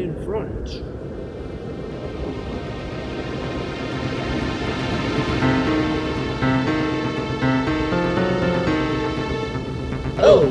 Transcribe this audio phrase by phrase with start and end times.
[0.00, 0.82] in front.
[10.22, 10.50] Oh,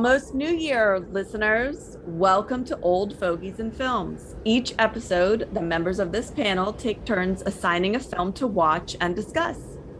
[0.00, 1.98] almost New Year, listeners.
[2.06, 4.34] Welcome to Old Fogies and Films.
[4.46, 9.14] Each episode, the members of this panel take turns assigning a film to watch and
[9.14, 9.58] discuss.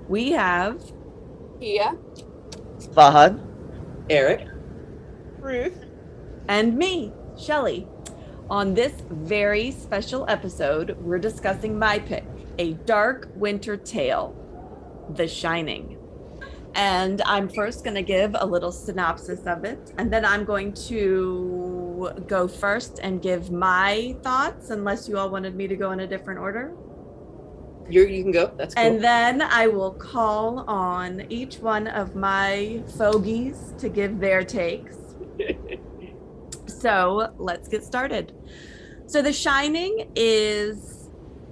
[0.09, 0.81] We have
[1.61, 1.99] Kia,
[2.95, 3.47] Fahad.
[4.09, 4.49] Eric.
[5.39, 5.85] Ruth,
[6.49, 7.87] and me, Shelly.
[8.49, 12.25] On this very special episode, we're discussing my pick,
[12.59, 14.35] a dark winter tale,
[15.11, 15.99] The Shining.
[16.75, 20.73] And I'm first going to give a little synopsis of it, and then I'm going
[20.89, 26.01] to go first and give my thoughts, unless you all wanted me to go in
[26.01, 26.73] a different order.
[27.89, 28.53] You're, you can go.
[28.57, 28.85] That's cool.
[28.85, 34.97] And then I will call on each one of my fogies to give their takes.
[36.67, 38.33] so let's get started.
[39.07, 41.09] So, The Shining is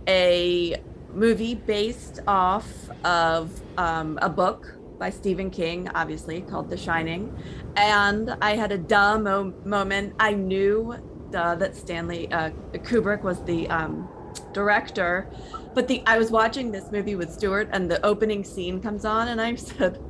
[0.07, 0.77] a
[1.13, 2.69] movie based off
[3.05, 7.37] of um, a book by Stephen King, obviously called The Shining.
[7.77, 10.15] And I had a duh mo- moment.
[10.19, 10.97] I knew
[11.31, 14.09] duh, that Stanley uh, Kubrick was the um,
[14.53, 15.31] director,
[15.75, 19.29] but the I was watching this movie with Stuart, and the opening scene comes on,
[19.29, 20.03] and I said,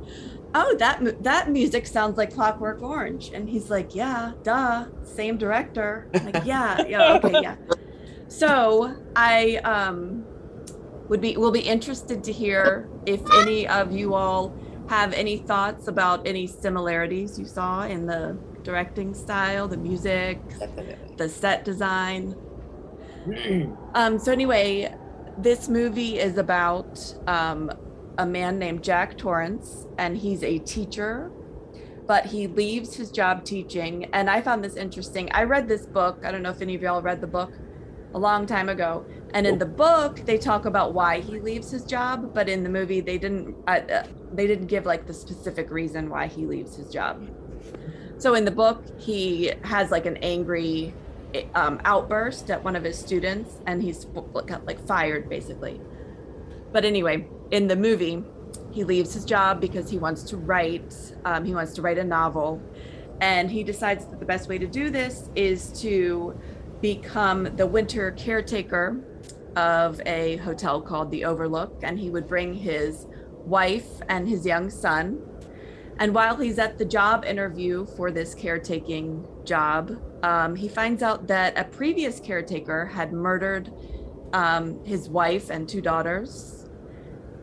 [0.55, 6.09] "Oh, that that music sounds like Clockwork Orange," and he's like, "Yeah, duh, same director."
[6.13, 7.55] I'm like, yeah, yeah, okay, yeah.
[8.27, 10.25] So I um
[11.09, 14.55] would be will be interested to hear if any of you all
[14.89, 21.15] have any thoughts about any similarities you saw in the directing style, the music, Definitely.
[21.17, 22.35] the set design.
[23.95, 24.93] Um, so anyway,
[25.37, 27.71] this movie is about um,
[28.17, 31.31] a man named Jack Torrance, and he's a teacher,
[32.07, 34.05] but he leaves his job teaching.
[34.13, 35.29] And I found this interesting.
[35.31, 36.21] I read this book.
[36.23, 37.51] I don't know if any of y'all read the book
[38.13, 39.05] a long time ago.
[39.33, 42.69] And in the book, they talk about why he leaves his job, but in the
[42.69, 43.55] movie, they didn't.
[43.67, 47.27] Uh, uh, they didn't give like the specific reason why he leaves his job.
[48.17, 50.93] So in the book, he has like an angry
[51.55, 55.79] um, outburst at one of his students, and he's got like fired basically.
[56.71, 58.23] But anyway, in the movie,
[58.71, 60.93] he leaves his job because he wants to write.
[61.25, 62.61] Um, he wants to write a novel,
[63.21, 66.39] and he decides that the best way to do this is to
[66.81, 69.01] become the winter caretaker
[69.55, 73.07] of a hotel called the Overlook, and he would bring his
[73.45, 75.21] wife and his young son.
[75.97, 81.27] And while he's at the job interview for this caretaking job, um, he finds out
[81.27, 83.71] that a previous caretaker had murdered
[84.31, 86.69] um, his wife and two daughters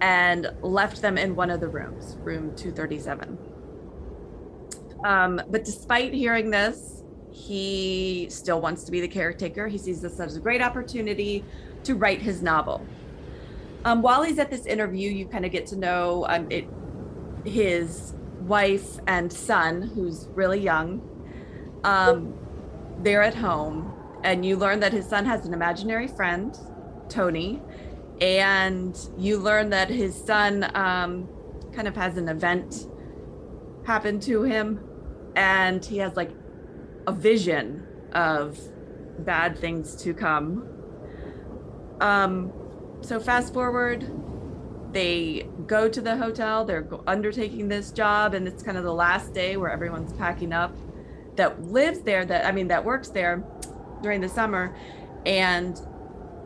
[0.01, 3.39] and left them in one of the rooms, room 237.
[5.05, 6.96] Um, but despite hearing this,
[7.37, 9.69] he still wants to be the caretaker.
[9.69, 11.45] He sees this as a great opportunity
[11.85, 12.85] to write his novel.
[13.85, 16.67] Um, while he's at this interview, you kind of get to know um, it,
[17.45, 21.03] his wife and son, who's really young.
[21.85, 22.35] Um,
[23.03, 23.93] they're at home,
[24.25, 26.59] and you learn that his son has an imaginary friend,
[27.11, 27.61] Tony,
[28.21, 31.29] and you learn that his son um,
[31.73, 32.87] kind of has an event
[33.85, 34.81] happen to him,
[35.37, 36.31] and he has like
[37.07, 38.59] a vision of
[39.19, 40.69] bad things to come.
[42.01, 42.53] Um,
[43.01, 44.11] so fast forward,
[44.93, 46.65] they go to the hotel.
[46.65, 50.77] They're undertaking this job, and it's kind of the last day where everyone's packing up.
[51.37, 53.45] That lives there, that I mean, that works there
[54.03, 54.75] during the summer,
[55.27, 55.79] and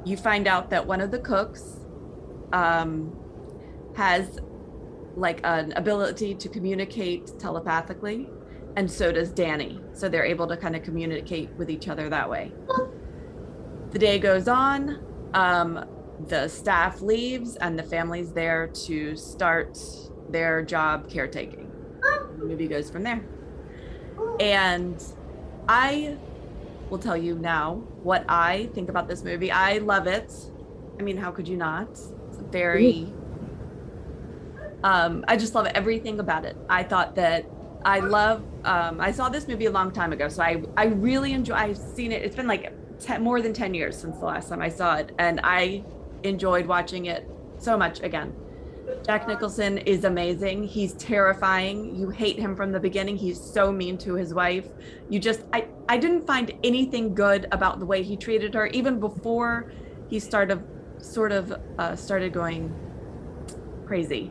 [0.05, 1.79] you find out that one of the cooks
[2.53, 3.17] um,
[3.97, 4.41] has
[5.17, 8.29] like an ability to communicate telepathically,
[8.77, 9.81] and so does Danny.
[9.93, 12.53] So they're able to kind of communicate with each other that way.
[13.91, 15.05] The day goes on.
[15.35, 15.85] Um,
[16.29, 19.79] the staff leaves, and the family's there to start
[20.29, 21.71] their job caretaking.
[22.39, 23.25] The movie goes from there.
[24.39, 25.03] And
[25.69, 26.17] I
[26.91, 29.51] will tell you now what I think about this movie.
[29.51, 30.33] I love it.
[30.99, 31.91] I mean, how could you not?
[31.91, 33.13] It's very
[34.83, 36.57] um I just love everything about it.
[36.69, 37.47] I thought that
[37.85, 41.33] I love um I saw this movie a long time ago, so I I really
[41.33, 42.23] enjoy I've seen it.
[42.23, 45.13] It's been like 10, more than 10 years since the last time I saw it
[45.19, 45.85] and I
[46.23, 47.29] enjoyed watching it
[47.59, 48.35] so much again.
[49.07, 50.65] Jack Nicholson is amazing.
[50.65, 51.97] He's terrifying.
[51.97, 53.17] You hate him from the beginning.
[53.17, 54.69] He's so mean to his wife.
[55.09, 59.01] You just I I didn't find anything good about the way he treated her even
[59.01, 59.73] before
[60.09, 60.63] he started
[60.99, 62.75] sort of uh, started going
[63.87, 64.31] crazy.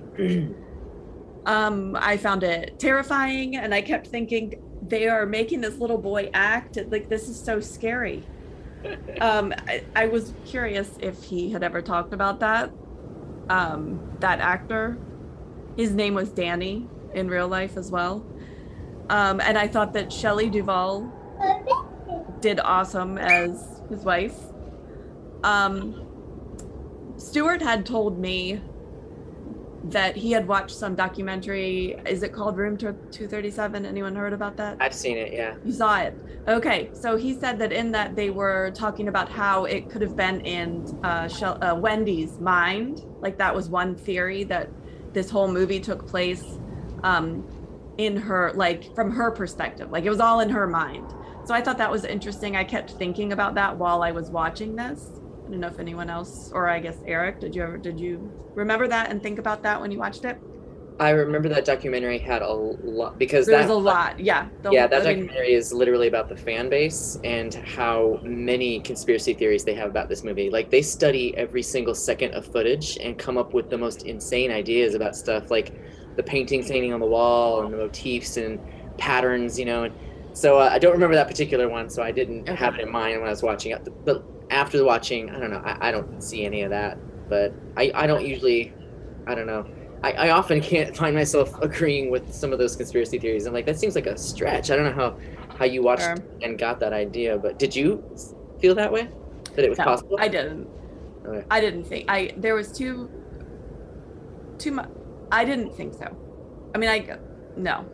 [1.50, 6.30] Um I found it terrifying and I kept thinking they are making this little boy
[6.34, 8.24] act like this is so scary.
[9.22, 12.72] um I, I was curious if he had ever talked about that
[13.50, 14.98] um, that actor.
[15.76, 18.26] His name was Danny in real life as well.
[19.10, 21.12] Um, and I thought that Shelley Duvall
[22.42, 24.38] did awesome as his wife.
[25.44, 26.06] Um,
[27.18, 28.62] Stuart had told me
[29.86, 31.96] that he had watched some documentary.
[32.06, 33.86] Is it called Room 237?
[33.86, 34.78] Anyone heard about that?
[34.80, 35.56] I've seen it, yeah.
[35.64, 36.16] You saw it.
[36.48, 40.16] Okay, so he said that in that they were talking about how it could have
[40.16, 43.06] been in uh, Shel- uh, Wendy's mind.
[43.22, 44.70] Like that was one theory that
[45.14, 46.44] this whole movie took place
[47.04, 47.48] um,
[47.98, 49.92] in her, like from her perspective.
[49.92, 51.14] Like it was all in her mind.
[51.46, 52.56] So I thought that was interesting.
[52.56, 55.19] I kept thinking about that while I was watching this.
[55.50, 58.34] I don't know if anyone else, or I guess Eric, did you ever did you
[58.56, 60.40] remember that and think about that when you watched it?
[61.00, 64.50] I remember that documentary had a lot because There that was a lot, yeah.
[64.62, 68.82] The- yeah, that I mean, documentary is literally about the fan base and how many
[68.82, 70.50] conspiracy theories they have about this movie.
[70.52, 74.52] Like they study every single second of footage and come up with the most insane
[74.52, 75.74] ideas about stuff, like
[76.18, 78.60] the paintings hanging on the wall and the motifs and
[78.98, 79.86] patterns, you know.
[79.86, 79.96] And
[80.34, 82.56] so uh, I don't remember that particular one, so I didn't Okay.
[82.56, 83.82] have it in mind when I was watching it.
[84.06, 86.98] But after watching, I don't know, I, I don't see any of that.
[87.30, 88.74] But I, I don't usually,
[89.28, 89.68] I don't know.
[90.04, 93.46] I, I often can't find myself agreeing with some of those conspiracy theories.
[93.46, 94.72] I'm like, that seems like a stretch.
[94.72, 95.04] I don't know
[95.50, 96.16] how, how you watched Sure.
[96.42, 98.04] and got that idea, but did you
[98.60, 99.10] feel that way?
[99.56, 100.18] That it was no, possible?
[100.20, 100.68] I didn't.
[101.26, 101.46] Okay.
[101.52, 103.10] I didn't think I there was too
[104.58, 104.90] too much.
[105.32, 106.16] I didn't think so.
[106.74, 107.18] I mean, I
[107.58, 107.86] no,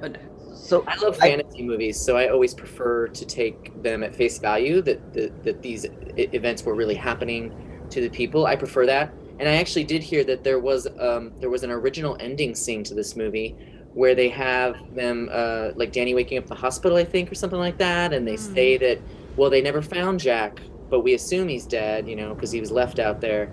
[0.00, 0.31] but no.
[0.62, 4.38] So I love I- fantasy movies, so I always prefer to take them at face
[4.38, 5.86] value that that, that these
[6.16, 7.52] events were really happening
[7.90, 8.46] to the people.
[8.46, 11.70] I prefer that, and I actually did hear that there was um, there was an
[11.72, 13.56] original ending scene to this movie
[13.94, 17.58] where they have them uh, like Danny waking up the hospital, I think, or something
[17.58, 18.54] like that, and they Hmm.
[18.54, 18.98] say that
[19.36, 20.60] well they never found Jack,
[20.90, 23.52] but we assume he's dead, you know, because he was left out there.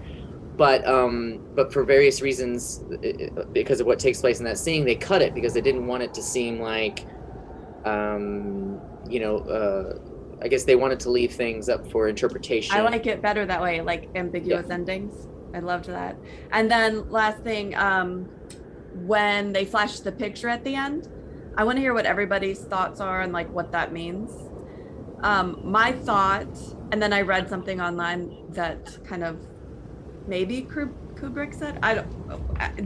[0.60, 2.84] But um, but for various reasons,
[3.54, 6.04] because of what takes place in that scene, they cut it because they didn't want
[6.04, 7.06] it to seem like,
[7.86, 10.00] um, you know, uh,
[10.42, 12.76] I guess they wanted to leave things up for interpretation.
[12.76, 15.30] I like it better that way, like ambiguous endings.
[15.54, 16.18] I loved that.
[16.52, 18.26] And then last thing, um,
[18.96, 21.08] when they flash the picture at the end,
[21.56, 24.30] I want to hear what everybody's thoughts are and like what that means.
[25.24, 26.54] Um, my thought,
[26.92, 29.48] and then I read something online that kind of
[30.30, 30.68] maybe
[31.20, 32.08] Kubrick said I don't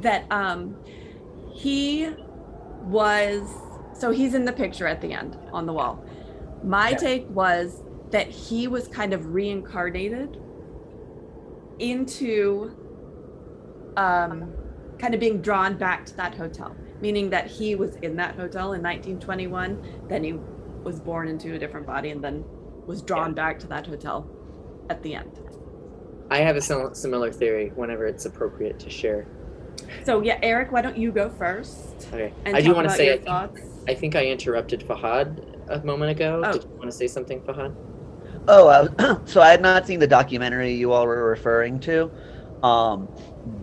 [0.01, 0.77] that um,
[1.61, 2.09] he
[2.81, 3.55] was
[3.93, 6.03] so he's in the picture at the end on the wall.
[6.63, 6.97] My Yeah.
[6.97, 10.37] take was that he was kind of reincarnated
[11.79, 12.71] into
[13.97, 14.55] um,
[14.99, 18.73] kind of being drawn back to that hotel, meaning that he was in that hotel
[18.73, 20.39] in 1921, then he
[20.85, 22.45] was born into a different body and then
[22.87, 24.31] was drawn back to that hotel
[24.89, 25.39] at the end.
[26.29, 29.27] I have a sim- similar theory whenever it's appropriate to share.
[30.05, 32.07] So yeah, Eric, why don't you go first?
[32.13, 33.61] Okay, And I do want to say your I think, thoughts.
[33.87, 36.41] I think I interrupted Fahad a moment ago.
[36.43, 36.53] Oh.
[36.53, 37.75] Did you want to say something, Fahad?
[38.47, 42.11] Oh, uh, so I had not seen the documentary you all were referring to,
[42.61, 43.07] um,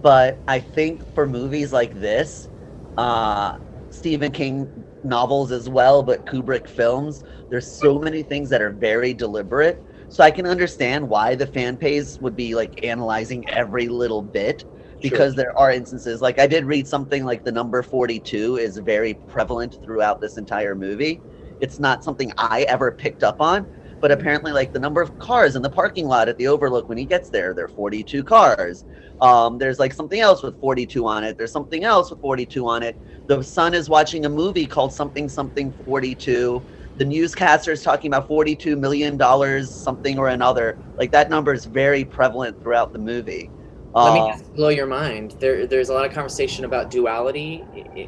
[0.01, 2.49] but I think for movies like this,
[2.97, 3.59] uh,
[3.91, 9.13] Stephen King novels as well, but Kubrick films, there's so many things that are very
[9.13, 9.83] deliberate.
[10.11, 14.65] So I can understand why the fan base would be like analyzing every little bit
[15.01, 19.15] because there are instances like I did read something like the number 42 is very
[19.29, 21.23] prevalent throughout this entire movie.
[21.61, 23.69] It's not something I ever picked up on,
[24.01, 26.99] but apparently like the number of cars in the parking lot at the overlook when
[26.99, 28.85] he gets there there are 42 cars.
[29.21, 31.37] Um, there's like something else with 42 on it.
[31.39, 32.99] There's something else with 42 on it.
[33.29, 36.67] The son is watching a movie called something something 42
[37.01, 41.65] the newscaster is talking about 42 million dollars something or another like that number is
[41.65, 43.51] very prevalent throughout the movie
[43.95, 45.37] Let me Um, just blow your mind.
[45.41, 47.65] There, there's a lot of conversation about duality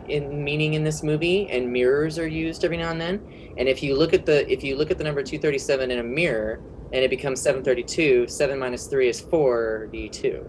[0.09, 3.21] in meaning in this movie, and mirrors are used every now and then.
[3.57, 6.03] And if you look at the, if you look at the number 237 in a
[6.05, 6.61] mirror,
[6.93, 10.47] and it becomes 732, seven minus three is 42.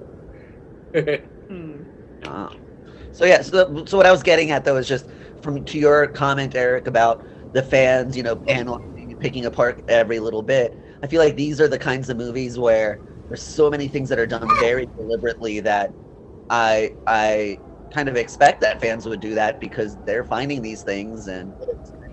[1.49, 1.83] Hmm.
[2.25, 2.51] Wow.
[3.11, 5.07] So yeah, so, so what I was getting at though is just
[5.41, 10.19] from to your comment, Eric, about the fans, you know, analyzing and picking apart every
[10.19, 10.77] little bit.
[11.03, 14.19] I feel like these are the kinds of movies where there's so many things that
[14.19, 15.95] are done very deliberately that
[16.49, 21.27] I I kind of expect that fans would do that because they're finding these things
[21.27, 21.55] and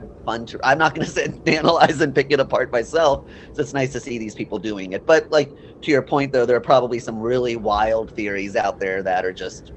[0.03, 3.29] it's fun to I'm not gonna sit and analyze and pick it apart myself.
[3.53, 5.07] So it's nice to see these people doing it.
[5.07, 9.03] But like to your point though, there are probably some really wild theories out there
[9.03, 9.73] that are just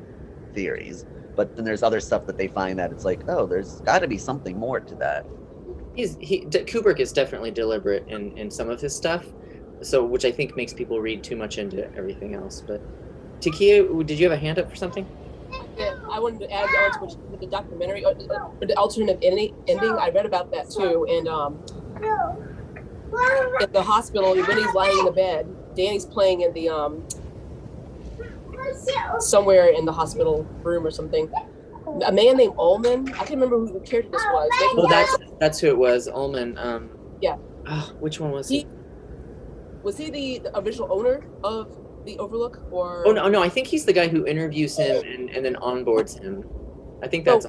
[0.54, 1.06] theories.
[1.36, 4.08] But then there's other stuff that they find that it's like, oh, there's got to
[4.08, 5.28] be something more to that.
[5.96, 9.26] He's he D- Kubrick is definitely deliberate in in some of his stuff,
[9.84, 12.64] so which I think makes people read too much into everything else.
[12.68, 12.82] But
[13.42, 15.06] Takia, did you have a hand up for something?
[15.78, 18.76] Yeah, I wanted to add on to what you- with the documentary, uh, uh, the
[18.78, 19.54] alternative ending.
[19.68, 19.92] Ending.
[19.92, 21.60] I read about that too, and um,
[23.62, 27.04] at the hospital when he's lying in the bed, Danny's playing in the um
[29.20, 31.30] somewhere in the hospital room or something.
[32.08, 33.08] A man named Ullman.
[33.14, 34.50] I can't remember who the character this was.
[34.76, 36.08] but he has- that's that's who it was.
[36.08, 36.58] Ullman.
[36.58, 36.90] Um,
[37.22, 37.36] Yeah.
[37.68, 38.68] ah, which one was He- he?
[39.84, 41.68] was he the, the original owner of
[42.06, 43.04] the Overlook or?
[43.06, 46.18] Oh no, no, I think he's the guy who interviews him and, and then onboards
[46.18, 46.46] him.
[47.04, 47.48] I think Oh, that's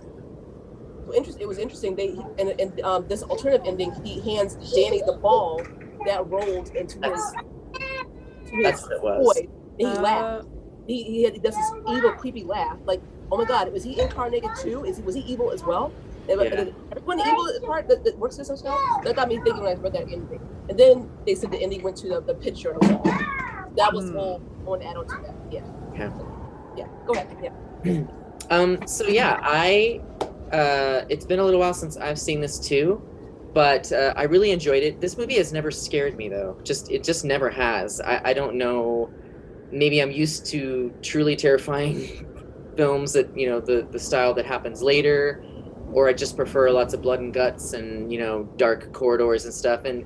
[1.17, 1.95] interest, it was interesting.
[1.95, 2.09] They
[2.41, 5.63] and, and um, this alternative ending, he hands Danny the ball
[6.07, 7.33] that rolled into his, That's-
[8.51, 9.37] his that's what it was.
[9.37, 9.49] toy.
[9.79, 10.45] And he laughed.
[10.45, 10.49] Uh,
[10.87, 12.77] He, he, had, he does this evil, creepy laugh.
[12.85, 14.85] Like, oh my God, was he incarnated too?
[14.85, 15.93] Is he was he evil as well?
[16.28, 16.61] And, Yeah.
[16.61, 18.81] and everyone evil part that, that works this himself.
[19.04, 20.40] That got me thinking when I read that ending.
[20.69, 23.19] And then they said the ending went to the, the picture on the wall.
[23.76, 24.16] That was Hmm.
[24.16, 25.35] all to add on to that.
[25.50, 25.64] Yeah.
[25.93, 26.11] Okay.
[26.76, 26.87] Yeah.
[27.07, 27.37] Go ahead.
[27.85, 28.02] Yeah.
[28.50, 30.02] Um, so yeah, I
[30.52, 33.00] uh, it's been a little while since I've seen this too,
[33.54, 35.00] but uh, I really enjoyed it.
[35.00, 36.59] This movie has never scared me though.
[36.62, 38.02] Just it just never has.
[38.02, 39.11] I, I don't know.
[39.73, 42.26] Maybe I'm used to truly terrifying
[42.76, 45.43] films that you know the the style that happens later,
[45.95, 49.55] or I just prefer lots of blood and guts and you know dark corridors and
[49.55, 49.85] stuff.
[49.85, 50.05] And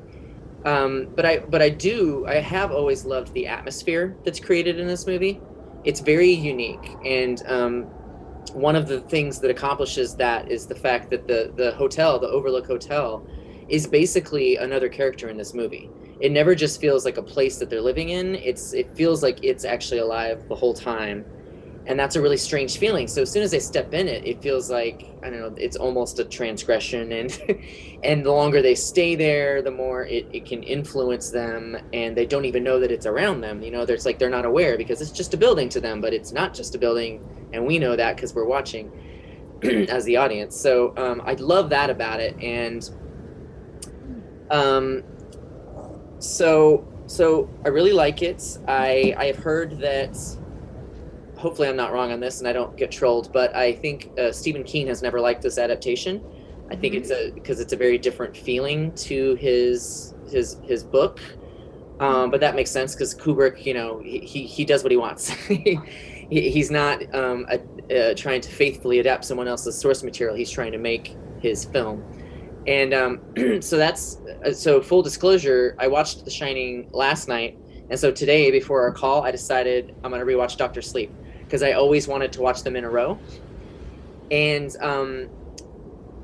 [0.65, 4.87] um, but I but I do I have always loved the atmosphere that's created in
[4.87, 5.41] this movie.
[5.85, 7.87] It's very unique and um,
[8.53, 12.29] one of the things that accomplishes that is the fact that the the hotel, the
[12.29, 13.27] Overlook Hotel,
[13.69, 15.91] is basically another character in this movie.
[16.21, 18.35] It never just feels like a place that they're living in.
[18.35, 21.25] It's it feels like it's actually alive the whole time.
[21.89, 23.09] And that's a really strange feeling.
[23.09, 25.77] So as soon as they step in it, it feels like I don't know, it's
[25.77, 27.41] almost a transgression and
[28.05, 32.27] and the longer they stay there, the more it, it can influence them and they
[32.27, 33.63] don't even know that it's around them.
[33.63, 36.13] You know, there's like they're not aware because it's just a building to them, but
[36.13, 38.93] it's not just a building and we know that because we're watching
[39.89, 40.57] as the audience.
[40.57, 42.89] So um, I love that about it, and
[44.51, 45.03] um,
[46.19, 48.59] so so I really like it.
[48.67, 50.17] I I have heard that.
[51.39, 53.33] Hopefully, I'm not wrong on this, and I don't get trolled.
[53.33, 56.23] But I think uh, Stephen King has never liked this adaptation.
[56.71, 61.21] I think it's a because it's a very different feeling to his his his book.
[62.01, 64.97] Um, but that makes sense because Kubrick, you know, he, he, he does what he
[64.97, 65.31] wants.
[65.49, 65.81] he,
[66.31, 70.37] he's not um, a, uh, trying to faithfully adapt someone else's source material.
[70.37, 72.05] He's trying to make his film.
[72.67, 73.21] And um,
[73.61, 75.75] so that's uh, so full disclosure.
[75.79, 77.59] I watched The Shining last night,
[77.91, 81.11] and so today before our call, I decided I'm gonna rewatch Doctor Sleep
[81.49, 83.19] because I always wanted to watch them in a row.
[84.31, 85.31] And um,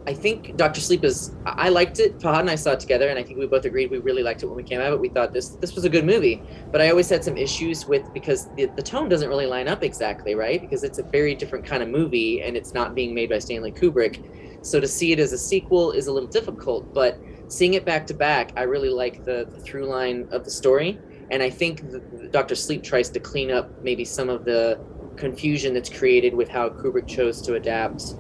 [0.06, 1.34] I think Doctor Sleep is.
[1.46, 2.18] I liked it.
[2.18, 4.42] Fahad and I saw it together, and I think we both agreed we really liked
[4.42, 5.00] it when we came out of it.
[5.00, 8.12] We thought this this was a good movie, but I always had some issues with
[8.12, 10.60] because the, the tone doesn't really line up exactly, right?
[10.60, 13.72] Because it's a very different kind of movie, and it's not being made by Stanley
[13.72, 14.22] Kubrick.
[14.62, 18.06] So to see it as a sequel is a little difficult, but seeing it back
[18.08, 20.98] to back, I really like the, the through line of the story,
[21.30, 21.82] and I think
[22.30, 24.78] Doctor Sleep tries to clean up maybe some of the
[25.16, 28.14] confusion that's created with how Kubrick chose to adapt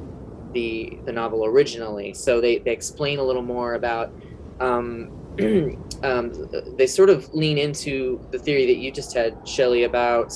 [0.52, 2.14] the the novel originally.
[2.14, 4.12] So they, they explain a little more about.
[4.60, 5.20] Um,
[6.04, 6.32] um,
[6.76, 10.32] they sort of lean into the theory that you just had, Shelley, about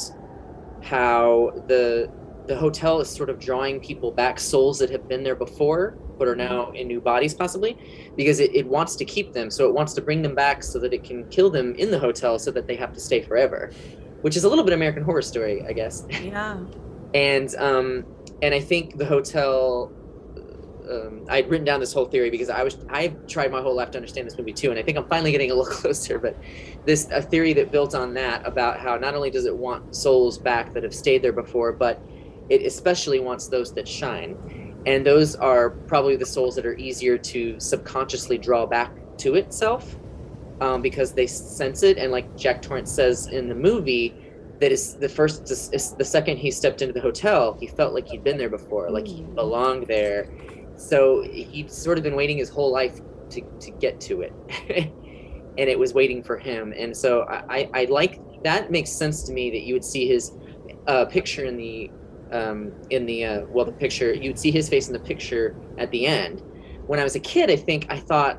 [0.82, 2.10] how the
[2.46, 6.26] the hotel is sort of drawing people back, souls that have been there before but
[6.26, 7.78] are now in new bodies, possibly,
[8.16, 9.50] because it, it wants to keep them.
[9.50, 11.98] So it wants to bring them back so that it can kill them in the
[11.98, 13.70] hotel, so that they have to stay forever,
[14.22, 16.58] which is a little bit American Horror Story, I guess yeah.
[17.14, 18.04] and um,
[18.42, 19.92] and I think the hotel.
[20.90, 23.90] Um, I'd written down this whole theory because I was I've tried my whole life
[23.90, 26.18] to understand this movie too, and I think I'm finally getting a little closer.
[26.18, 26.34] But
[26.86, 30.38] this a theory that built on that about how not only does it want souls
[30.38, 32.00] back that have stayed there before, but
[32.48, 37.18] it especially wants those that shine, and those are probably the souls that are easier
[37.18, 39.98] to subconsciously draw back to itself
[40.60, 44.14] um, because they sense it, and like Jack Torrance says in the movie,
[44.60, 48.24] that is the first the second he stepped into the hotel he felt like he'd
[48.24, 50.28] been there before like he belonged there.
[50.76, 53.00] So he'd sort of been waiting his whole life
[53.30, 54.92] to, to get to it.
[55.58, 56.72] And it was waiting for him.
[56.78, 60.06] And so I, I, I like that makes sense to me that you would see
[60.06, 60.30] his
[60.86, 61.90] uh, picture in the
[62.30, 65.90] um, in the uh, well the picture you'd see his face in the picture at
[65.90, 66.44] the end.
[66.86, 68.38] When I was a kid, I think I thought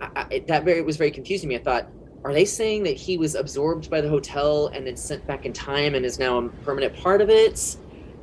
[0.00, 1.56] I, I, that very was very confusing me.
[1.56, 1.88] I thought,
[2.24, 5.52] are they saying that he was absorbed by the hotel and then sent back in
[5.52, 7.76] time and is now a permanent part of it?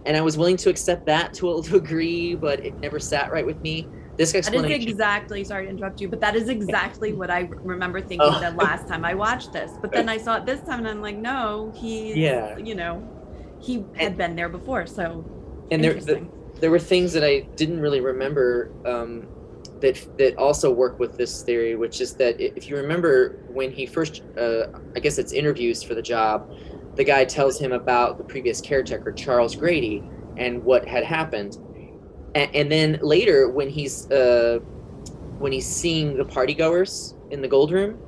[0.05, 3.45] And I was willing to accept that to a degree, but it never sat right
[3.45, 3.87] with me.
[4.15, 4.69] This explanation.
[4.69, 8.19] That is exactly, sorry to interrupt you, but that is exactly what I remember thinking
[8.21, 8.39] Oh.
[8.39, 9.71] the last time I watched this.
[9.81, 12.13] But then I saw it this time and I'm like, no, he.
[12.13, 12.57] Yeah.
[12.57, 13.01] you know,
[13.59, 14.85] he had been there before.
[14.85, 15.25] So,
[15.71, 16.27] and there, the,
[16.59, 19.25] there were things that I didn't really remember um,
[19.83, 23.85] that that also work with this theory, which is that if you remember when he
[23.85, 26.49] first, uh, I guess it's interviews for the job,
[26.95, 30.03] the guy tells him about the previous caretaker Charles Grady
[30.37, 31.57] and what had happened,
[32.33, 34.59] and, and then later when he's uh,
[35.37, 37.99] when he's seeing the partygoers in the gold room.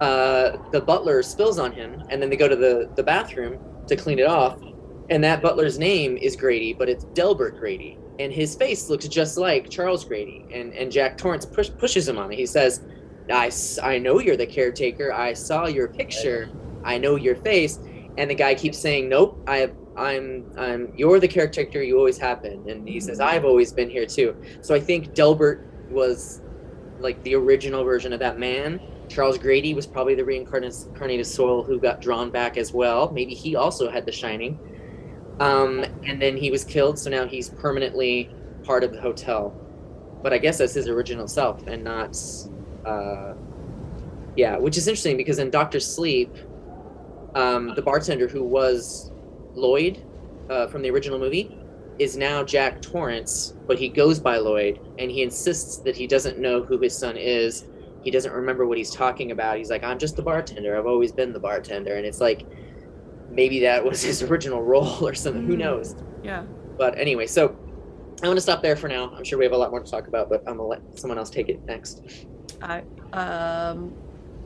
[0.00, 3.94] Uh, the butler spills on him, and then they go to the, the bathroom to
[3.94, 4.58] clean it off
[5.10, 9.38] and that butler's name is Grady, but it's Delbert Grady, and his face looks just
[9.38, 10.46] like Charles Grady.
[10.52, 12.36] And and Jack Torrance push, pushes him on it.
[12.36, 12.82] He says,
[13.32, 13.50] I,
[13.82, 15.12] I know you're the caretaker.
[15.12, 16.50] I saw your picture.
[16.84, 17.78] I know your face."
[18.18, 21.80] And the guy keeps saying, "Nope, I I'm I'm you're the caretaker.
[21.80, 25.14] You always have been." And he says, "I've always been here too." So I think
[25.14, 26.42] Delbert was
[26.98, 28.80] like the original version of that man.
[29.08, 33.10] Charles Grady was probably the reincarnated soul who got drawn back as well.
[33.10, 34.58] Maybe he also had the shining.
[35.40, 38.30] Um, and then he was killed, so now he's permanently
[38.62, 39.56] part of the hotel.
[40.22, 42.16] But I guess that's his original self and not.
[42.84, 43.34] Uh,
[44.36, 46.34] yeah, which is interesting because in Doctor Sleep,
[47.34, 49.10] um, the bartender who was
[49.54, 50.04] Lloyd
[50.48, 51.56] uh, from the original movie
[51.98, 56.38] is now Jack Torrance, but he goes by Lloyd and he insists that he doesn't
[56.38, 57.66] know who his son is.
[58.02, 59.58] He doesn't remember what he's talking about.
[59.58, 60.78] He's like, I'm just the bartender.
[60.78, 61.96] I've always been the bartender.
[61.96, 62.46] And it's like,
[63.30, 65.46] maybe that was his original role or something.
[65.46, 65.58] Who Mm.
[65.58, 65.96] knows?
[66.22, 66.44] yeah.
[66.76, 69.10] But anyway, so I'm going to stop there for now.
[69.14, 70.98] I'm sure we have a lot more to talk about, but I'm going to let
[70.98, 72.02] someone else take it next.
[72.62, 72.78] I,
[73.12, 73.92] um,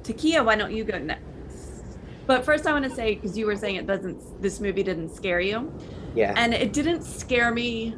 [0.03, 1.23] Takia, why don't you go next?
[2.27, 5.15] But first, I want to say because you were saying it doesn't, this movie didn't
[5.15, 5.73] scare you,
[6.15, 6.33] Yeah.
[6.37, 7.95] and it didn't scare me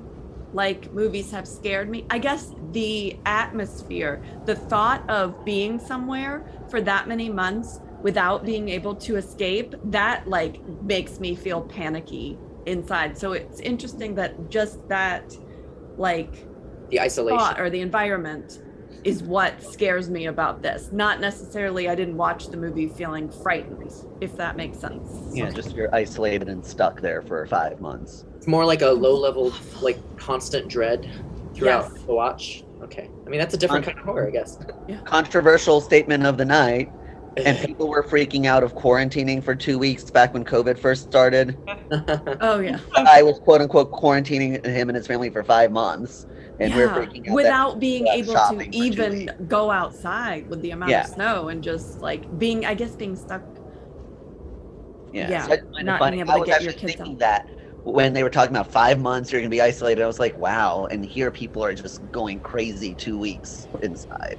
[0.53, 2.05] like movies have scared me.
[2.11, 8.69] I guess the atmosphere, the thought of being somewhere for that many months without being
[8.69, 13.17] able to escape, that like makes me feel panicky inside.
[13.17, 15.37] So it's interesting that just that,
[15.97, 16.47] like,
[16.91, 17.61] the isolation.
[17.61, 18.63] or the environment
[19.05, 20.91] is what scares me about this.
[20.93, 25.09] Not necessarily I didn't watch the movie feeling frightened, if that makes sense.
[25.33, 28.25] Yeah, just you're isolated and stuck there for five months.
[28.37, 31.09] It's more like a low level, like constant dread
[31.55, 32.03] throughout Yes.
[32.03, 32.65] the watch.
[32.83, 33.09] Okay.
[33.27, 34.59] I mean, that's a different kind of horror, I guess.
[34.89, 35.01] Yeah.
[35.05, 36.91] Controversial statement of the night.
[37.45, 41.59] And people were freaking out of quarantining for two weeks back when COVID first started.
[42.41, 42.81] Oh yeah.
[42.97, 46.27] I was quote unquote quarantining him and his family for five months.
[46.59, 47.25] And we we're freaking out.
[47.27, 51.03] that- without being able to even go outside with the amount Yeah.
[51.03, 53.43] of snow and just like being I guess being stuck
[55.13, 56.17] yeah, yeah, so I find not funny.
[56.17, 57.19] being able to get your kids out.
[57.21, 57.47] that
[57.85, 60.03] when they were talking about five months, you're going to be isolated.
[60.03, 60.87] I was like, wow.
[60.91, 64.37] And here people are just going crazy two weeks inside.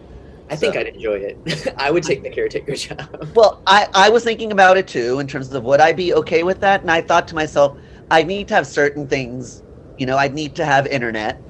[0.49, 1.73] I think I'd enjoy it.
[1.77, 3.09] I would take the caretaker job.
[3.35, 6.43] Well, I, I was thinking about it too in terms of would I be okay
[6.43, 6.81] with that?
[6.81, 7.77] And I thought to myself,
[8.09, 9.63] I need to have certain things.
[9.97, 11.41] You know, I need to have internet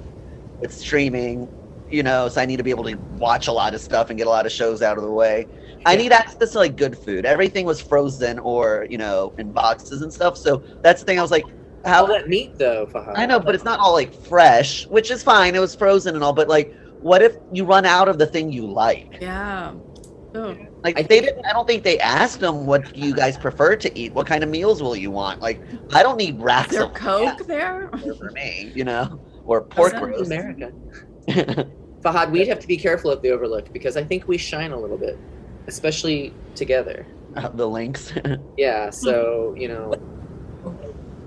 [0.60, 1.52] with streaming,
[1.90, 4.18] you know, so I need to be able to watch a lot of stuff and
[4.18, 5.48] get a lot of shows out of the way.
[5.86, 7.26] I need access to like good food.
[7.26, 10.38] Everything was frozen or, you know, in boxes and stuff.
[10.38, 11.46] So that's the thing I was like,
[11.86, 13.14] All how that meat, though, Fahad.
[13.16, 15.56] I know, but it's not all like fresh, which is fine.
[15.56, 18.52] It was frozen and all, but like, what if you run out of the thing
[18.52, 19.18] you like?
[19.22, 19.74] Yeah.
[20.36, 20.56] Oh.
[20.84, 21.46] Like I they didn't.
[21.46, 24.14] I don't think they asked them what do you guys prefer to eat.
[24.14, 25.42] What kind of meals will you want?
[25.42, 25.62] Like
[25.94, 27.90] I don't need Is racks there of Coke there?
[28.04, 30.26] for for me, you know, or pork This is roast.
[30.32, 30.72] America.
[32.02, 34.80] Fahad, we'd have to be careful at the Overlook because I think we shine a
[34.80, 35.18] little bit,
[35.68, 37.06] especially together.
[37.36, 38.14] Uh, the links.
[38.58, 39.94] Yeah, so, you know,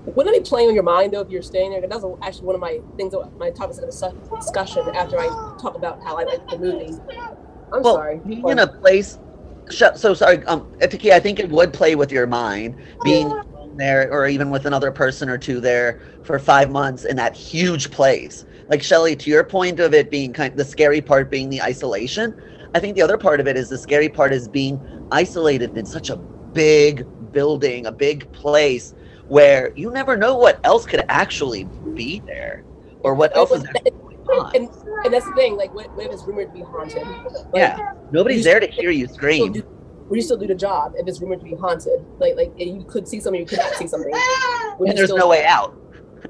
[0.05, 1.81] Wouldn't it be playing on your mind though if you're staying there?
[1.87, 5.27] That's actually one of my things, my topics of discussion after I
[5.61, 6.93] talk about how I like the movie.
[7.71, 8.21] I'm well, sorry.
[8.25, 9.17] being in a place.
[9.69, 13.31] So sorry, um, Etiki, I think it would play with your mind being
[13.77, 17.91] there, or even with another person or two there for five months in that huge
[17.91, 18.43] place.
[18.69, 21.61] Like Shelly, to your point of it being kind, of the scary part being the
[21.61, 22.35] isolation.
[22.73, 25.85] I think the other part of it is the scary part is being isolated in
[25.85, 26.17] such a
[26.53, 28.93] big building, a big place
[29.31, 31.63] where you never know what else could actually
[31.93, 32.65] be there
[32.99, 34.53] or what else is actually going on.
[34.57, 34.69] and,
[35.05, 35.55] and that's the thing.
[35.55, 37.07] Like, what, what if it's rumored to be haunted?
[37.07, 39.53] Like, Yeah, nobody's you- there to hear you scream.
[39.53, 39.63] do-
[40.09, 42.05] would you still do the job if it's rumored to be haunted?
[42.19, 44.11] Like, like you could see something, you could not see something.
[44.79, 45.79] Would And there's no way out.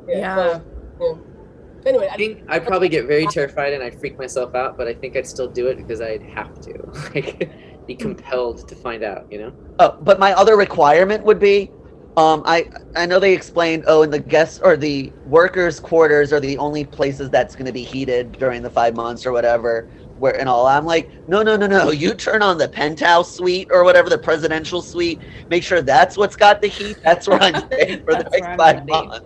[0.07, 0.35] Yeah.
[0.35, 0.63] so,
[1.01, 1.87] yeah.
[1.87, 4.87] Anyway, I I, think I'd probably get very terrified and I'd freak myself out, but
[4.87, 6.73] I think I'd still do it because I'd have to,
[7.15, 7.49] like,
[7.87, 7.99] be hmm.
[7.99, 9.25] compelled to find out.
[9.31, 9.53] You know?
[9.79, 11.71] Oh, but my other requirement would be,
[12.17, 13.85] um, I I know they explained.
[13.87, 17.71] Oh, and the guests or the workers' quarters are the only places that's going to
[17.71, 19.87] be heated during the five months or whatever.
[20.19, 21.91] Where and all, I'm like, no, no, no, no.
[21.91, 25.21] You turn on the penthouse suite or whatever, the presidential suite.
[25.49, 26.97] Make sure that's what's got the heat.
[27.01, 29.21] That's where I'm staying for the That's next five months.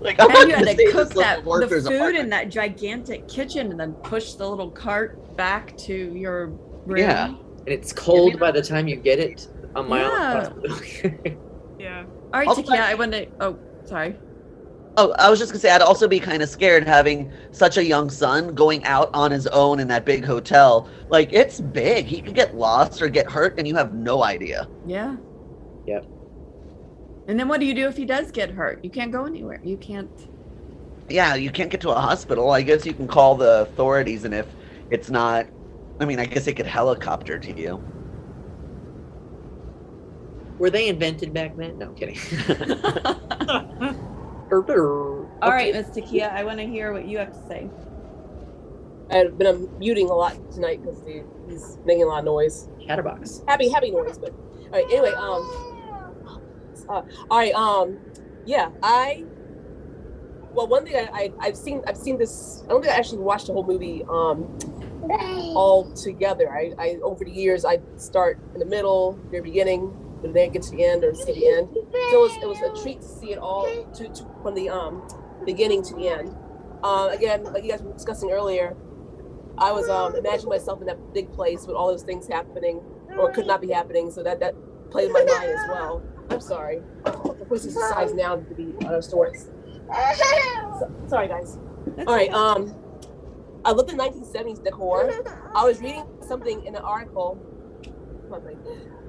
[0.00, 2.28] like, I'm And you had gonna to stay in cook that the workers' food in
[2.28, 6.48] that gigantic kitchen and then push the little cart back to your
[6.84, 6.98] room.
[6.98, 7.28] Yeah.
[7.28, 10.48] And it's cold by the time you get it a mile Yeah.
[10.48, 11.02] across
[11.78, 12.04] Yeah.
[12.32, 13.26] All right, Also, Takia, I want to.
[13.40, 14.16] Oh, sorry.
[14.96, 17.84] Oh, I was just gonna say I'd also be kind of scared having such a
[17.84, 20.88] young son going out on his own in that big hotel.
[21.08, 22.06] Like it's big.
[22.06, 24.68] He could get lost or get hurt, and you have no idea.
[24.84, 25.16] Yeah.
[25.86, 26.06] Yep.
[27.28, 28.80] And then what do you do if he does get hurt?
[28.82, 29.60] You can't go anywhere.
[29.62, 30.10] You can't.
[31.08, 32.50] Yeah, you can't get to a hospital.
[32.50, 34.54] I guess you can call the authorities, and if
[34.90, 35.48] it's not,
[35.98, 37.82] I mean, I guess they could helicopter to you.
[40.60, 41.78] Were they invented back then?
[41.78, 42.18] No, I'm kidding.
[44.52, 47.70] All right, Miss Takia, I want to hear what you have to say.
[49.10, 51.02] I've been um, muting a lot tonight because
[51.48, 52.68] he's making a lot of noise.
[52.86, 53.42] Chatterbox.
[53.48, 54.84] Happy, happy noise, but all right.
[54.90, 55.50] Anyway, um,
[56.90, 57.98] uh, all right, um,
[58.44, 59.24] yeah, I.
[60.52, 62.64] Well, one thing I, I I've seen I've seen this.
[62.66, 64.58] I don't think I actually watched the whole movie um
[65.56, 66.52] all together.
[66.52, 70.62] I, I over the years I start in the middle, very beginning, and then get
[70.62, 71.68] to the end or see the end.
[71.72, 74.68] So it was, it was a treat to see it all to, to from the
[74.68, 75.06] um
[75.44, 76.36] beginning to the end.
[76.82, 78.76] Uh, again, like you guys were discussing earlier,
[79.58, 82.80] I was um imagining myself in that big place with all those things happening
[83.18, 84.10] or could not be happening.
[84.10, 84.54] So that that
[84.90, 86.02] played in my mind as well.
[86.30, 86.80] I'm sorry.
[87.04, 89.48] The voice is size now to be out of sorts.
[90.78, 91.58] So- sorry, guys.
[92.06, 92.32] All right.
[92.32, 92.74] Um,
[93.64, 95.10] I looked at 1970s decor.
[95.54, 97.36] I was reading something in an article.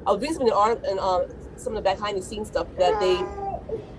[0.06, 0.08] Come on, buddy.
[0.08, 1.26] I was reading something in, art, in um,
[1.58, 3.24] some of the behind the scenes stuff that they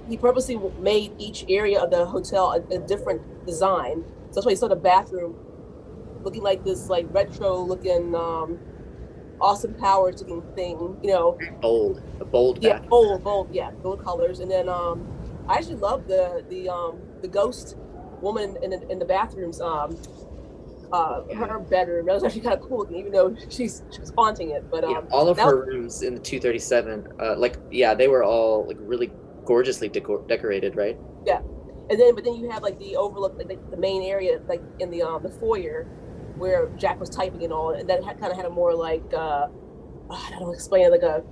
[0.09, 4.05] he purposely made each area of the hotel a, a different design.
[4.31, 5.37] So that's why you saw the bathroom
[6.23, 8.59] looking like this like retro looking um,
[9.41, 10.99] Austin Powers looking thing.
[11.03, 12.03] You know, Bold.
[12.21, 12.89] A bold yeah, bath.
[12.89, 14.41] bold, bold, yeah, bold colors.
[14.41, 15.07] And then um,
[15.49, 17.77] I actually love the the um the ghost
[18.21, 19.61] woman in the, in the bathrooms.
[19.61, 19.99] Um,
[20.93, 24.13] uh, her bedroom that was actually kind of cool looking, even though she's she was
[24.17, 24.65] haunting it.
[24.71, 28.09] But Yeah, um, all of that her rooms in the 237, uh, like yeah, they
[28.09, 29.11] were all like really
[29.47, 30.99] gorgeously decor- decorated, right?
[31.27, 31.41] Yeah,
[31.91, 34.63] and then but then you have like the overlook, like, like the main area, like
[34.81, 35.85] in the um the foyer
[36.37, 39.03] where Jack was typing and all, and that had, kind of had a more like
[39.15, 39.47] uh,
[40.11, 41.23] I don't know, explain it like a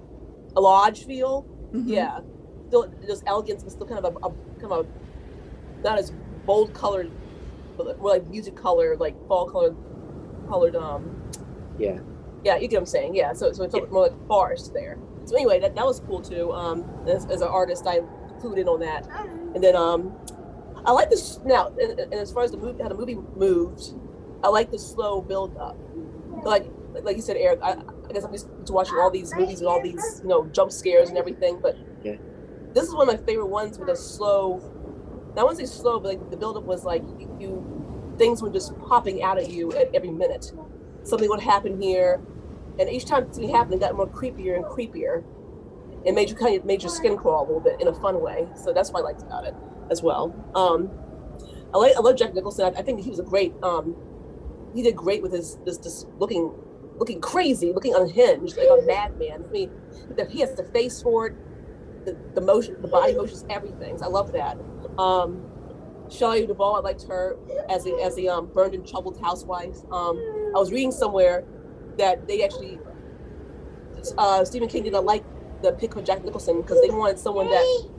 [0.57, 1.47] a lodge feel.
[1.75, 1.85] Mhm.
[1.87, 2.19] Yeah,
[2.69, 4.89] still just elegance, but still kind of a, a kind of a,
[5.83, 6.13] not as
[6.47, 7.11] bold colored,
[7.85, 9.75] but more like music color, like fall color,
[10.49, 10.77] colored.
[10.77, 11.23] Um,
[11.79, 11.99] Yeah.
[12.45, 13.15] yeah, you get what I'm saying.
[13.15, 13.83] Yeah, so so it's Yeah.
[13.91, 14.99] more like forest there.
[15.25, 16.53] So anyway, that, that was cool too.
[16.53, 18.01] Um, as, as an artist, I
[18.41, 19.07] clued in on that,
[19.55, 20.17] and then um,
[20.85, 21.69] I like this now.
[21.81, 23.83] And, and as far as the movie, how the movie moved,
[24.43, 25.77] I like the slow build up.
[26.45, 26.67] Like
[27.03, 27.61] like you said, Eric.
[27.63, 27.77] I,
[28.09, 30.73] I guess I'm used to watching all these movies and all these you know jump
[30.73, 32.17] scares and everything, but Yeah.
[32.73, 34.61] this is one of my favorite ones with a slow.
[35.37, 38.79] I wouldn't say slow, but like the buildup was like you, you things were just
[38.81, 40.53] popping out at you at every minute.
[41.03, 42.21] Something would happen here,
[42.79, 45.25] and each time something happened, it got more creepier and creepier.
[46.05, 48.21] It made you kind of made your skin crawl a little bit in a fun
[48.21, 48.49] way.
[48.55, 49.55] So that's what I liked about it
[49.91, 50.35] as well.
[50.55, 50.91] Um,
[51.73, 52.65] I like I love Jack Nicholson.
[52.65, 53.55] I, I think he was a great.
[53.63, 53.97] Um,
[54.75, 56.53] he did great with his this this looking
[56.97, 59.45] looking crazy, looking unhinged, like a madman.
[59.49, 59.71] I mean,
[60.29, 61.37] he has the face for it,
[62.05, 64.03] the, the motion, the body motions, everything.
[64.03, 64.59] I love that.
[64.99, 65.47] Um,
[66.11, 67.37] Shelley Duvall, I liked her
[67.69, 69.77] as a as a um, burned and troubled housewife.
[69.93, 70.19] Um,
[70.55, 71.45] I was reading somewhere
[71.99, 72.79] that they actually
[74.19, 75.25] uh, Stephen King did not like
[75.63, 77.91] the pick of Jack Nicholson because they wanted someone that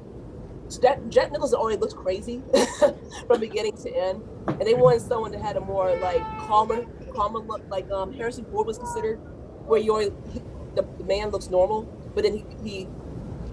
[0.82, 2.42] Jack, Jack Nicholson already looked crazy
[3.28, 7.40] from beginning to end, and they wanted someone that had a more like calmer, calmer
[7.40, 9.18] look, like um, Harrison Ford was considered,
[9.66, 10.42] where you already, he,
[10.76, 11.84] the, the man looks normal,
[12.16, 12.88] but then he, he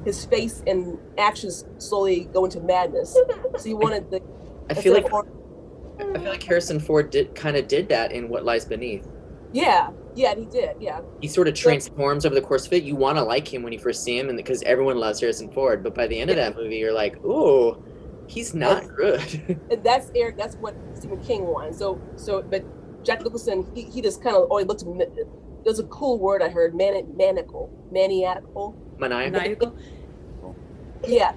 [0.09, 3.13] his face and actions slowly go into madness.
[3.59, 4.23] So you wanted the
[4.71, 5.27] I feel like instead
[6.01, 9.07] of- I feel like Harrison Ford did kind of did that in What Lies Beneath.
[9.53, 11.01] yeah, yeah, he did, yeah.
[11.21, 12.85] He sort of transforms over the course of it.
[12.85, 15.51] You want to like him when you first see him, and because everyone loves Harrison
[15.53, 17.83] Ford, but by the end of that movie, you're like, ooh,
[18.29, 19.59] he's not good.
[19.71, 20.39] and that's Eric.
[20.39, 21.75] That's what Stephen King wanted.
[21.75, 22.65] So, so, but
[23.05, 25.07] Jack Nicholson, he, he just kind of always looked me-
[25.65, 28.77] there's a cool word I heard, mani- maniacal, maniacal.
[28.99, 29.31] Maniacal.
[29.41, 29.77] Maniacal.
[31.07, 31.33] Yeah,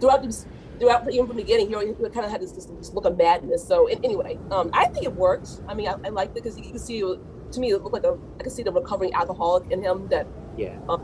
[0.00, 0.46] throughout the
[0.78, 3.16] throughout even from the beginning, he, he kind of had this, this, this look of
[3.16, 3.66] madness.
[3.66, 5.48] So an- anyway, um, I think it worked.
[5.68, 8.04] I mean, I, I liked it because you, can see to me it looked like
[8.04, 10.78] a I could see the recovering alcoholic in him that Yeah.
[10.88, 11.00] um,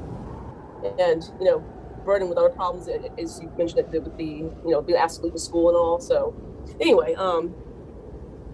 [0.99, 1.65] and you know
[2.05, 5.23] burdened with other problems as you mentioned it with the you know being asked to
[5.25, 6.01] leave the school and all.
[6.01, 6.35] So
[6.81, 7.55] anyway, um,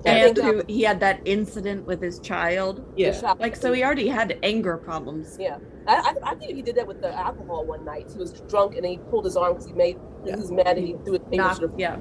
[0.04, 2.84] And um, who, he had that incident with his child.
[2.96, 3.34] Yeah.
[3.38, 5.36] Like, so he already had anger problems.
[5.38, 8.10] Yeah, I, I, I think he did that with the alcohol one night.
[8.12, 10.86] He was drunk and he pulled his arm because he made he was mad and
[10.86, 11.60] he threw his fingers.
[11.60, 11.98] Knock, yeah.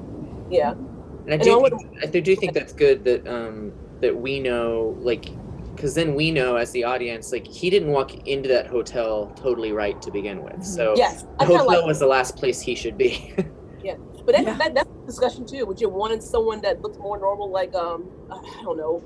[0.50, 4.16] Yeah, And I And do, I think, I do think that's good that um that
[4.16, 5.26] we know like
[5.76, 9.72] because then we know as the audience like he didn't walk into that hotel totally
[9.72, 10.64] right to begin with.
[10.64, 11.86] So yes, the I kind of hotel like.
[11.86, 13.34] was the last place he should be.
[14.26, 14.58] But that, Yeah.
[14.58, 15.66] that, that's a discussion too.
[15.66, 19.04] Would you want someone that looked more normal, like um, I don't know,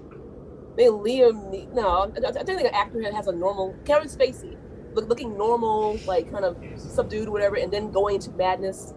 [0.78, 1.74] maybe Liam?
[1.74, 4.58] No, I, I think like an actor that has a normal Kevin Spacey,
[4.94, 8.94] look, looking normal, like kind of subdued, or whatever, and then going into madness,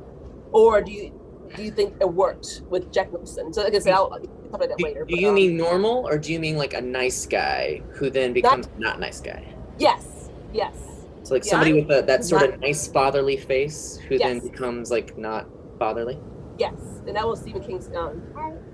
[0.53, 1.11] or do you
[1.57, 3.53] do you think it worked with Jack Nicholson?
[3.53, 5.05] So like I said, I'll I'll talk about that do, later.
[5.09, 8.11] do but, you um, mean normal or do you mean like a nice guy who
[8.11, 9.43] then becomes not nice guy?
[9.79, 10.75] yes, yes,
[11.23, 11.51] So like Yeah.
[11.51, 16.19] somebody with a, that sort of nice fatherly face who then becomes like not fatherly.
[16.59, 16.75] yes,
[17.07, 18.21] and that was Stephen King's um,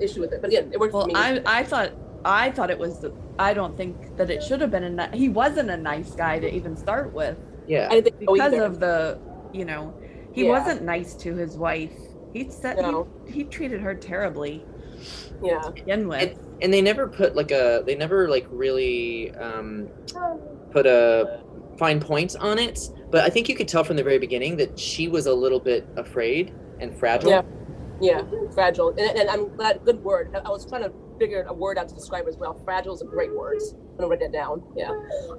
[0.00, 0.40] issue with it.
[0.40, 1.14] But again, it worked Well, for me.
[1.14, 1.92] I I thought
[2.24, 3.00] I thought it was.
[3.00, 4.90] The, I don't think that it should have been a.
[5.10, 7.36] ni- He wasn't a nice guy to even start with
[7.66, 7.88] Yeah.
[7.90, 8.64] I think because either.
[8.64, 9.18] of the,
[9.52, 9.92] you know,
[10.32, 10.50] he Yeah.
[10.58, 11.92] wasn't nice to his wife.
[12.32, 13.06] He said No.
[13.26, 14.64] he, he treated her terribly
[15.42, 15.60] yeah.
[15.60, 16.22] to begin with.
[16.22, 19.88] and, and they never put like a they never like really um
[20.70, 21.40] put a
[21.78, 22.78] fine point on it
[23.10, 25.58] but i think you could tell from the very beginning that she was a little
[25.60, 27.42] bit afraid and fragile Yeah.
[28.00, 29.84] Yeah, fragile, and, and I'm glad.
[29.84, 30.34] Good word.
[30.34, 32.54] I, I was trying to figure a word out to describe it as well.
[32.64, 33.58] Fragile is a great word.
[33.62, 34.62] I'm gonna write that down.
[34.76, 34.90] Yeah.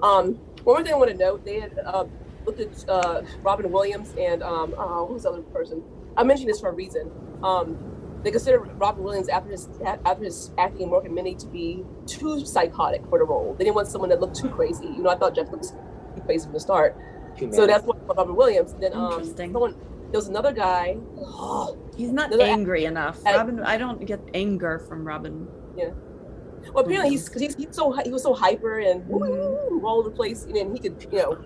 [0.02, 2.06] Um, one more thing I want to note: they had uh,
[2.46, 5.84] looked at uh, Robin Williams and um, oh, who's the other person?
[6.16, 7.12] I mentioned this for a reason.
[7.44, 7.78] Um,
[8.24, 11.84] they consider Robin Williams after his after his acting in Mork and Mindy to be
[12.08, 13.54] too psychotic for the role.
[13.58, 14.86] They didn't want someone that looked too crazy.
[14.86, 16.98] You know, I thought Jeff looked too crazy from the start.
[17.38, 18.74] Too So that's what Robin Williams.
[18.80, 19.52] Then um, Interesting.
[19.52, 19.76] someone
[20.16, 20.96] there was another guy.
[21.98, 23.20] He's not Another- angry enough.
[23.26, 25.46] I- Robin, I don't get anger from Robin.
[25.78, 25.90] Yeah.
[26.74, 30.10] Well, apparently he's because he's, he's so he was so hyper and woo, all over
[30.10, 31.38] the place, and then he could, you know,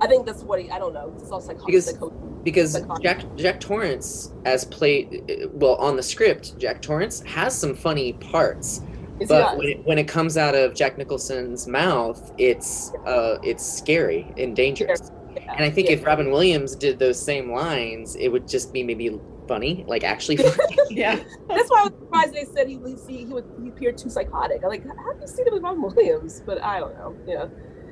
[0.00, 0.68] I think that's what he.
[0.70, 1.14] I don't know.
[1.18, 2.10] It's all psycho- Because- psycho-
[2.44, 3.02] because psychotic.
[3.02, 8.80] jack jack torrance as played well on the script jack torrance has some funny parts
[9.20, 13.38] Is but he when it, when it comes out of jack nicholson's mouth it's uh
[13.42, 15.10] it's scary and dangerous
[15.44, 15.94] yeah, and i think yeah.
[15.94, 20.36] if robin williams did those same lines it would just be maybe funny like actually
[20.36, 20.76] funny.
[20.90, 21.16] Yeah.
[21.48, 24.62] that's why I was surprised they said he he, he would he appeared too psychotic.
[24.62, 26.42] I'm like, how do you see that with Robin Williams?
[26.44, 27.16] But I don't know.
[27.26, 27.44] Yeah.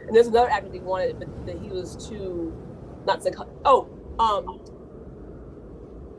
[0.07, 2.55] And there's another actor they wanted, but that he was too
[3.07, 3.55] not psychotic.
[3.65, 4.61] Oh, um,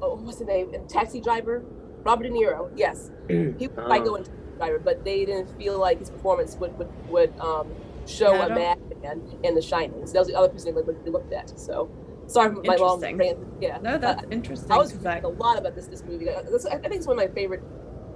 [0.01, 0.71] oh, what's the name?
[0.89, 1.63] Taxi driver,
[2.03, 2.71] Robert De Niro.
[2.75, 4.03] Yes, he was Oh.
[4.03, 7.71] going taxi driver, but they didn't feel like his performance would would, would um
[8.07, 10.05] show Yeah, I a don't- madman in The Shining.
[10.07, 11.57] So that was the other person they looked, they looked at.
[11.59, 11.89] So
[12.27, 13.37] sorry for my long rant.
[13.61, 13.77] Yeah.
[13.81, 14.71] No, Uh, that's interesting.
[14.71, 16.29] I was thinking a lot about this this movie.
[16.29, 17.61] I, this- I think it's one of my favorite.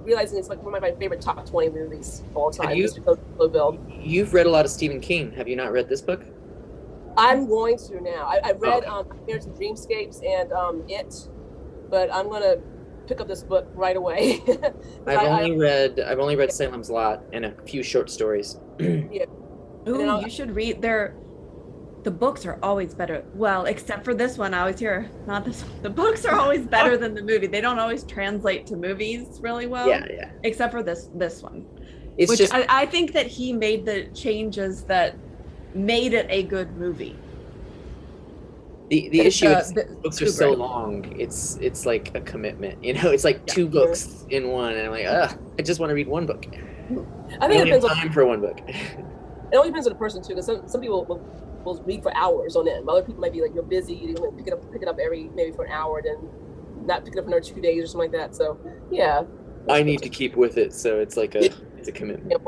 [0.04, 2.74] Realizing it's like one of my favorite top twenty movies of all time.
[2.74, 3.78] you- just because of Slow Build.
[3.88, 6.24] you've read a lot of stephen king have you not read this book
[7.16, 8.24] I'm going to now.
[8.26, 8.86] I, I read Okay.
[8.86, 11.28] um, Nightmares and Dreamscapes and um, It,
[11.90, 12.56] but I'm gonna
[13.06, 14.42] pick up this book right away.
[15.06, 18.58] i've I- I- only read i've only read salem's lot and a few short stories
[19.88, 21.14] Ooh, you should read their.
[22.04, 23.24] The books are always better.
[23.34, 25.62] Well, except for this one, I always hear not this.
[25.62, 25.82] One.
[25.82, 27.46] The books are always better than the movie.
[27.46, 29.88] They don't always translate to movies really well.
[29.88, 31.64] yeah yeah Except for this this one,
[32.18, 35.16] it's which just I, I think that he made the changes that
[35.74, 37.16] made it a good movie.
[38.90, 40.58] the, the It's, issue uh, is the- books are so Kubrick.
[40.58, 43.54] long it's it's like a commitment you know it's like Yeah.
[43.54, 46.44] two books in one and i'm like ugh i just want to read one book
[47.40, 48.60] I think it on time for one book
[49.52, 50.30] it only depends on the person too.
[50.30, 51.18] Because some, some people will,
[51.64, 52.88] will read for hours on end.
[52.88, 54.98] Other people might be like you're busy, you to pick it up pick it up
[54.98, 56.28] every maybe for an hour, then
[56.86, 58.34] not pick it up for another two days or something like that.
[58.34, 58.58] So
[58.90, 59.22] yeah.
[59.68, 61.44] i need to keep with it so it's like a
[61.76, 62.42] it's a commitment.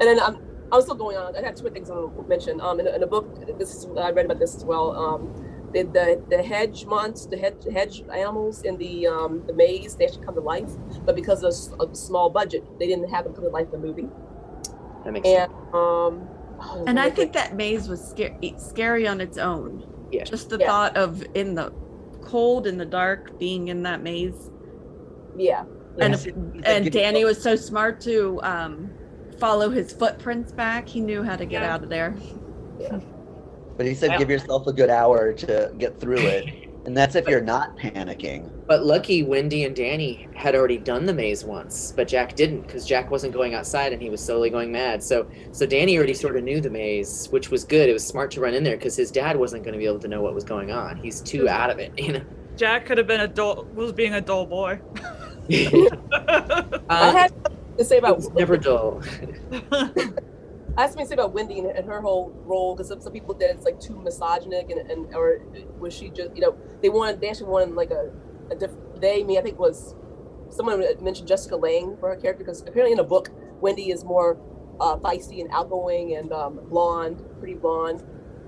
[0.00, 0.38] And then I'm,
[0.72, 1.36] I'm still going on.
[1.36, 2.60] I have two more things I want to mention.
[2.60, 4.96] Um, in, in the book, this is I read about this as well.
[4.96, 9.96] Um, the the, the hedge months, the hedge, hedge animals in the um, the maze,
[9.96, 10.70] they actually come to life.
[11.04, 13.86] But because of, a small budget, they didn't have them come to life in the
[13.86, 14.08] movie.
[15.04, 16.28] That makes sense And um,
[16.60, 19.86] oh, And I what- think that maze was scary, scary on its own.
[20.12, 20.24] Yeah.
[20.24, 20.66] Just the Yeah.
[20.66, 21.72] thought of in the
[22.22, 24.50] cold, in the dark, being in that maze.
[25.36, 25.64] yeah,
[25.98, 26.26] And Yes.
[26.64, 28.90] and Danny was so smart to um,
[29.38, 30.88] follow his footprints back.
[30.88, 31.74] He knew how to get Yeah.
[31.74, 32.14] out of there.
[33.76, 36.46] But he said give yourself a good hour to get through it.
[36.90, 38.50] And that's if you're not panicking.
[38.66, 42.84] But lucky Wendy and Danny had already done the maze once, but Jack didn't because
[42.84, 45.00] Jack wasn't going outside and he was slowly going mad.
[45.00, 47.88] So so Danny already sort of knew the maze, which was good.
[47.88, 50.00] It was smart to run in there because his dad wasn't going to be able
[50.00, 50.96] to know what was going on.
[50.96, 52.22] He's too out of it, you know.
[52.56, 54.80] Jack could have been a dull, was being a dull boy.
[55.52, 57.32] I Uh, had
[57.78, 59.00] to say it about was never dull.
[60.80, 63.12] I have something to say about Wendy and, and her whole role because some, some
[63.12, 65.42] people that it's like too misogynic and, and or
[65.78, 68.10] was she just you know they wanted they actually wanted like a,
[68.50, 69.94] a different they me I think was
[70.48, 73.28] someone mentioned Jessica Lange for her character because apparently in a book
[73.60, 74.38] Wendy is more
[74.80, 78.02] uh, feisty and outgoing and um, blonde pretty blonde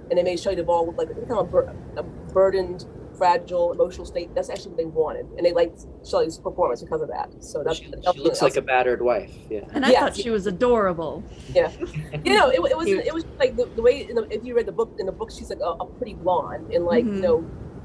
[0.09, 2.87] and they made Shelley Duvall with like kind of a, bur- a burdened
[3.23, 7.09] fragile emotional state that's actually what they wanted and they liked Shelley's performance because of
[7.17, 9.33] that so that's She, that's she looks like a battered wife.
[9.49, 9.61] Yeah.
[9.75, 10.01] And I Yeah.
[10.01, 11.15] thought she was adorable.
[11.55, 11.71] Yeah,
[12.27, 14.53] you know, it, it was it was like the, the way in the, if you
[14.59, 17.17] read the book in the book she's like a, a pretty blonde and like Mhm.
[17.17, 17.39] you know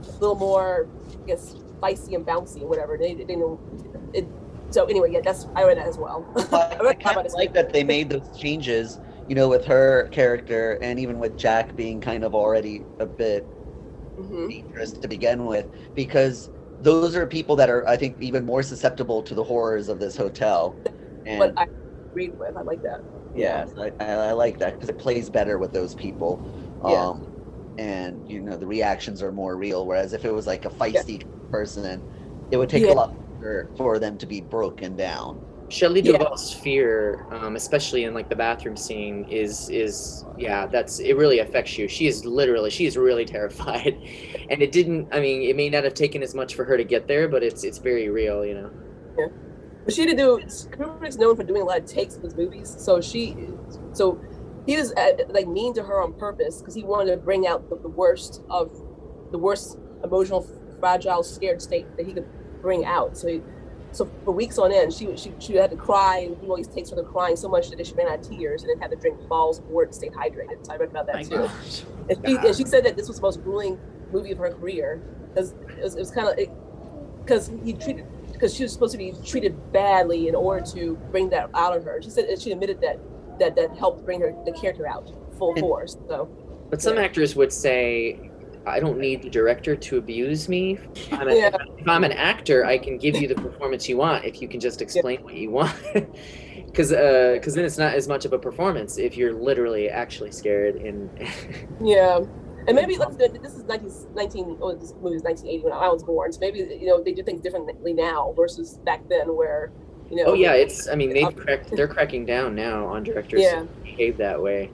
[0.07, 0.87] a little more
[1.23, 1.43] I guess
[1.83, 2.97] feisty and bouncy and whatever.
[2.97, 3.51] They, they know
[4.13, 4.25] it.
[4.71, 6.19] So anyway, yeah, that's I read that as well.
[6.51, 10.79] I, I kind of like that they made those changes, you know, with her character
[10.81, 13.45] and even with Jack being kind of already a bit
[14.17, 16.49] hmm dangerous to begin with, because
[16.79, 20.17] those are people that are, I think, even more susceptible to the horrors of this
[20.17, 20.79] hotel.
[21.25, 21.65] And But I
[22.11, 22.55] agreed with.
[22.57, 23.01] I like that.
[23.33, 26.43] yeah, I, I, like that because it plays better with those people.
[26.83, 27.07] Yeah.
[27.09, 27.27] Um,
[27.77, 29.85] and you know the reactions are more real.
[29.85, 32.03] Whereas if it was like a feisty person,
[32.51, 32.89] it would take Yeah.
[32.89, 33.09] a lot
[33.41, 35.43] longer for them to be broken down.
[35.69, 36.13] Shelley Yeah.
[36.13, 41.17] Duvall's fear, um, especially in like the bathroom scene, is is yeah, that's it.
[41.17, 41.87] Really affects you.
[41.87, 43.97] She is literally, she is really terrified,
[44.49, 45.09] and it didn't.
[45.11, 47.43] I mean, it may not have taken as much for her to get there, but
[47.43, 48.71] it's it's very real, you know.
[49.83, 50.41] But she to do.
[50.71, 53.35] Kubrick's known for doing a lot of takes of his movies, so she,
[53.93, 54.19] so
[54.65, 57.69] he was uh, like mean to her on purpose because he wanted to bring out
[57.69, 58.69] the, the worst of
[59.31, 60.45] the worst emotional,
[60.79, 62.27] fragile, scared state that he could
[62.61, 63.17] bring out.
[63.17, 63.41] So, he,
[63.91, 66.67] so for weeks on end, she she she had to cry and do all these
[66.67, 68.91] takes with her crying so much that she ran out of tears and then had
[68.91, 70.65] to drink Ball's of water to stay hydrated.
[70.65, 71.29] So I read about that My too.
[71.37, 71.83] gosh.
[72.09, 73.79] And she, and she said that this was the most grueling
[74.11, 76.35] movie of her career because it was, was kind of
[77.23, 81.29] because he treated because she was supposed to be treated badly in order to bring
[81.29, 82.01] that out of her.
[82.01, 82.99] She said she admitted that
[83.39, 85.97] that that helped bring her the character out full And- force.
[86.07, 86.27] So
[86.69, 87.03] But some Yeah.
[87.03, 88.29] actors would say,
[88.67, 90.79] I don't need the director to abuse me.
[91.11, 91.57] I'm a, Yeah.
[91.77, 94.59] If I'm an actor, I can give you the performance you want if you can
[94.59, 95.75] just explain what you want.
[96.67, 100.31] Because because uh, then it's not as much of a performance if you're literally actually
[100.31, 101.09] scared and
[101.81, 102.19] yeah.
[102.67, 106.03] And maybe let's this is 19, 19 oh, this movie is 1980 when I was
[106.03, 106.31] born.
[106.33, 109.71] So maybe you know they do things differently now versus back then where
[110.09, 110.25] you know.
[110.27, 113.61] oh yeah, it's I mean they've cracked they're cracking down now on directors Yeah.
[113.61, 114.69] who behave that way.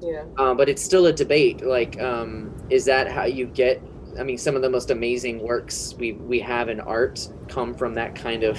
[0.00, 0.24] Yeah.
[0.38, 1.64] Um, but it's still a debate.
[1.64, 3.82] Like, um, is that how you get?
[4.18, 7.94] I mean, some of the most amazing works we we have in art come from
[7.94, 8.58] that kind of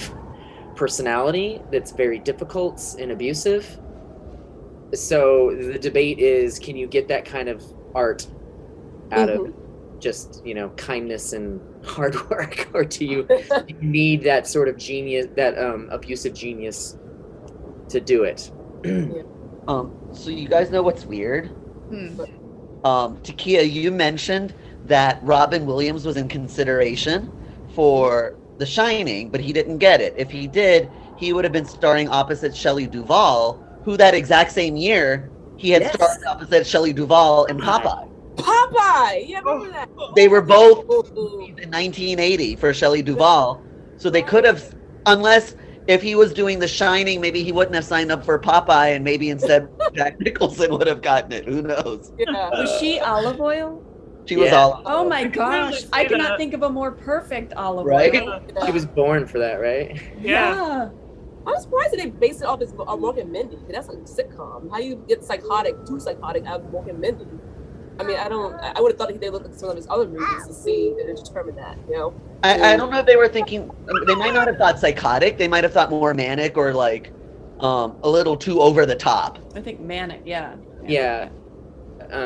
[0.75, 3.79] personality that's very difficult and abusive.
[4.93, 7.63] So the debate is, can you get that kind of
[7.95, 8.27] art
[9.11, 9.53] out of
[9.99, 13.27] just you know kindness and hard work, or do you,
[13.81, 16.97] need that sort of genius, that um, abusive genius,
[17.89, 18.51] to do it?
[19.71, 21.47] Um, so you guys know what's weird?
[21.47, 22.19] Hmm.
[22.83, 24.53] Um, Takia, you mentioned
[24.85, 27.31] that Robin Williams was in consideration
[27.73, 30.13] for The Shining, but he didn't get it.
[30.17, 34.75] If he did, he would have been starring opposite Shelley Duvall, who that exact same
[34.75, 35.93] year he had Yes.
[35.93, 38.09] starred opposite Shelley Duvall in Popeye.
[38.35, 39.25] Popeye.
[39.27, 39.89] Yeah, remember that?
[40.15, 43.61] They were both in 1980 for Shelley Duvall,
[43.97, 44.73] so they could have,
[45.05, 45.55] unless
[45.87, 49.03] if he was doing The Shining, maybe he wouldn't have signed up for Popeye, and
[49.03, 51.45] maybe instead Jack Nicholson would have gotten it.
[51.45, 52.11] Who knows?
[52.17, 52.49] Yeah.
[52.49, 53.83] Was she Olive Oyl?
[54.25, 54.85] She was olive.
[54.85, 55.03] all.
[55.03, 55.81] Oh my gosh.
[55.91, 56.37] I cannot that.
[56.37, 58.13] think of a more perfect olive Right?
[58.15, 58.41] oil.
[58.65, 59.99] She was born for that, right?
[60.19, 60.89] Yeah.
[61.47, 63.35] I'm surprised that they based it off as uh, Mork and
[63.69, 64.69] That's a sitcom.
[64.71, 67.25] How you get psychotic, too psychotic out of Mork and Mindy?
[67.99, 68.53] I mean, I don't.
[68.55, 70.95] I I would have thought they looked at some of his other movies to see
[70.99, 71.77] and determine that.
[71.89, 72.21] You know?
[72.43, 73.69] I, I don't know if they were thinking.
[74.07, 75.37] They might not have thought psychotic.
[75.37, 77.11] They might have thought more manic or like
[77.59, 79.39] um, a little too over the top.
[79.55, 80.55] I think manic, yeah.
[80.83, 81.29] Yeah,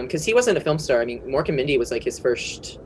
[0.01, 1.01] because he wasn't a film star.
[1.01, 2.79] I mean, Mork and Mindy was like his first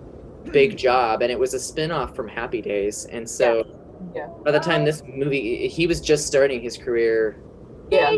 [0.52, 3.06] big job, and it was a spin-off from Happy Days.
[3.06, 3.68] And so,
[4.16, 4.28] Yeah.
[4.44, 7.40] by the time this movie, he was just starting his career.
[7.92, 8.12] Yeah.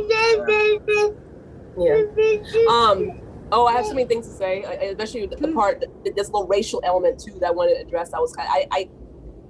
[1.77, 1.97] Yeah.
[2.69, 3.21] Um.
[3.51, 6.15] Oh, I have so many things to say, I- I- especially the, the part, th-
[6.15, 8.13] this little racial element too that I wanted to address.
[8.13, 8.89] I was, I, I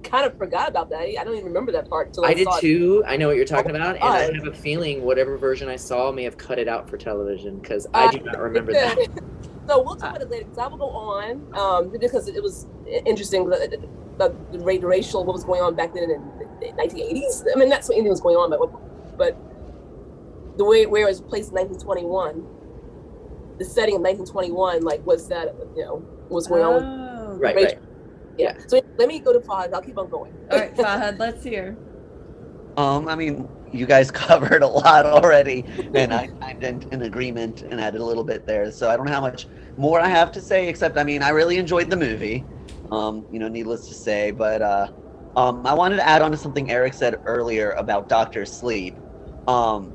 [0.03, 1.01] kind of forgot about that.
[1.01, 2.61] I don't even remember that part until I, I did saw it.
[2.61, 3.03] too.
[3.07, 6.11] I know what you're talking about, and I have a feeling whatever version I saw
[6.11, 8.97] may have cut it out for television because I do not remember that.
[9.69, 12.65] So we'll talk about it later because I will go on um, because it was
[13.05, 13.77] interesting the,
[14.17, 17.45] the, the racial what was going on back then in the 1980s.
[17.55, 18.59] I mean, that's what anything was going on, but
[19.17, 19.37] but
[20.57, 22.43] the way where it was placed in 1921,
[23.61, 25.55] the setting of 1921, like what's that?
[25.75, 25.97] You know,
[26.29, 26.83] what's going on?
[26.83, 27.37] Oh.
[27.37, 27.79] Right, Rachel.
[27.79, 27.87] right.
[28.37, 28.57] yeah.
[28.67, 29.73] So let me go to Fahad.
[29.73, 30.33] I'll keep on going.
[30.51, 31.77] All right, Fahad, let's hear.
[32.77, 37.63] Um, I mean, you guys covered a lot already, and I, I'm in, in agreement
[37.63, 38.71] and added a little bit there.
[38.71, 39.45] So I don't know how much
[39.75, 42.45] more I have to say, except I mean, I really enjoyed the movie.
[42.89, 44.87] Um, you know, needless to say, but uh,
[45.35, 48.95] um, I wanted to add on to something Eric said earlier about Doctor Sleep.
[49.49, 49.93] Um,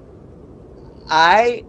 [1.09, 1.65] I,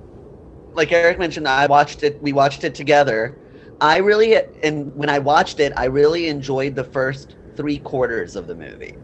[0.77, 2.21] like Eric mentioned, I watched it.
[2.21, 3.37] We watched it together.
[3.81, 8.47] I really, and when I watched it, I really enjoyed the first three quarters of
[8.47, 8.95] the movie.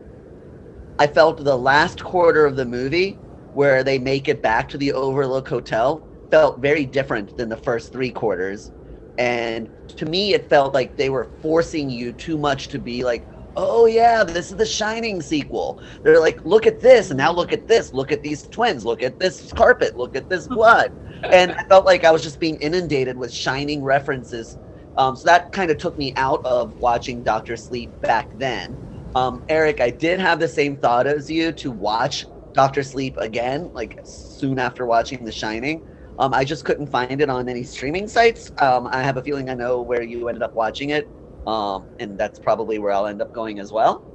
[1.00, 3.18] I felt the last quarter of the movie,
[3.54, 7.92] where they make it back to the Overlook Hotel, felt very different than the first
[7.92, 8.72] three quarters.
[9.18, 13.28] And to me, it felt like they were forcing you too much to be like,
[13.56, 15.82] oh, yeah, this is the Shining sequel.
[16.04, 19.04] They're like, look at this, and now look at this, look at these twins, look
[19.04, 20.56] at this carpet, look at this hmm.
[20.56, 20.92] blood.
[21.32, 24.58] And I felt like I was just being inundated with Shining references.
[24.96, 28.80] Um, so that kind of took me out of watching Doctor Sleep back then.
[29.16, 33.72] Um, Eric, I did have the same thought as you to watch Doctor Sleep again,
[33.74, 35.84] like soon after watching The Shining.
[36.20, 38.52] Um, I just couldn't find it on any streaming sites.
[38.62, 41.12] Um, I have a feeling I know where you ended up watching it,
[41.48, 44.06] um, and that's probably where I'll end up going as well.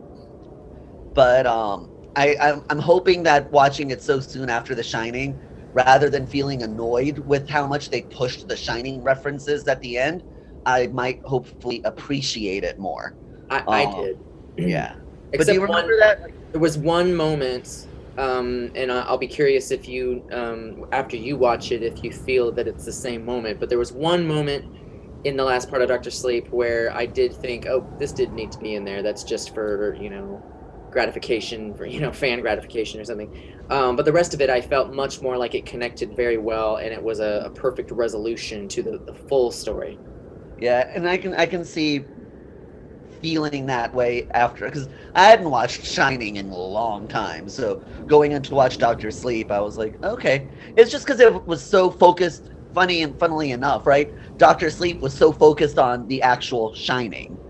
[1.14, 5.40] But um, I, I'm, I'm hoping that watching it so soon after The Shining,
[5.78, 10.22] rather than feeling annoyed with how much they pushed The Shining references at the end,
[10.66, 13.14] I might hopefully appreciate it more.
[13.50, 14.18] I, I Um, did.
[14.56, 14.94] Yeah.
[14.94, 15.00] But
[15.32, 16.30] do Except you one, remember that?
[16.52, 21.36] there was one moment, um, and I- I'll be curious if you, um, after you
[21.36, 23.60] watch it, if you feel that it's the same moment.
[23.60, 24.64] But there was one moment
[25.24, 28.50] in the last part of Doctor Sleep where I did think, oh, this did need
[28.52, 29.02] to be in there.
[29.02, 30.42] That's just for you know
[30.90, 33.32] gratification, for you know fan gratification or something.
[33.70, 36.76] Um, but the rest of it, I felt much more like it connected very well,
[36.76, 39.98] and it was a, a perfect resolution to the, the full story.
[40.58, 42.04] Yeah, and I can I can see
[43.20, 47.48] feeling that way after because I hadn't watched Shining in a long time.
[47.48, 51.46] So going in to watch Doctor Sleep, I was like, okay, it's just because it
[51.46, 52.50] was so focused.
[52.74, 54.14] Funny and funnily enough, right?
[54.36, 57.40] Doctor Sleep was so focused on the actual Shining,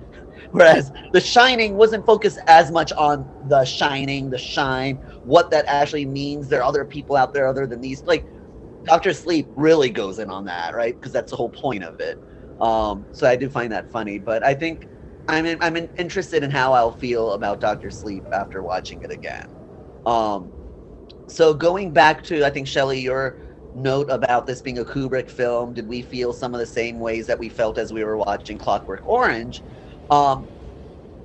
[0.52, 6.06] whereas The Shining wasn't focused as much on the Shining, the shine, what that actually
[6.06, 6.48] means.
[6.48, 8.02] There are other people out there other than these.
[8.04, 8.26] Like
[8.84, 10.94] Doctor Sleep really goes in on that, right?
[10.94, 12.18] Because that's the whole point of it.
[12.60, 14.86] Um, so I do find that funny, but I think
[15.28, 19.10] I'm in, I'm in, interested in how I'll feel about Doctor Sleep after watching it
[19.10, 19.46] again.
[20.06, 20.52] Um,
[21.28, 23.38] so going back to I think Shelley, your
[23.74, 27.26] note about this being a Kubrick film, did we feel some of the same ways
[27.26, 29.62] that we felt as we were watching Clockwork Orange?
[30.10, 30.50] Um,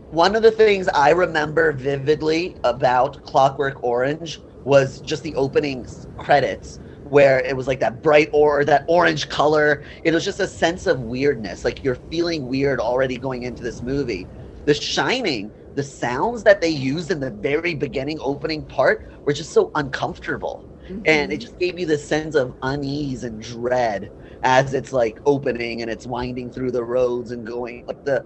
[0.09, 5.85] one of the things I remember vividly about Clockwork Orange was just the opening
[6.17, 9.83] credits where it was like that bright or that orange color.
[10.03, 11.65] It was just a sense of weirdness.
[11.65, 14.29] Like you're feeling weird already going into this movie.
[14.65, 19.51] The Shining, the sounds that they used in the very beginning opening part were just
[19.53, 20.65] so uncomfortable.
[21.05, 24.11] And it just gave you this sense of unease and dread
[24.43, 28.25] as it's like opening and it's winding through the roads and going like the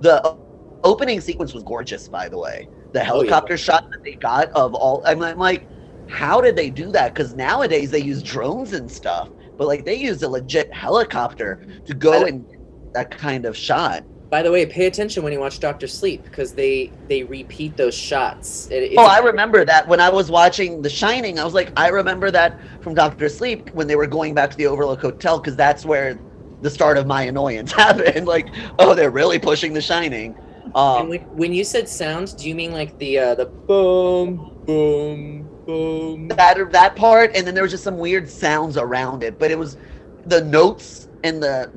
[0.00, 0.36] the
[0.84, 2.68] opening sequence was gorgeous by the way.
[2.92, 5.66] The oh, helicopter shot that they got of all I'm, I'm like
[6.08, 7.14] how did they do that?
[7.14, 11.94] Because nowadays they use drones and stuff but like they used a legit helicopter to
[11.94, 12.60] go and get
[12.94, 14.04] that kind of shot.
[14.28, 17.94] By the way, pay attention when you watch Doctor Sleep because they they repeat those
[17.94, 18.68] shots.
[18.70, 21.88] It, oh i remember that when i was watching the shining i was like i
[21.88, 25.56] remember that from dr sleep when they were going back to the overlook hotel because
[25.56, 26.18] that's where
[26.66, 28.48] the start of my annoyance happened like
[28.78, 30.36] oh they're really pushing the shining
[30.74, 35.50] um, when, when you said sound, do you mean like the uh, the boom boom
[35.66, 36.28] boom?
[36.28, 39.58] that that part and then there was just some weird sounds around it but it
[39.58, 39.76] was
[40.24, 41.72] the notes and the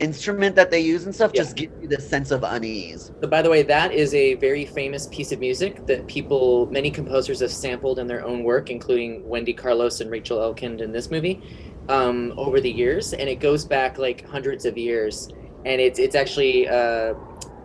[0.00, 1.42] instrument that they use and stuff Yeah.
[1.42, 4.64] just give you this sense of unease So by the way, that is a very
[4.64, 9.22] famous piece of music that people, many composers have sampled in their own work, including
[9.28, 11.42] Wendy Carlos and Rachel Elkind in this movie,
[11.88, 15.28] um, over the years, and it goes back like hundreds of years,
[15.64, 16.68] and it's it's actually.
[16.68, 17.14] Uh,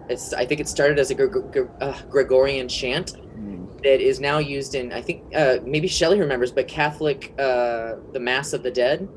[0.10, 3.16] it's, I think it started as a Gre- Gre- uh, Gregorian chant
[3.84, 8.20] that is now used in I think uh, maybe Shelley remembers, but Catholic uh, the
[8.20, 9.08] Mass of the Dead.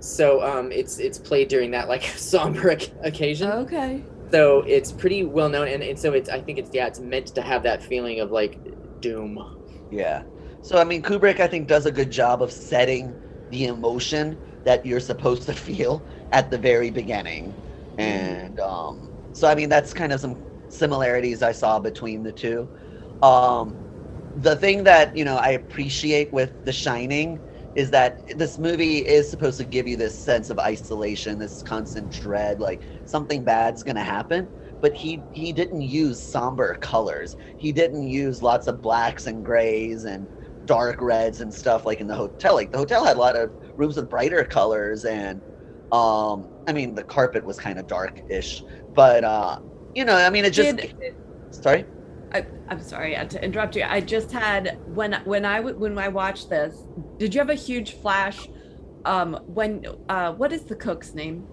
[0.00, 3.50] So um, it's it's played during that like somber oc- occasion.
[3.50, 4.02] Okay.
[4.30, 7.28] So it's pretty well known, and, and so it's I think it's yeah it's meant
[7.28, 8.58] to have that feeling of like
[9.00, 9.38] doom.
[9.90, 10.22] Yeah.
[10.60, 13.14] So I mean, Kubrick I think does a good job of setting
[13.50, 17.56] the emotion that you're supposed to feel at the very beginning.
[17.96, 22.70] And um, so, I mean, that's kind of some similarities I saw between the two.
[23.22, 23.80] Um,
[24.34, 27.40] the thing that, you know, I appreciate with The Shining
[27.74, 32.10] is that this movie is supposed to give you this sense of isolation, this constant
[32.10, 34.48] dread, like something bad's going to happen
[34.80, 37.34] but he he didn't use somber colors.
[37.56, 40.28] He didn't use lots of blacks and grays and
[40.68, 42.54] dark reds and stuff like in the hotel.
[42.54, 45.40] Like the hotel had a lot of rooms with brighter colors and
[45.90, 48.62] um I mean the carpet was kind of dark-ish,
[48.94, 49.58] but uh
[49.94, 51.16] you know, I mean it just Did-
[51.50, 51.84] sorry.
[52.30, 53.84] I, I'm sorry uh, to interrupt you.
[53.88, 56.84] I just had when when I when I watched this.
[57.18, 58.46] Did you have a huge flash?
[59.06, 61.46] Um, when uh, what is the cook's name?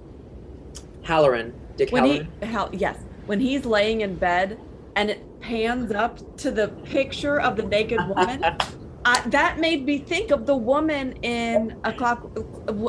[1.03, 2.27] Halloran, Dick When Halloran.
[2.41, 4.59] he how yes when he's laying in bed
[4.97, 8.43] and it pans up to the picture of the naked woman.
[9.05, 12.27] Uh, that made me think of the woman in a clock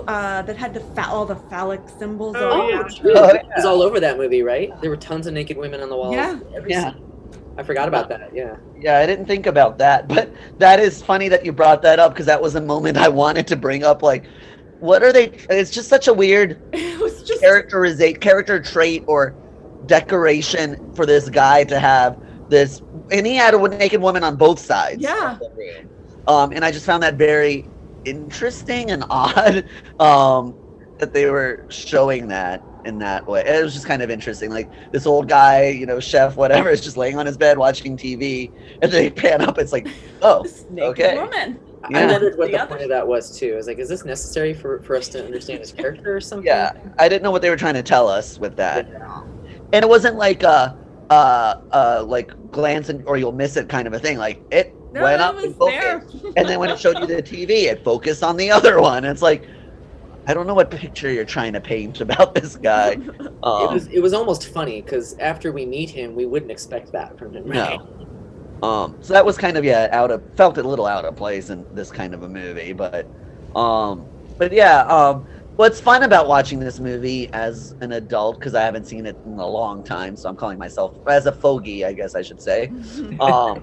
[0.09, 2.37] uh, that had the pha- all the phallic symbols.
[2.39, 2.81] Oh, on yeah.
[2.87, 2.97] it.
[2.97, 3.13] true.
[3.15, 4.73] Oh, It was all over that movie, right?
[4.81, 6.15] There were tons of naked women on the walls.
[6.15, 6.39] Yeah.
[6.57, 6.95] Every Yeah.
[6.95, 7.03] scene.
[7.59, 8.31] I forgot about that.
[8.35, 8.57] Yeah.
[8.81, 12.13] Yeah, I didn't think about that, but that is funny that you brought that up
[12.13, 14.03] because that was a moment I wanted to bring up.
[14.03, 14.25] Like,
[14.81, 15.29] what are they?
[15.51, 19.35] It's just such a weird just characterization, character trait, or
[19.87, 22.81] decoration for this guy to have this.
[23.11, 25.01] And he had a naked woman on both sides.
[25.03, 25.39] Yeah.
[26.27, 26.53] Of the room.
[26.53, 27.71] Um, and I just found that very
[28.05, 29.67] interesting and odd
[29.99, 30.57] um,
[30.99, 33.43] that they were showing that in that way.
[33.47, 34.51] It was just kind of interesting.
[34.51, 37.97] Like this old guy, you know, chef, whatever, is just laying on his bed watching
[37.97, 38.53] TV,
[38.83, 39.59] and they pan up.
[39.59, 39.89] It's like,
[40.23, 41.13] oh, this okay.
[41.13, 41.61] woman.
[41.83, 42.07] I Yeah.
[42.07, 43.55] wondered what The the point of that was too.
[43.55, 46.47] I was like, is this necessary for, for us to understand his character or something?
[46.47, 46.71] yeah.
[46.99, 48.91] I didn't know what they were trying to tell us with that.
[49.73, 50.77] and it wasn't like a
[51.11, 54.77] uh uh like glance and or you'll miss it kind of a thing like it
[54.97, 57.85] No, went it up and focused and then when it showed you the tv it
[57.85, 59.47] focused on the other one it's like
[60.27, 62.97] i don't know what picture you're trying to paint about this guy
[63.47, 66.91] It um, was it was almost funny because after we meet him, we wouldn't expect
[66.93, 67.45] that from him.
[67.45, 67.79] Right?
[67.79, 68.07] no
[68.63, 71.51] um so that was kind of yeah out of felt a little out of place
[71.51, 73.07] in this kind of a movie but
[73.55, 74.07] um
[74.39, 75.27] but yeah um
[75.57, 79.39] what's fun about watching this movie as an adult because i haven't seen it in
[79.39, 82.73] a long time so i'm calling myself as a fogey i guess i should say
[83.21, 83.63] um,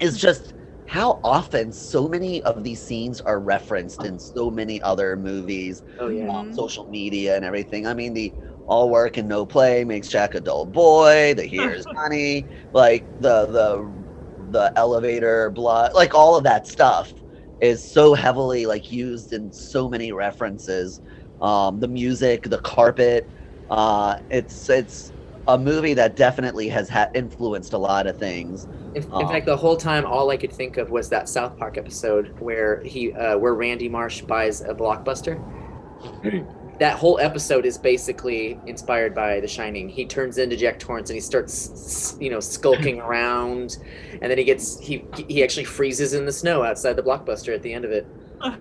[0.00, 0.52] is just
[0.86, 6.08] how often so many of these scenes are referenced in so many other movies, Oh
[6.08, 6.26] yeah.
[6.28, 6.54] Mhm.
[6.54, 7.86] social media, and everything.
[7.86, 8.34] I mean, the
[8.66, 11.34] all work and no play makes Jack a dull boy.
[11.34, 14.04] The here's honey, like the the
[14.50, 17.12] the elevator blood, like all of that stuff
[17.60, 21.00] is so heavily like used in so many references.
[21.40, 23.24] Um, the music, the carpet,
[23.68, 25.12] uh, it's it's
[25.46, 28.66] a movie that definitely has had influenced a lot of things.
[28.94, 29.28] In, in Oh.
[29.28, 32.80] fact, the whole time, all I could think of was that South Park episode where
[32.84, 35.42] he, uh, where Randy Marsh buys a blockbuster.
[36.78, 39.88] that whole episode is basically inspired by The Shining.
[39.88, 43.78] He turns into Jack Torrance and he starts, you know, skulking around,
[44.20, 47.62] and then he gets he he actually freezes in the snow outside the blockbuster at
[47.62, 48.06] the end of it.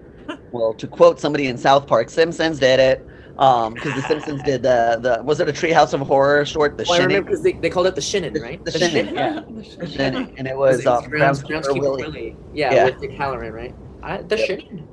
[0.53, 3.05] Well, to quote somebody in South Park, Simpsons did it.
[3.37, 6.85] Um, because the Simpsons did the the was it a Treehouse of Horror short, the
[6.87, 8.63] Well, I remember Shinning, because they, they called it the Shinin, right?
[8.63, 9.41] The Shinnin', yeah.
[9.79, 12.03] the Shinning, and it was um, Grounds, Groundskeeper Groundskeeper Willie.
[12.03, 12.37] Willie.
[12.53, 12.85] Yeah, Yeah.
[12.85, 13.73] with Dick Halloran, right?
[14.03, 14.49] I, the Yep.
[14.49, 14.87] Shinin.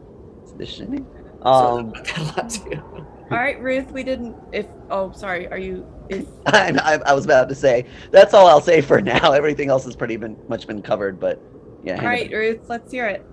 [0.57, 1.07] The Shinning.
[1.43, 3.07] Um, thought about that a lot too.
[3.30, 4.36] All right, Ruth, we didn't.
[4.53, 5.86] If oh, sorry, are you?
[6.09, 9.32] Is I, I, I was about to say that's all I'll say for now.
[9.34, 11.41] Everything else has pretty been much been covered, but
[11.84, 11.99] yeah.
[12.01, 13.24] all right hand Ruth, let's hear it.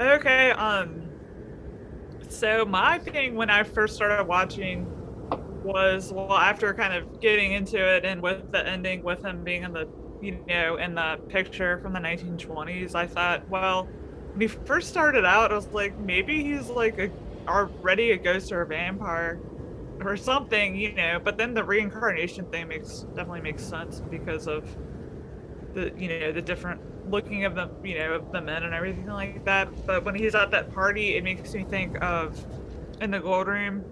[0.00, 1.01] Okay, um
[2.32, 4.86] so my thing when I first started watching
[5.62, 9.62] was well after kind of getting into it and with the ending with him being
[9.62, 9.88] in the
[10.20, 13.84] you know in the picture from the 1920s I thought well
[14.32, 17.10] when he first started out I was like maybe he's like a
[17.48, 19.38] already a ghost or a vampire
[20.00, 24.64] or something you know but then the reincarnation thing makes definitely makes sense because of
[25.74, 29.06] the you know the different looking of the you know of the men and everything
[29.06, 32.44] like that but when he's at that party it makes me think of
[33.00, 33.84] in the gold room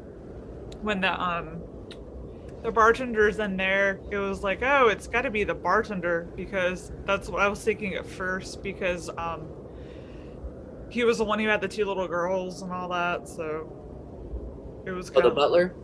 [0.82, 1.60] when the um
[2.62, 6.92] the bartender's in there it was like oh it's got to be the bartender because
[7.06, 9.48] that's what i was thinking at first because um
[10.88, 13.68] he was the one who had the two little girls and all that so
[14.86, 15.74] it was Oh, kind the of butler.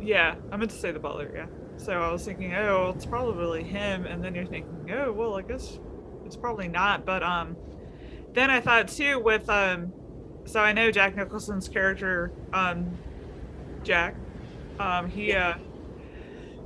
[0.00, 1.46] yeah, I meant to say the butler, yeah.
[1.78, 5.36] So I was thinking, oh, well, it's probably him, and then you're thinking, oh, well,
[5.36, 5.78] I guess
[6.26, 7.06] it's probably not.
[7.06, 7.56] But um,
[8.34, 9.92] then I thought too with um,
[10.44, 12.98] so I know Jack Nicholson's character, um,
[13.84, 14.16] Jack,
[14.78, 15.54] um, he uh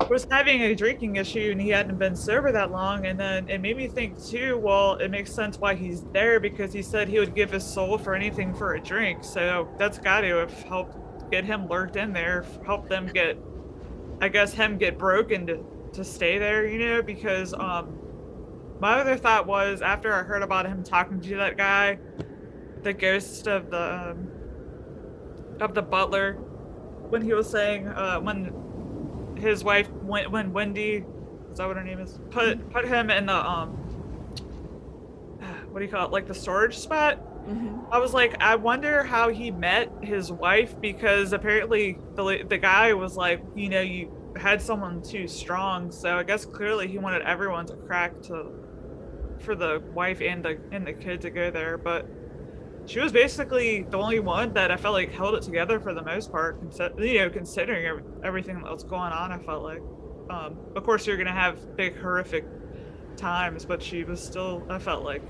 [0.08, 3.60] was having a drinking issue and he hadn't been sober that long, and then it
[3.60, 4.58] made me think too.
[4.58, 7.98] Well, it makes sense why he's there because he said he would give his soul
[7.98, 9.24] for anything for a drink.
[9.24, 13.38] So that's got to have helped get him lurked in there, help them get,
[14.22, 15.64] I guess, him get broken to
[15.94, 17.98] to stay there, you know, because um,
[18.78, 21.98] my other thought was after I heard about him talking to that guy,
[22.82, 24.28] the ghost of the um,
[25.60, 31.04] of the butler, when he was saying uh, when his wife went when Wendy,
[31.50, 32.20] is that what her name is?
[32.30, 33.70] Put put him in the um,
[35.72, 36.12] what do you call it?
[36.12, 37.18] Like the storage spot.
[37.46, 37.86] Mhm.
[37.90, 42.92] I was like, I wonder how he met his wife because apparently the the guy
[42.94, 47.22] was like, you know, you had someone too strong, so I guess clearly he wanted
[47.22, 48.52] everyone to crack to
[49.40, 52.06] for the wife and the and the kid to go there, but
[52.86, 56.02] she was basically the only one that I felt like held it together for the
[56.02, 56.58] most part.
[56.98, 59.82] You know, considering everything that was going on, I felt like.
[60.30, 62.46] Um, of course, you're gonna have big horrific
[63.16, 64.66] times, but she was still.
[64.70, 65.22] I felt like.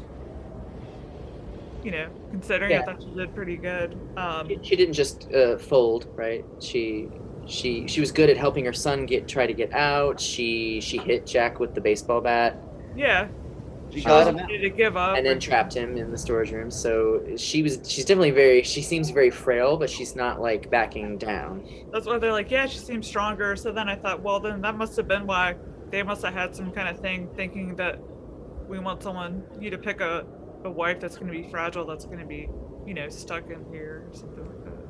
[1.83, 2.81] You know, considering Yeah.
[2.81, 3.97] I thought she did pretty good.
[4.17, 6.45] Um, She- She didn't just uh, fold, right?
[6.61, 7.09] She
[7.47, 10.21] she she was good at helping her son get try to get out.
[10.21, 12.57] She she hit Jack with the baseball bat
[12.95, 13.27] yeah,
[13.91, 15.17] She she got wasn't him to give up.
[15.17, 16.71] and then trapped him in the storage room.
[16.71, 21.19] So she was she's definitely very she seems very frail, but she's not like backing
[21.19, 21.65] down.
[21.93, 23.57] That's why they're like, yeah, she seems stronger.
[23.57, 25.57] So then I thought, well, then that must have been why
[25.91, 27.99] they must have had some kind of thing thinking that
[28.69, 30.25] we want someone you to pick a,
[30.65, 32.53] a wife that's going to be fragile, that's going to be,
[32.85, 34.87] you know, stuck in here or something like that.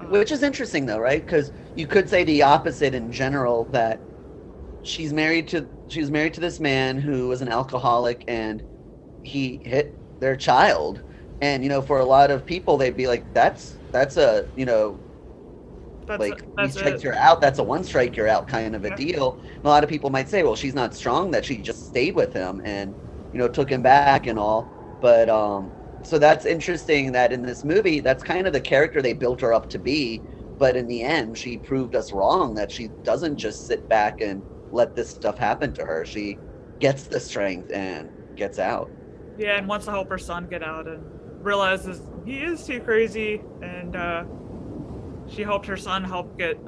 [0.00, 1.24] Um, Which is interesting though, right?
[1.24, 4.06] Because you could say the opposite in general that
[4.82, 8.64] she's married to she was married to this man who was an alcoholic and
[9.24, 11.04] he hit their child.
[11.40, 14.66] And you know, for a lot of people they'd be like, That's that's a you
[14.66, 15.04] know,
[16.06, 17.02] that's like that's strikes it.
[17.02, 19.38] you're out, that's a one strike you're out kind of a deal.
[19.62, 22.14] And a lot of people might say, Well, she's not strong that she just stayed
[22.14, 22.96] with him and,
[23.32, 24.75] you know, took him back and all.
[25.00, 25.74] But um
[26.04, 29.52] so that's interesting that in this movie that's kind of the character they built her
[29.52, 30.24] up to be
[30.58, 34.44] but in the end she proved us wrong that she doesn't just sit back and
[34.70, 36.40] let this stuff happen to her she
[36.80, 38.92] gets the strength and gets out
[39.36, 43.46] Yeah, and wants to help her son get out and realizes he is too crazy,
[43.60, 44.24] and uh,
[45.24, 46.62] she helped her son help get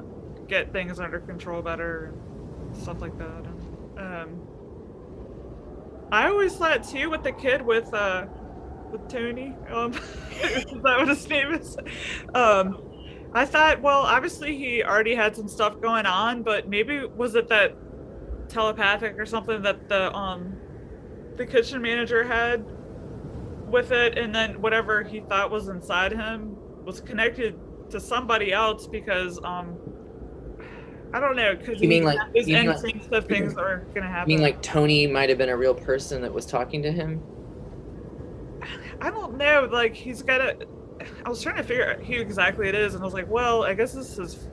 [0.47, 2.25] get things under control better and
[2.71, 3.45] stuff like that.
[3.45, 4.43] And, um,
[6.11, 8.25] I always thought too with the kid with uh
[8.91, 9.93] with Tony, um,
[10.41, 11.77] is that what his name is?
[12.33, 12.81] Um,
[13.33, 17.47] I thought, well, obviously he already had some stuff going on, but maybe was it
[17.49, 17.75] that
[18.47, 20.57] telepathic or something that the um
[21.35, 22.65] the kitchen manager had
[23.67, 27.55] with it, and then whatever he thought was inside him was connected
[27.91, 29.77] to somebody else because um
[31.13, 32.67] I don't know because You mean like- his you like-
[33.11, 34.27] of things are gonna happen.
[34.27, 37.21] mean, like Tony might have been a real person that was talking to him.
[39.01, 39.67] I don't know.
[39.71, 40.57] Like he's got a.
[41.25, 43.63] I was trying to figure out who exactly it is, and I was like, well,
[43.63, 44.47] I guess this is.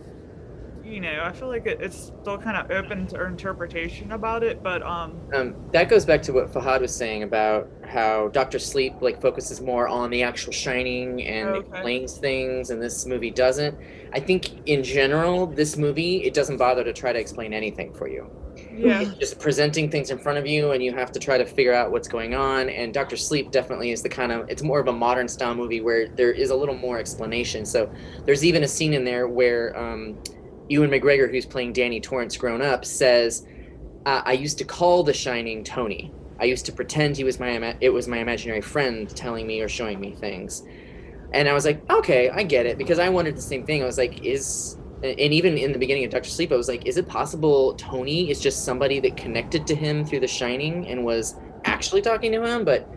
[0.84, 4.62] You know, I feel like it, it's still kind of open to interpretation about it,
[4.62, 8.94] but um, Um, that goes back to what Fahad was saying about how Doctor Sleep
[9.00, 11.68] like focuses more on the actual shining and Okay.
[11.68, 13.76] explains things, and this movie doesn't.
[14.16, 18.08] I think in general, this movie it doesn't bother to try to explain anything for
[18.08, 18.30] you.
[18.72, 21.44] yeah, It's just presenting things in front of you, and you have to try to
[21.44, 22.70] figure out what's going on.
[22.70, 25.82] And Doctor Sleep definitely is the kind of it's more of a modern style movie
[25.82, 27.66] where there is a little more explanation.
[27.66, 27.92] So
[28.24, 30.18] there's even a scene in there where um,
[30.68, 33.46] Ewan McGregor, who's playing Danny Torrance grown up, says,
[34.06, 36.14] uh, "I used to call The Shining Tony.
[36.40, 39.60] I used to pretend he was my ima- it was my imaginary friend telling me
[39.60, 40.62] or showing me things."
[41.36, 43.82] And I was like, "Okay, I get it," because I wondered the same thing.
[43.82, 46.86] I was like, "Is and even in the beginning of Doctor Sleep, I was like,
[46.86, 51.04] is it possible Tony is just somebody that connected to him through The Shining and
[51.04, 52.64] was actually talking to him?
[52.64, 52.88] But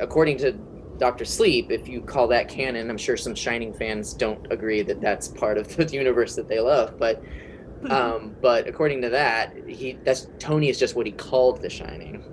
[0.00, 0.60] according to
[0.98, 5.00] Doctor Sleep, if you call that canon, I'm sure some Shining fans don't agree that
[5.00, 6.94] that's part of the universe that they love.
[6.98, 7.22] But
[7.90, 12.24] um, but according to that, he that's Tony is just what he called The Shining.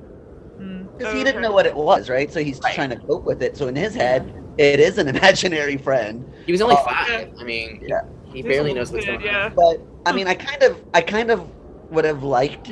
[0.97, 2.75] Because Oh, he didn't know what it was right so he's Right.
[2.75, 6.51] trying to cope with it so in his head it is an imaginary friend He
[6.51, 7.33] was only um, five.
[7.39, 8.01] I mean, Yeah.
[8.25, 9.45] he He's barely knows what's kid, going yeah.
[9.45, 9.55] on.
[9.55, 11.47] but i mean i kind of i kind of
[11.89, 12.69] would have liked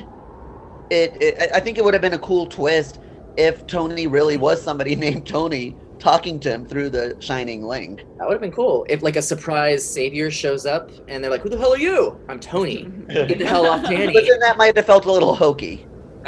[0.89, 2.99] it, it I- i think it would have been a cool twist
[3.37, 8.27] if tony really was somebody named tony talking to him through the shining link That
[8.27, 11.47] would have been cool if like a surprise savior shows up and they're like, "Who
[11.49, 12.83] the hell are you?" I'm Tony.
[13.07, 14.11] Get the hell off Danny.
[14.11, 15.85] but then that might have felt a little hokey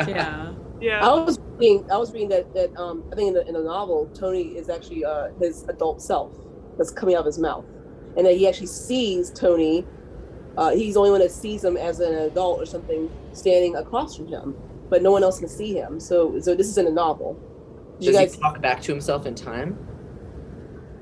[0.08, 0.54] yeah.
[0.80, 1.06] Yeah.
[1.06, 1.90] I was reading.
[1.92, 4.70] I was reading that that um, I think in the, in the novel, Tony is
[4.70, 6.32] actually uh, his adult self
[6.78, 7.66] that's coming out of his mouth,
[8.18, 9.86] and that he actually sees Tony.
[10.58, 14.16] Uh, he's the only one that sees him as an adult or something standing across
[14.16, 14.56] from him,
[14.90, 16.00] but no one else can see him.
[16.00, 17.34] So, so this is in the novel.
[18.00, 18.36] Did Does you guys?
[18.36, 19.78] he talk back to himself in time?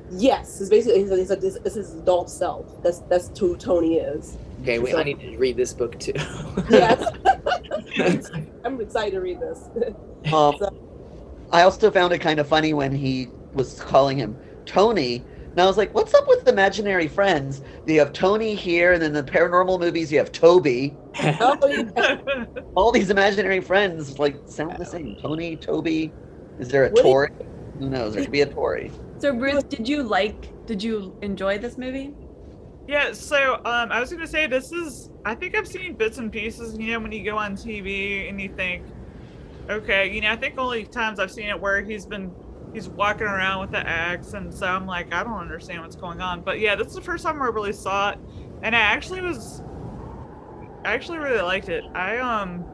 [0.10, 2.82] Yes, it's basically it's, it's, it's, it's his adult self.
[2.84, 4.38] That's that's who Tony is.
[4.64, 6.14] Okay, wait, I need to read this book too.
[6.70, 8.32] Yes.
[8.66, 9.70] I'm excited to read this.
[10.34, 10.70] Um, So-
[11.52, 14.36] I also found it kind of funny when he was calling him
[14.66, 15.24] Tony.
[15.52, 17.62] And I was like, what's up with imaginary friends?
[17.86, 20.96] You have Tony here, and then the paranormal movies, you have Toby.
[21.22, 22.46] oh, yeah.
[22.74, 25.16] All these imaginary friends like sound the same.
[25.22, 26.12] Tony, Toby.
[26.58, 27.30] Is there a What do you- Tory?
[27.80, 28.14] Who knows?
[28.16, 28.92] There could be a Tory.
[29.20, 30.66] So Bruce, did you like?
[30.66, 32.14] Did you enjoy this movie?
[32.88, 35.10] Yeah, so um, I was gonna say this is.
[35.26, 36.78] I think I've seen bits and pieces.
[36.78, 38.84] You know, when you go on TV and you think,
[39.70, 42.34] okay, you know, I think only times I've seen it where he's been
[42.74, 46.22] he's walking around with the axe, and so I'm like, I don't understand what's going
[46.22, 46.42] on.
[46.42, 48.20] But yeah, this is the first time I really saw it,
[48.64, 49.64] and I actually was,
[50.86, 51.84] I actually really liked it.
[51.96, 52.66] I um,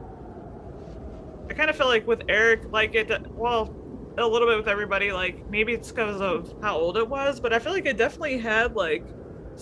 [1.48, 3.74] I kind of feel like with Eric, like it, well,
[4.18, 5.12] a little bit with everybody.
[5.12, 8.38] Like maybe it's because of how old it was, but I feel like it definitely
[8.38, 9.04] had like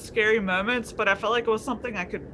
[0.01, 2.27] scary moments, but I felt like it was something I could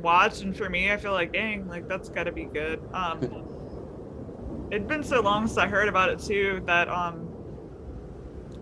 [0.00, 0.40] watch.
[0.40, 2.80] And for me, I feel like, dang, like that's got to be good.
[2.92, 7.28] Um, it'd been so long since I heard about it too that um,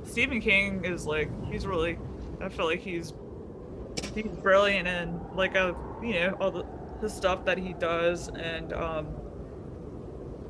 [0.05, 1.99] Stephen King is like he's really,
[2.41, 3.13] I feel like he's
[4.15, 6.65] he's brilliant and like a you know all the
[7.01, 9.07] his stuff that he does and um.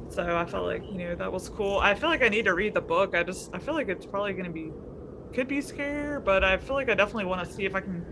[0.08, 1.78] So I felt like you know that was cool.
[1.78, 3.16] I feel like I need to read the book.
[3.16, 4.70] I just I feel like it's probably gonna be
[5.36, 8.02] could be scary, but I feel like I definitely want to see if I can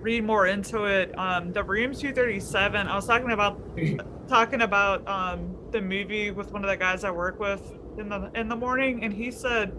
[0.00, 1.18] read more into it.
[1.18, 2.86] Um, the Room 237.
[2.86, 3.58] I was talking about
[4.28, 7.62] talking about um, the movie with one of the guys I work with
[7.96, 9.72] in the in the morning, and he said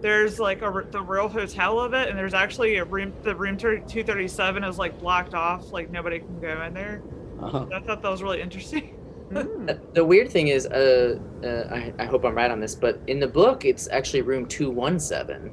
[0.00, 3.12] there's like a r- the real hotel of it, and there's actually a room.
[3.22, 7.00] The Room 237 is like blocked off, like nobody can go in there.
[7.40, 7.66] Uh-huh.
[7.72, 8.94] I thought that was really interesting.
[9.28, 9.68] Hmm.
[9.68, 12.98] Uh, The weird thing is, uh, uh, I, I hope I'm right on this, but
[13.08, 15.52] in the book, it's actually room 217.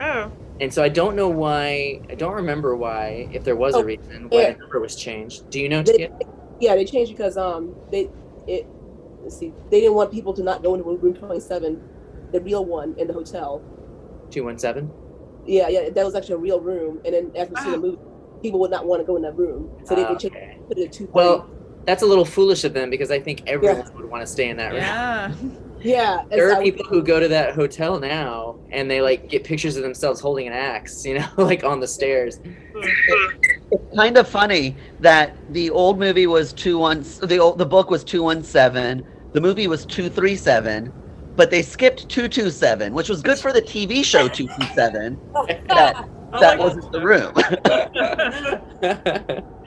[0.00, 3.78] Oh, And so I don't know why, I don't remember why, if there was a
[3.78, 4.52] Oh, reason why yeah.
[4.52, 5.42] the number was changed.
[5.50, 6.08] Do you know, They- Tia?
[6.60, 8.08] yeah, they changed because um they
[8.46, 8.66] it
[9.22, 11.80] let's see they didn't want people to not go into room 27,
[12.32, 13.62] the real one in the hotel.
[14.30, 14.92] 217?
[15.46, 17.00] Yeah, yeah, that was actually a real room.
[17.04, 17.98] And then after seeing the movie,
[18.42, 20.46] people would not want to go in that room, so they, they changed Okay.
[20.68, 21.48] put it to Well,
[21.86, 24.56] that's a little foolish of them because I think everyone would want to stay in
[24.58, 24.82] that room.
[24.82, 25.34] Yeah.
[25.82, 26.22] yeah.
[26.30, 29.82] There are people who go to that hotel now and they like get pictures of
[29.82, 32.38] themselves holding an axe, you know, like on the stairs.
[33.70, 37.90] It's kind of funny that the old movie was two one the old, the book
[37.90, 40.92] was 217 the movie was 237
[41.36, 45.20] but they skipped 227 which was good for the tv show 227
[45.68, 47.32] that that like wasn't the room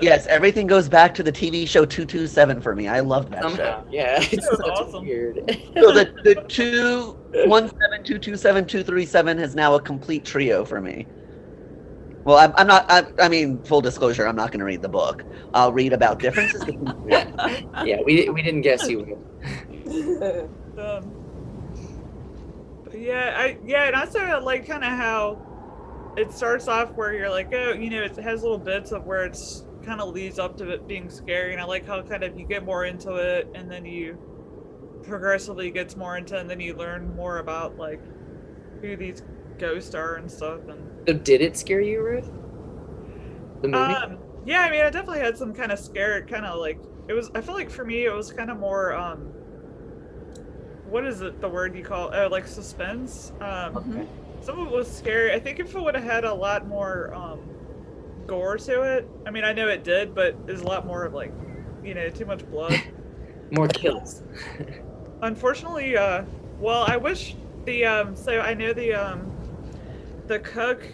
[0.00, 3.84] yes everything goes back to the tv show 227 for me i loved that show
[3.90, 5.04] yeah, it's was such awesome.
[5.04, 5.36] weird.
[5.74, 11.06] so the, the 217 227 237 is now a complete trio for me
[12.24, 14.88] well i'm, I'm not I, I mean full disclosure i'm not going to read the
[14.88, 16.94] book i'll read about differences between
[17.84, 19.18] yeah, we we didn't guess you would.
[20.78, 21.12] um,
[22.84, 25.49] but yeah, I yeah, and also I like kind of how
[26.16, 29.24] it starts off where you're like, oh, you know, it has little bits of where
[29.24, 32.38] it's kind of leads up to it being scary, and I like how kind of
[32.38, 34.18] you get more into it, and then you
[35.02, 38.02] progressively gets more into, it, and then you learn more about like
[38.82, 39.22] who these
[39.58, 42.30] ghosts are and stuff, and So did it scare you, Ruth?
[43.62, 43.96] The movie?
[44.02, 47.12] um, yeah, I mean, I definitely had some kind of scared, kind of like it
[47.12, 47.30] was.
[47.34, 48.94] I feel like for me, it was kind of more.
[48.94, 49.32] um
[50.84, 51.40] What is it?
[51.40, 52.10] The word you call?
[52.12, 53.32] Oh, like suspense.
[53.40, 54.06] Um, okay.
[54.40, 55.32] Some of it was scary.
[55.32, 57.40] I think if it would have had a lot more um,
[58.26, 61.12] gore to it, I mean, I know it did, but there's a lot more of
[61.12, 61.32] like,
[61.84, 62.80] you know, too much blood.
[63.52, 64.22] More kills.
[65.22, 66.22] Unfortunately, uh,
[66.60, 67.34] well, I wish
[67.64, 69.28] the um, so I know the um,
[70.28, 70.86] the cook,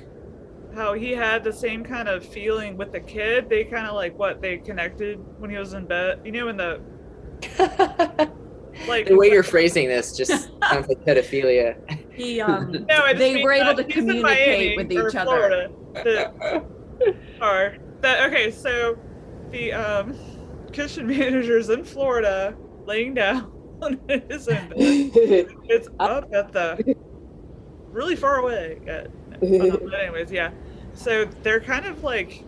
[0.74, 3.51] how he had the same kind of feeling with the kid.
[3.51, 6.22] They kind of like what they connected when he was in bed.
[6.24, 6.80] You know, in the
[8.88, 11.76] like the way you're phrasing this just sounds like pedophilia.
[12.16, 14.76] He um No, I just They mean, were able uh, to he's in communicate Miami
[14.76, 15.24] with or each other.
[15.24, 15.70] Florida.
[15.94, 16.64] The,
[17.42, 18.98] or that okay, so
[19.50, 20.16] the um,
[20.72, 23.52] kitchen manager's in Florida, laying down
[23.82, 24.72] on his bed.
[24.76, 26.96] It's up at the
[27.90, 28.80] really far away.
[28.86, 29.10] At,
[29.40, 30.50] but anyways, yeah.
[30.94, 32.44] So they're kind of like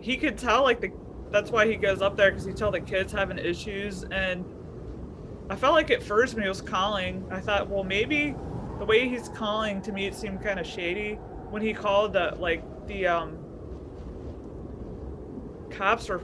[0.00, 0.90] he could tell like the
[1.30, 4.44] that's why he goes up there because he tell the kids having issues and
[5.48, 8.36] I felt like at first when he was calling, I thought, well, maybe
[8.80, 11.14] the way he's calling to me, it seemed kind of shady.
[11.50, 13.38] When he called the like the um
[15.70, 16.22] cops or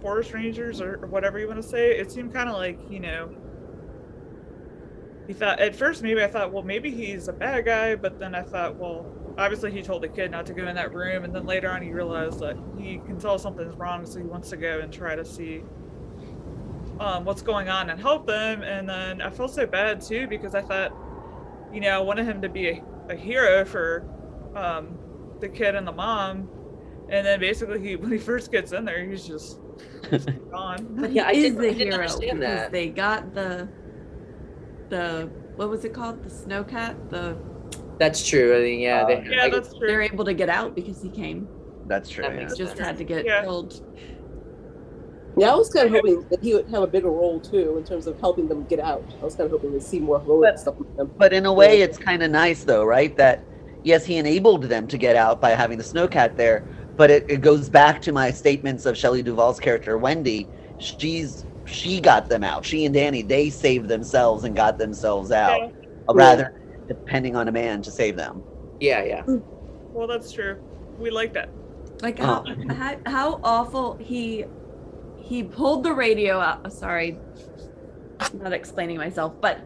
[0.00, 3.34] forest rangers or, whatever you want to say, it seemed kind of like you know
[5.26, 8.34] he thought at first maybe I thought, well, maybe he's a bad guy, but then
[8.34, 9.06] I thought, well,
[9.38, 11.80] obviously he told the kid not to go in that room, and then later on
[11.80, 15.16] he realized that he can tell something's wrong, so he wants to go and try
[15.16, 15.62] to see
[16.98, 18.62] um, what's going on and help them.
[18.62, 20.92] And then I felt so bad too because I thought,
[21.72, 24.04] you know, I wanted him to be a, a hero for
[24.54, 24.98] um,
[25.40, 26.48] the kid and the mom,
[27.08, 29.58] and then basically he when he first gets in there, he's just,
[30.10, 30.86] just gone.
[30.90, 32.72] But he Yeah, I is the hero understand because that.
[32.72, 33.68] they got the
[34.88, 36.22] the what was it called?
[36.22, 37.10] The snowcat.
[37.10, 37.36] The
[37.98, 38.56] That's true.
[38.56, 39.86] I mean, yeah, Uh, they, Yeah, like, that's true.
[39.86, 41.48] they're able to get out because he came.
[41.86, 42.22] That's true.
[42.24, 42.40] That yeah.
[42.40, 42.78] He just sense.
[42.80, 43.42] had to get Yeah.
[43.42, 43.80] killed.
[45.36, 47.84] Yeah, I was kind of hoping that he would have a bigger role too in
[47.84, 49.04] terms of helping them get out.
[49.20, 51.10] I was kind of hoping we'd see more heroic But- stuff with them.
[51.16, 53.16] But in a way, it's kind of nice, though, right?
[53.16, 53.42] That
[53.84, 56.64] yes, he enabled them to get out by having the snowcat there.
[56.96, 60.48] But it, it goes back to my statements of Shelley Duvall's character Wendy.
[60.78, 62.64] She's she got them out.
[62.64, 65.70] She and Danny they saved themselves and got themselves out, Yeah.
[66.08, 68.42] uh, rather than depending on a man to save them.
[68.80, 69.22] yeah, yeah.
[69.92, 70.58] Well, that's true.
[70.98, 71.48] We like that.
[72.02, 72.74] Like how, Uh.
[72.74, 74.44] how how awful he
[75.30, 76.72] he pulled the radio out.
[76.72, 77.16] Sorry,
[78.18, 79.60] I'm not explaining myself, but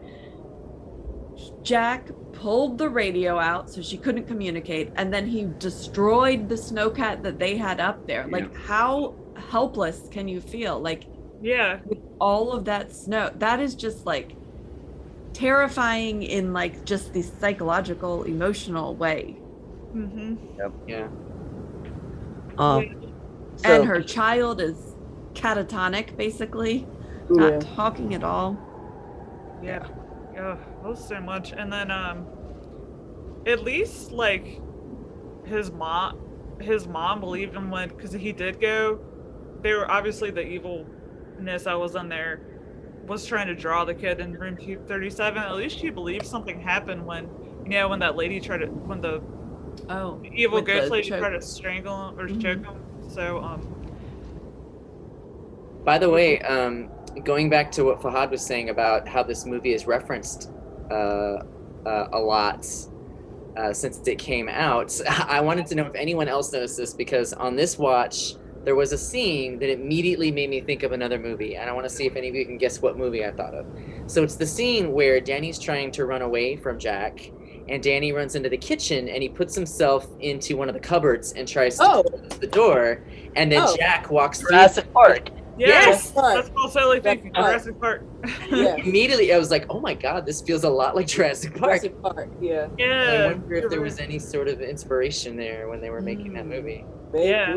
[1.62, 7.22] Jack pulled the radio out so she couldn't communicate, and then he destroyed the snowcat
[7.22, 8.26] that they had up there.
[8.28, 9.14] Like how
[9.50, 10.78] helpless can you feel?
[10.78, 11.04] Like
[11.40, 11.80] Yeah.
[11.86, 14.36] with all of that snow, that is just like
[15.32, 19.38] terrifying in like just the psychological, emotional way.
[19.94, 20.34] Mm-hmm.
[20.86, 21.08] Yeah.
[22.58, 23.12] Um,
[23.56, 24.93] so, and her child is
[25.34, 26.86] catatonic, basically,
[27.30, 27.60] not Yeah.
[27.60, 28.54] talking at all.
[29.62, 29.86] Yeah.
[30.34, 30.56] Yeah.
[30.82, 31.52] That was so much.
[31.56, 32.26] And then um
[33.46, 34.60] at least like
[35.46, 38.98] his mom his mom believed him when because he did go
[39.62, 42.40] they were obviously the evilness that was in there
[43.06, 47.04] was trying to draw the kid in room 237 at least she believed something happened
[47.04, 47.24] when
[47.64, 49.20] you know when that lady tried to when the
[49.90, 51.20] Oh, evil With ghost lady choke.
[51.20, 52.40] tried to strangle him or Mhm.
[52.40, 53.83] choke him so um
[55.84, 56.88] By the way, um,
[57.24, 60.50] going back to what Fahad was saying about how this movie is referenced
[60.90, 62.66] uh, uh, a lot
[63.56, 67.32] uh, since it came out, I wanted to know if anyone else noticed this because
[67.32, 71.56] on this watch, there was a scene that immediately made me think of another movie,
[71.56, 73.52] and I want to see if any of you can guess what movie I thought
[73.52, 73.66] of.
[74.06, 77.30] So it's the scene where Danny's trying to run away from Jack,
[77.68, 81.32] and Danny runs into the kitchen and he puts himself into one of the cupboards
[81.32, 82.02] and tries to Oh.
[82.04, 83.04] close the door,
[83.36, 83.76] and then Oh.
[83.76, 84.48] Jack walks through.
[84.50, 85.28] Jurassic Park.
[85.58, 86.34] Yes, Park.
[86.36, 87.46] that's what I was thinking Park.
[87.46, 88.02] Jurassic Park
[88.50, 88.76] Yeah.
[88.84, 92.00] immediately I was like, "Oh my god, this feels a lot like Jurassic Park." Jurassic
[92.02, 92.28] Park.
[92.40, 92.66] Yeah.
[92.78, 96.32] yeah I wonder if there was any sort of inspiration there when they were making
[96.34, 96.48] that Mm.
[96.48, 96.84] movie.
[97.12, 97.28] Maybe.
[97.30, 97.56] Yeah.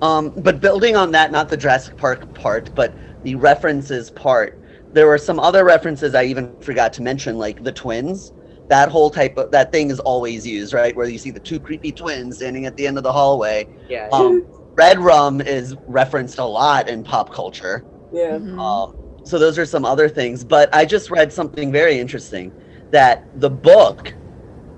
[0.00, 2.92] Um, but building on that, not the Jurassic Park part, but
[3.22, 4.58] the references part,
[4.92, 8.32] there were some other references I even forgot to mention, like the twins.
[8.68, 10.96] That whole type of that thing is always used, right?
[10.96, 13.68] Where you see the two creepy twins standing at the end of the hallway.
[13.88, 14.08] Yeah.
[14.12, 14.46] Um,
[14.76, 17.84] Red rum is referenced a lot in pop culture.
[18.10, 18.38] Yeah.
[18.38, 18.58] Mhm.
[18.58, 18.94] Um,
[19.24, 20.44] so those are some other things.
[20.44, 22.54] But I just read something very interesting
[22.90, 24.16] that the book,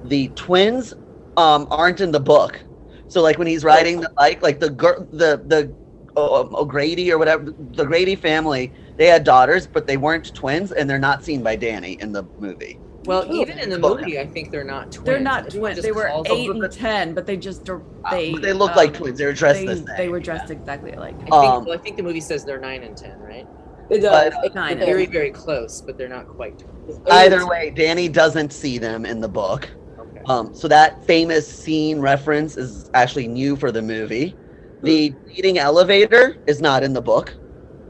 [0.04, 0.94] the twins,
[1.36, 2.64] um, aren't in the book.
[3.08, 5.74] So like when he's riding the bike, like the girl, the the
[6.16, 10.88] uh, O'Grady or whatever, the Grady family, they had daughters, but they weren't twins, and
[10.90, 12.80] they're not seen by Danny in the movie.
[13.06, 13.34] Well, Oh.
[13.34, 15.06] even in the Well, movie, I think they're not twins.
[15.06, 15.76] They're not Everyone twins.
[15.76, 18.76] just They were eight and ten, but they just dir- they They, they look um,
[18.76, 19.18] like twins.
[19.18, 19.86] They were dressed They, the same.
[19.96, 21.14] they were dressed exactly alike.
[21.16, 23.46] I think, Um, well, I think the movie says they're nine and ten, right?
[23.90, 24.32] It does.
[24.34, 27.00] But, It- Nine it Very, very close, but they're not quite twins.
[27.10, 29.68] Either way, Danny doesn't see them in the book.
[29.98, 30.20] Okay.
[30.26, 34.34] Um, so that famous scene reference is actually new for the movie.
[34.82, 37.34] The leading elevator is not in the book.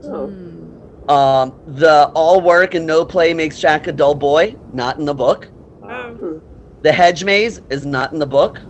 [0.04, 0.26] Oh.
[0.26, 0.63] Hmm.
[1.09, 5.14] Um, the all work and no play makes Jack a dull boy, not in the
[5.14, 5.48] book.
[5.82, 6.40] Oh.
[6.82, 8.61] The hedge maze is not in the book.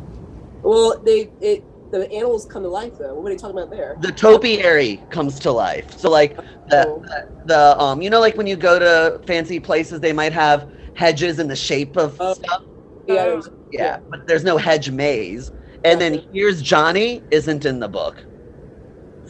[0.62, 3.14] Well, they it the animals come to life though.
[3.14, 3.97] What are you talking about there?
[4.01, 5.97] The topiary comes to life.
[5.97, 6.37] So like
[6.68, 7.03] the, Oh.
[7.07, 10.68] the, the um, you know, like when you go to fancy places, they might have
[10.95, 12.35] hedges in the shape of Oh.
[12.35, 12.62] stuff.
[13.07, 13.14] Yeah.
[13.26, 15.53] There's- Yeah, but there's no hedge maze.
[15.85, 18.16] And then here's Johnny isn't in the book.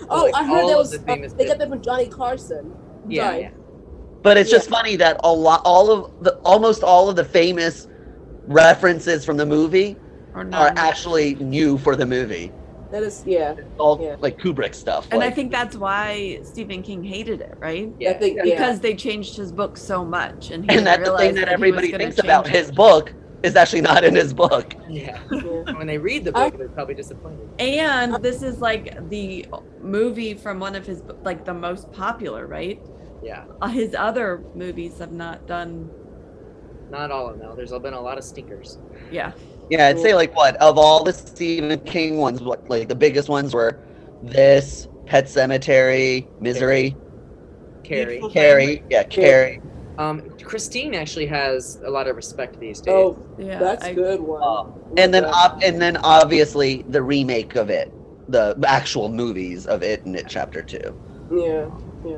[0.08, 2.74] Oh, Like I heard that was the uh, they got that from Johnny Carson.
[3.08, 3.40] Yeah, Right.
[3.42, 3.50] yeah.
[4.22, 7.88] But it's just funny that a lot, all of the, almost all of the famous
[8.46, 9.96] references from the movie
[10.34, 12.52] Or are actually new for the movie.
[12.90, 13.54] That is yeah.
[13.78, 14.16] All Yeah.
[14.20, 15.08] like Kubrick stuff.
[15.10, 17.92] and I think that's why Stephen King hated it, right?
[17.98, 18.10] Yeah.
[18.10, 18.44] I think yeah.
[18.44, 21.48] Because they changed his book so much, and he and that's the thing that that
[21.52, 22.52] everybody thinks about it.
[22.52, 24.74] his book is actually not in his book.
[24.88, 25.18] Yeah.
[25.30, 25.72] yeah.
[25.78, 27.48] When they read the I- book, they're probably disappointed.
[27.58, 29.46] And this is like the
[29.82, 32.80] movie from one of his like the most popular, right?
[33.24, 33.44] Yeah.
[33.60, 35.90] Uh, his other movies have not done
[36.90, 37.48] not all of them.
[37.48, 37.56] though.
[37.56, 38.78] There's been a lot of stinkers.
[39.10, 39.32] Yeah.
[39.70, 43.28] Yeah, I'd say like what of all the Stephen King ones, what like the biggest
[43.30, 43.78] ones were
[44.22, 46.94] this, Pet Sematary, Misery,
[47.82, 48.04] Carrie.
[48.06, 49.60] Beautiful Carrie, yeah, Carrie.
[49.96, 52.92] Um, Christine actually has a lot of respect these days.
[52.94, 53.58] Oh, Yeah.
[53.58, 54.42] that's I- a good one.
[54.42, 54.64] Uh,
[54.98, 57.90] and then ob- and then obviously the remake of it,
[58.28, 60.94] the actual movies of it and it chapter two.
[61.32, 61.66] yeah,
[62.04, 62.16] yeah.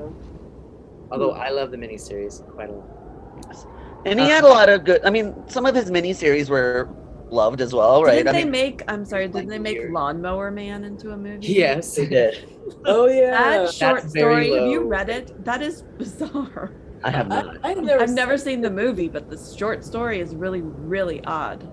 [1.10, 3.66] Although I love the miniseries quite a lot.
[4.04, 5.04] And he had a lot of good.
[5.04, 6.88] I mean, some of his miniseries were
[7.30, 8.16] loved as well, right?
[8.16, 8.82] Didn't I they mean, make?
[8.88, 9.26] I'm sorry.
[9.26, 9.92] Didn't like they make weird.
[9.92, 11.46] Lawnmower Man into a movie?
[11.46, 11.94] Yes.
[11.94, 12.52] they did.
[12.84, 13.30] Oh yeah.
[13.30, 14.60] That short That's very story.
[14.60, 15.44] Have you read it?
[15.44, 16.72] That is bizarre.
[17.04, 17.58] I have not.
[17.62, 18.02] I've never.
[18.02, 21.70] I've never seen the movie, but the short story is really, really odd.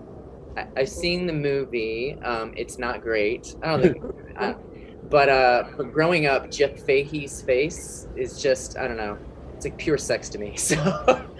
[0.55, 2.15] I, I've seen the movie.
[2.23, 3.55] Um, it's not great.
[3.63, 4.03] I don't think.
[4.37, 4.55] I,
[5.09, 9.17] but uh, but growing up, Jeff Fahey's face is just I don't know.
[9.55, 10.55] It's like pure sex to me.
[10.57, 10.75] So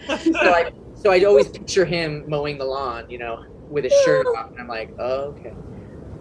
[0.06, 4.26] so I so I'd always picture him mowing the lawn, you know, with his shirt
[4.28, 5.54] off, and I'm like, oh okay.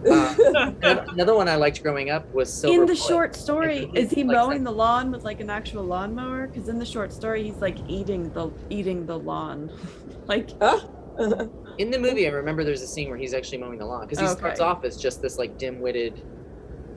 [0.05, 0.35] Uh,
[0.83, 3.09] another, another one I liked growing up was Silver in the Bullet.
[3.09, 4.71] short story, is he like mowing that.
[4.71, 6.49] the lawn with like an actual lawnmower?
[6.49, 9.71] Because in the short story, he's like eating the eating the lawn.
[10.27, 10.51] like
[11.79, 14.19] In the movie, I remember there's a scene where he's actually mowing the lawn because
[14.19, 16.23] he starts off as just this like dim-witted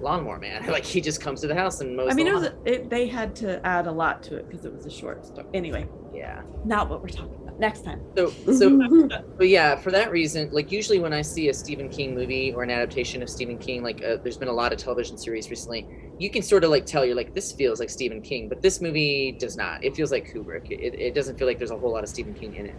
[0.01, 0.65] lawnmower man.
[0.75, 2.11] Like he just comes to the house and mows.
[2.11, 4.65] I mean, the it was it, they had to add a lot to it because
[4.65, 5.47] it was a short story.
[5.53, 6.41] Anyway, yeah.
[6.65, 7.57] not what we're talking about.
[7.59, 8.01] Next time.
[8.17, 12.13] So so But yeah, for that reason, like usually when I see a Stephen King
[12.13, 15.17] movie or an adaptation of Stephen King, like uh, there's been a lot of television
[15.17, 15.87] series recently,
[16.19, 18.81] you can sort of like tell you're like this feels like Stephen King, but this
[18.81, 19.83] movie does not.
[19.83, 20.69] It feels like Kubrick.
[20.69, 22.75] It, it doesn't feel like there's a whole lot of Stephen King in it.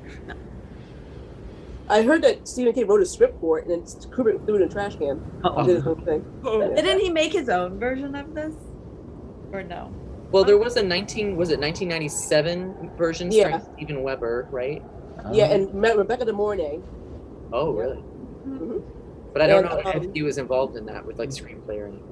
[1.88, 4.62] I heard that Stephen King wrote a script for it, and then Kubrick threw it
[4.62, 5.20] in a trash can.
[5.64, 6.24] Did his own thing.
[6.44, 8.54] Oh, Didn't he make his own version of this?
[9.52, 9.92] Or no?
[10.32, 14.82] Well, there was a 19 was it 1997 version starring Steven Weber, right?
[15.32, 16.80] Yeah, and Re- Rebecca De Mornay.
[17.52, 17.80] Oh, Yeah.
[17.82, 18.04] really?
[18.46, 18.82] Mhm.
[19.32, 21.78] But I don't And, know if um, he was involved in that with like screenplay
[21.78, 22.02] or anything.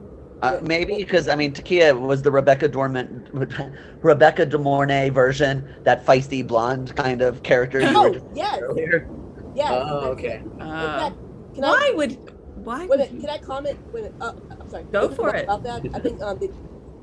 [0.42, 3.28] Uh, maybe because I mean, Takia was the Rebecca Dormant,
[4.02, 9.08] Rebecca De Mornay version, that feisty blonde kind of character you were Oh yes, earlier.
[9.54, 9.70] Yes.
[9.72, 10.42] Oh, that's okay.
[10.60, 11.16] Uh, fact,
[11.54, 12.30] can I why would
[12.64, 13.78] why Wait a minute, can I comment?
[13.92, 14.84] Wait a minute, uh, I'm sorry.
[14.84, 15.44] Go for it.
[15.44, 16.50] About that, I think um, the,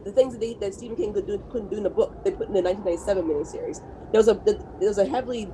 [0.03, 2.31] the things that, they, that Stephen King could do, couldn't do in the book, they
[2.31, 3.81] put in the 1997 miniseries.
[4.11, 4.33] There was a
[4.79, 5.49] there was a heavily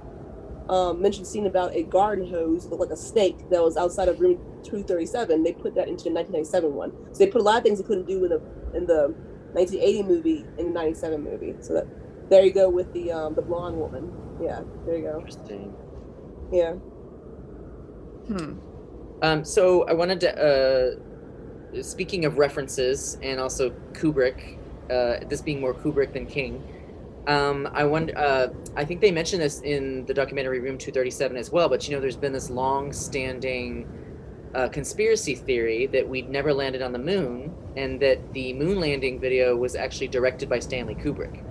[0.69, 4.19] um, mentioned scene about a garden hose that like a snake that was outside of
[4.19, 5.43] room 237.
[5.43, 6.91] They put that into the 1997 one.
[7.13, 8.41] So they put a lot of things they couldn't do in the
[8.75, 9.13] in the
[9.53, 11.55] 1980 movie in the 97 movie.
[11.61, 11.87] So that
[12.29, 14.11] there you go with the um, the blonde woman.
[14.41, 15.19] Yeah, there you go.
[15.19, 15.75] Interesting.
[16.51, 16.73] Yeah.
[18.27, 18.59] Hmm.
[19.21, 20.99] Um, so I wanted to,
[21.77, 24.57] uh, speaking of references and also Kubrick,
[24.89, 26.63] uh, this being more Kubrick than King,
[27.27, 28.17] um, I wonder.
[28.17, 31.67] Uh, I think they mentioned this in the documentary Room 237 as well.
[31.67, 33.85] But you know, there's been this long-standing
[34.55, 39.19] uh, conspiracy theory that we'd never landed on the moon, and that the moon landing
[39.19, 41.43] video was actually directed by Stanley Kubrick.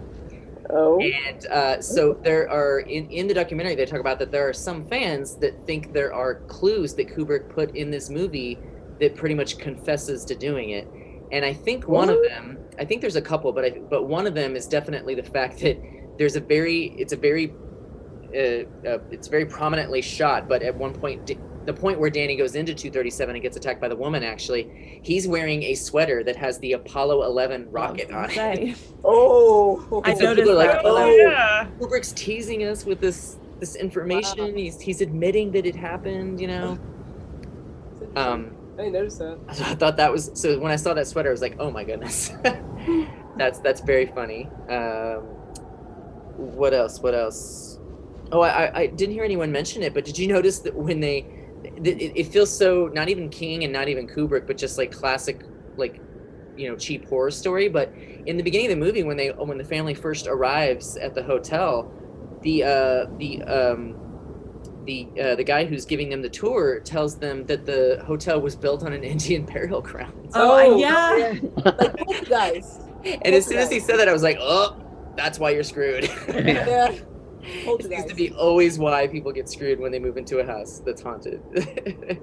[0.71, 1.01] Oh.
[1.01, 4.53] And uh, so there are in, in the documentary they talk about that there are
[4.53, 8.59] some fans that think there are clues that Kubrick put in this movie
[9.01, 10.89] that pretty much confesses to doing it.
[11.33, 14.27] And I think one of them, I think there's a couple, but I, but one
[14.27, 15.77] of them is definitely the fact that
[16.19, 17.53] there's a very it's a very
[18.35, 22.37] uh, uh, it's very prominently shot, but at one point D- the point where Danny
[22.37, 26.37] goes into 237 and gets attacked by the woman actually, he's wearing a sweater that
[26.37, 28.35] has the Apollo 11 rocket on it.
[28.35, 28.75] Say.
[29.09, 30.03] Oh.
[30.05, 30.85] I so noticed people like, that.
[30.85, 31.69] oh, oh, yeah.
[31.79, 34.39] Kubrick's teasing us with this this information.
[34.39, 34.53] Wow.
[34.53, 36.41] He's he's admitting that it happened.
[36.41, 36.79] You know.
[38.17, 39.39] Um, I didn't notice that.
[39.55, 40.59] so I thought that was so.
[40.59, 42.33] When I saw that sweater, I was like, oh my goodness,
[43.37, 44.49] that's that's very funny.
[44.69, 45.23] Um,
[46.37, 47.01] what else?
[47.01, 47.79] What else?
[48.33, 50.99] Oh, I, I- I didn't hear anyone mention it, but did you notice that when
[51.01, 51.36] they, th-
[51.85, 55.43] it, it feels so not even King and not even Kubrick, but just like classic,
[55.77, 56.01] like,
[56.57, 57.69] you know, cheap horror story.
[57.69, 57.93] But
[58.27, 61.23] in the beginning of the movie, when they when the family first arrives at the
[61.23, 61.93] hotel,
[62.43, 63.97] the uh, the um,
[64.85, 68.57] the uh, the guy who's giving them the tour tells them that the hotel was
[68.57, 70.31] built on an Indian burial ground.
[70.35, 71.35] Oh, Oh, yeah.
[71.65, 72.81] Like both guys.
[73.05, 74.77] And as soon as he said that, I was like, oh,
[75.17, 76.11] that's why you're screwed.
[76.29, 76.95] Yeah.
[77.47, 80.81] it seems to be always why people get screwed when they move into a house
[80.85, 81.41] that's haunted.
[81.53, 82.19] the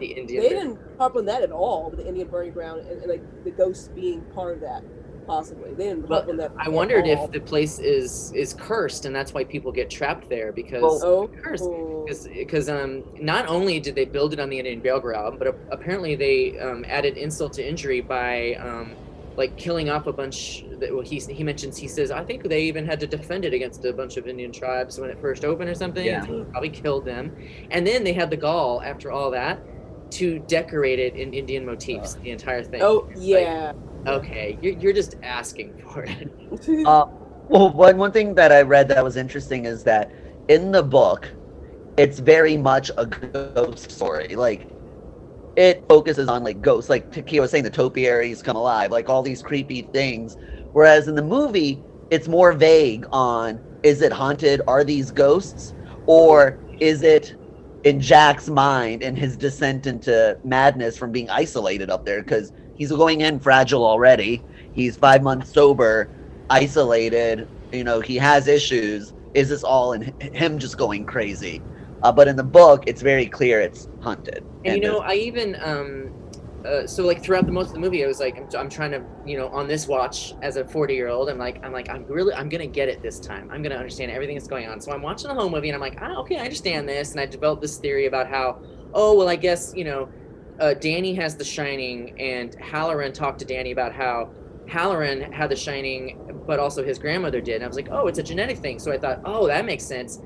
[0.16, 0.42] Indian.
[0.42, 3.44] They didn't harp on that at all with the Indian burning ground and, and like
[3.44, 4.82] the ghosts being part of that,
[5.26, 5.70] possibly.
[5.74, 6.52] They didn't harp Well, that.
[6.58, 7.24] I wondered all.
[7.26, 11.00] if the place is is cursed, and that's why people get trapped there because Well,
[11.04, 11.64] Oh, cursed.
[11.64, 12.06] oh.
[12.34, 15.56] because um not only did they build it on the Indian burial ground, but a-
[15.70, 18.92] apparently they um, added insult to injury by um,
[19.36, 20.64] like killing off a bunch.
[20.80, 23.52] That, well, he he mentions he says I think they even had to defend it
[23.52, 26.04] against a bunch of Indian tribes when it first opened or something.
[26.04, 26.24] Yeah.
[26.24, 27.36] so probably killed them,
[27.70, 29.60] and then they had the gall after all that
[30.12, 32.14] to decorate it in Indian motifs.
[32.14, 32.80] the entire thing.
[32.82, 33.72] Oh It's like, yeah.
[34.06, 36.30] okay, you're you're just asking for it.
[36.86, 37.04] Uh,
[37.48, 40.10] well, one one thing that I read that was interesting is that
[40.48, 41.28] in the book,
[41.96, 44.34] it's very much a ghost story.
[44.36, 44.68] Like
[45.56, 49.22] it focuses on like ghosts, like Takia was saying, the topiaries come alive, like all
[49.22, 50.36] these creepy things.
[50.72, 54.60] Whereas in the movie, it's more vague on is it haunted?
[54.68, 55.74] Are these ghosts?
[56.06, 57.36] Or is it
[57.84, 62.20] in Jack's mind and his descent into madness from being isolated up there?
[62.20, 64.46] Because he's going in fragile already.
[64.72, 66.12] He's five months sober,
[66.50, 67.48] isolated.
[67.72, 69.14] You know, he has issues.
[69.34, 71.64] Is this all in him just going crazy?
[72.02, 74.44] Uh, but in the book, it's very clear it's hunted.
[74.64, 76.12] And you know, I even um,
[76.66, 78.90] uh, so like throughout the most of the movie, I was like, I'm, I'm trying
[78.90, 81.88] to, you know, on this watch as a 40 year old, I'm like, I'm like,
[81.88, 83.50] I'm really, I'm gonna get it this time.
[83.50, 84.80] I'm gonna understand everything that's going on.
[84.80, 87.20] So I'm watching the home movie, and I'm like, ah, okay, I understand this, and
[87.20, 88.60] I developed this theory about how,
[88.94, 90.08] oh, well, I guess you know,
[90.58, 94.30] uh, Danny has The Shining, and Hallorann talked to Danny about how.
[94.66, 97.54] Hallorann had The Shining, but also his grandmother did.
[97.54, 98.80] And I was like, oh, it's a genetic thing.
[98.80, 100.18] So I thought, oh, that makes sense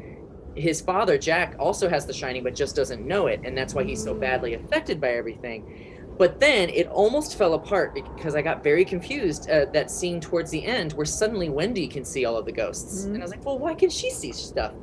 [0.56, 3.84] his father Jack also has the shining but just doesn't know it and that's why
[3.84, 5.86] he's so badly affected by everything.
[6.18, 10.50] But then it almost fell apart because I got very confused uh, that scene towards
[10.50, 13.04] the end where suddenly Wendy can see all of the ghosts.
[13.04, 14.74] And I was like well why can she see stuff?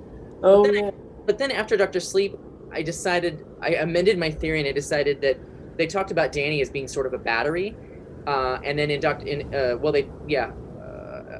[0.43, 0.91] Oh then I-
[1.25, 2.35] but then after Doctor Sleep
[2.71, 5.37] I decided I amended my theory and I decided that
[5.77, 7.75] they talked about Danny as being sort of a battery
[8.25, 10.51] uh, and then in Doctor in uh, well they yeah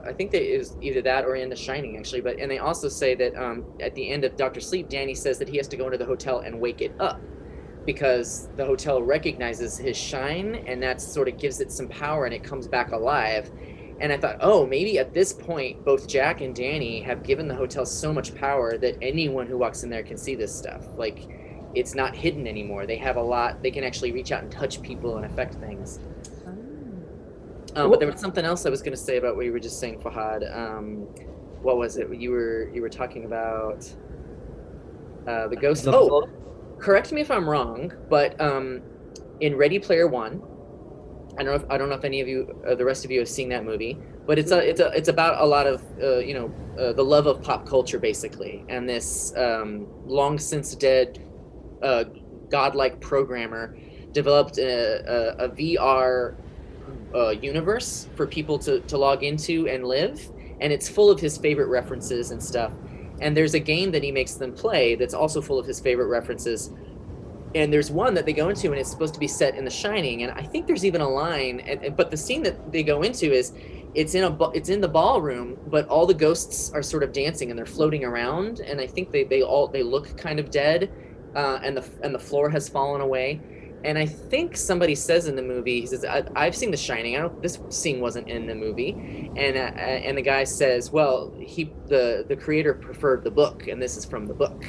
[0.07, 2.21] I think that is either that or in The Shining actually.
[2.21, 5.37] But and they also say that um, at the end of Doctor Sleep, Danny says
[5.39, 7.21] that he has to go into the hotel and wake it up
[7.85, 12.33] because the hotel recognizes his shine and that sort of gives it some power and
[12.33, 13.49] it comes back alive.
[13.99, 17.55] And I thought, oh, maybe at this point, both Jack and Danny have given the
[17.55, 20.85] hotel so much power that anyone who walks in there can see this stuff.
[20.97, 21.27] Like,
[21.73, 22.85] it's not hidden anymore.
[22.85, 23.63] They have a lot.
[23.63, 25.99] They can actually reach out and touch people and affect things.
[27.77, 29.59] Um, but there was something else I was going to say about what you were
[29.59, 30.41] just saying, Fahad.
[30.55, 31.07] Um,
[31.61, 32.11] what was it?
[32.13, 33.87] You were you were talking about
[35.27, 35.83] uh, the ghost.
[35.83, 38.81] The oh, book- correct me if I'm wrong, but um,
[39.41, 40.41] in Ready Player One,
[41.37, 43.11] I don't know if I don't know if any of you, uh, the rest of
[43.11, 45.83] you, have seen that movie, but it's a it's a it's about a lot of
[46.01, 50.73] uh, you know uh, the love of pop culture basically, and this um, long since
[50.73, 51.19] dead
[51.83, 52.05] uh,
[52.49, 53.77] godlike programmer
[54.13, 56.37] developed a, a, a VR
[57.15, 60.29] uh, universe for people to, to log into and live
[60.59, 62.71] and it's full of his favorite references and stuff.
[63.21, 66.07] And there's a game that he makes them play that's also full of his favorite
[66.07, 66.71] references.
[67.55, 69.71] And there's one that they go into and it's supposed to be set in the
[69.71, 72.83] shining and i think there's even a line and, and- but the scene that they
[72.83, 73.53] go into is
[73.95, 77.49] it's in a it's in the ballroom but all the ghosts are sort of dancing
[77.49, 80.91] and they're floating around and i think they, they all they look kind of dead
[81.35, 83.39] uh, and the and the floor has fallen away
[83.83, 87.15] and I think somebody says in the movie, he says, I, "I've seen The Shining.
[87.15, 87.41] I don't.
[87.41, 92.25] This scene wasn't in the movie." And uh, and the guy says, "Well, he the
[92.27, 94.65] the creator preferred the book, and this is from the book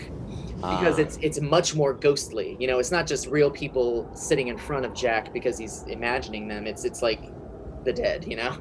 [0.57, 1.03] because Ah.
[1.03, 2.57] it's it's much more ghostly.
[2.61, 6.49] You know, it's not just real people sitting in front of Jack because he's imagining
[6.49, 6.67] them.
[6.67, 7.21] It's it's like
[7.85, 8.25] the dead.
[8.27, 8.57] You know."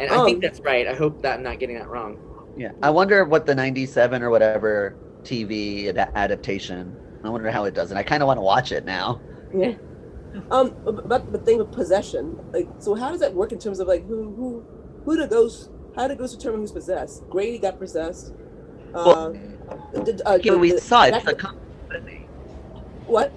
[0.00, 0.86] And I think Um, that's right.
[0.86, 2.18] I hope that I'm not getting that wrong.
[2.56, 6.94] Yeah, I wonder what the '97 or whatever TV ad- adaptation.
[7.24, 9.20] I wonder how it does, and I kind of want to watch it now.
[9.54, 9.74] Yeah.
[10.50, 13.88] Um, about the thing with possession, like, so how does that work in terms of
[13.88, 14.64] like who who
[15.04, 15.70] who the ghost?
[15.96, 17.28] How do ghosts determine who's possessed?
[17.30, 18.32] Grady got possessed.
[18.94, 19.30] Uh,
[20.04, 21.14] did, uh, Yeah, we the- saw it.
[21.14, 21.56] It's a, Jack- com-
[23.06, 23.32] what?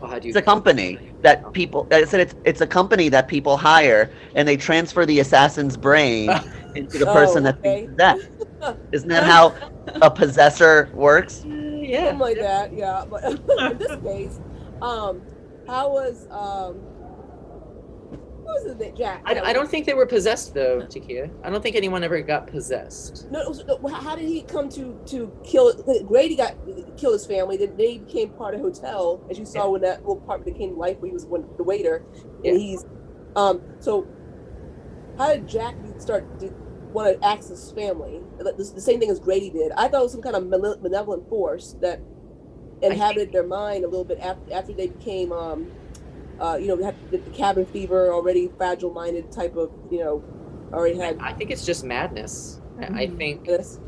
[0.00, 0.30] Well, how do you?
[0.30, 1.86] it's a company that people.
[1.92, 6.30] I said it's it's a company that people hire, and they transfer the assassin's brain
[6.74, 7.86] into the Oh, person that's okay.
[7.86, 8.28] being possessed.
[8.92, 9.54] Isn't that how
[10.02, 11.44] a possessor works?
[11.46, 12.08] yeah.
[12.10, 13.04] Something like that, yeah.
[13.08, 14.40] But in this case,
[14.82, 15.22] um,
[15.66, 16.76] how was um,
[18.10, 18.96] who was it?
[18.96, 19.22] Jack?
[19.24, 21.30] I, I don't think they were possessed though, Takia.
[21.44, 23.28] I don't think anyone ever got possessed.
[23.30, 25.72] No, was- no, how did he come to to kill?
[26.04, 26.56] Grady got
[26.96, 27.56] kill his family.
[27.56, 30.76] Then they became part of the hotel, as you saw when that little part became
[30.76, 32.04] life, where he was one, the waiter,
[32.42, 32.52] Yeah.
[32.52, 32.84] and he's
[33.36, 33.60] um.
[33.78, 34.08] So,
[35.18, 36.48] how did Jack start to
[36.92, 38.20] want to access his family?
[38.40, 39.70] Like, The, the same thing as Grady did.
[39.72, 42.00] I thought it was some kind of malevolent force that
[42.82, 45.70] inhabited their mind a little bit after after they became um.
[46.38, 50.24] Uh, you know, the, the cabin fever, already fragile-minded type of, you know,
[50.72, 52.62] already had I think it's just madness.
[52.80, 53.78] I, I think this.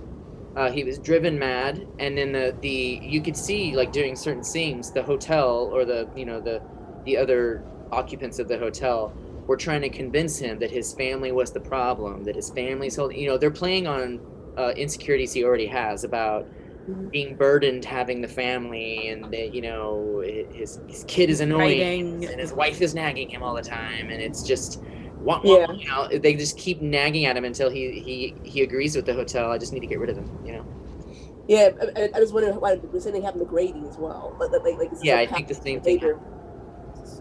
[0.56, 4.44] uh, he was driven mad, and then the the you could see like during certain
[4.44, 6.60] scenes, the hotel or the you know the
[7.06, 9.14] the other occupants of the hotel
[9.46, 13.18] were trying to convince him that his family was the problem, that his family's holding,
[13.18, 14.20] you know, they're playing on
[14.58, 16.46] uh, insecurities he already has about.
[17.10, 20.22] Being burdened having the family and that, you know,
[20.52, 21.80] his, his kid is annoying
[22.20, 22.24] Writing.
[22.26, 24.10] and his wife is nagging him all the time.
[24.10, 24.82] And it's just,
[25.20, 25.70] wah, Yeah.
[25.72, 29.14] you know, they just keep nagging at him until he, he, he agrees with the
[29.14, 29.50] hotel.
[29.52, 30.66] I just need to get rid of him, you know?
[31.48, 34.36] Yeah, I, I- was wondering why the same thing happened to Grady as well.
[34.38, 36.00] Like, like, like Yeah, like I think the same thing.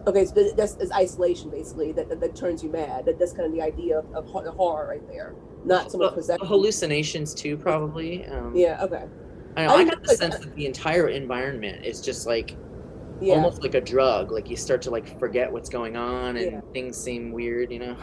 [0.08, 3.06] Okay, so th- that's is isolation basically that, that, that turns you mad.
[3.06, 5.34] That, that's kind of the idea of, of horror right there,
[5.66, 6.46] not so much Well, possession.
[6.48, 8.26] hallucinations too, probably.
[8.28, 8.84] Um, Yeah.
[8.84, 9.06] Okay.
[9.58, 12.26] I, know, I I got the like, sense uh, that the entire environment is just
[12.26, 12.56] like
[13.20, 13.36] Yeah.
[13.36, 14.32] almost like a drug.
[14.32, 16.62] Like you start to like forget what's going on and Yeah.
[16.74, 17.96] things seem weird, you know?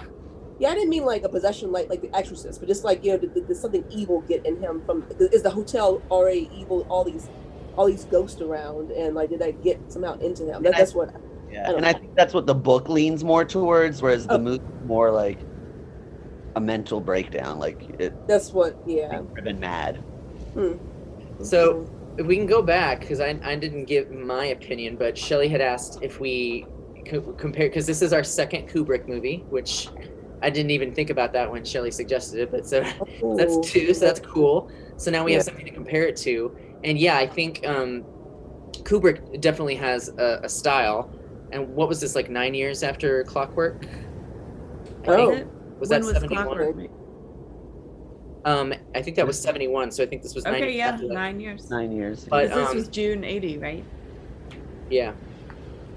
[0.58, 3.12] Yeah, I didn't mean like a possession like like The Exorcist, but just like you
[3.12, 5.04] know, did, did, something evil get in him from?
[5.20, 6.84] Is the hotel already evil?
[6.90, 7.30] All these,
[7.76, 10.62] all these ghosts around, and like did that get somehow into him?
[10.64, 11.14] That, I- that's what.
[11.50, 14.38] Yeah, I and I think that's what the book leans more towards, whereas the Oh.
[14.38, 15.38] movie more like
[16.56, 18.76] a mental breakdown, like it That's what.
[18.84, 19.22] Yeah.
[19.32, 20.02] driven mad.
[21.42, 21.88] So
[22.18, 25.60] if we can go back, because I, I didn't give my opinion, but Shelley had
[25.60, 26.64] asked if we
[27.08, 29.88] co- compare, because this is our second Kubrick movie, which
[30.42, 32.82] I didn't even think about that when Shelley suggested it, but so
[33.22, 33.34] Ooh.
[33.36, 34.68] that's two, so that's cool.
[34.96, 36.54] So now we have something to compare it to.
[36.84, 38.04] And yeah, I think um,
[38.82, 41.12] Kubrick definitely has a, a style.
[41.52, 43.86] And what was this, like nine years after Clockwork?
[45.04, 45.30] I Oh.
[45.30, 45.46] think.
[45.78, 46.97] Was when that was 71?
[48.44, 48.68] Clockwork?
[48.68, 48.76] made?
[48.76, 50.88] Um, I think that was 71, so I think this was nine Okay, years yeah,
[50.92, 51.66] after nine years.
[51.70, 52.26] Nine years.
[52.30, 53.84] But, 'Cause this um, was June 80, right?
[54.90, 55.14] Yeah.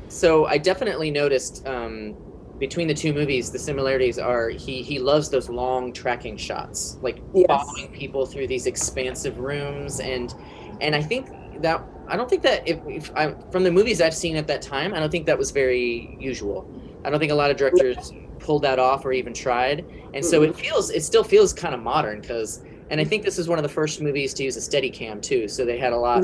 [0.10, 2.18] So I definitely noticed um,
[2.60, 7.24] between the two movies, the similarities are he he loves those long tracking shots, like
[7.34, 7.48] Yes.
[7.48, 10.34] following people through these expansive rooms, and
[10.82, 11.30] and I think
[11.62, 14.62] that I don't think that if, if I from the movies I've seen at that
[14.62, 16.70] time, I don't think that was very usual.
[17.06, 20.44] I don't think a lot of directors pulled that off or even tried, and so
[20.44, 22.64] it feels it still feels kind of modern because.
[22.90, 25.48] And I think this is one of the first movies to use a Steadicam too,
[25.48, 26.24] so they had a lot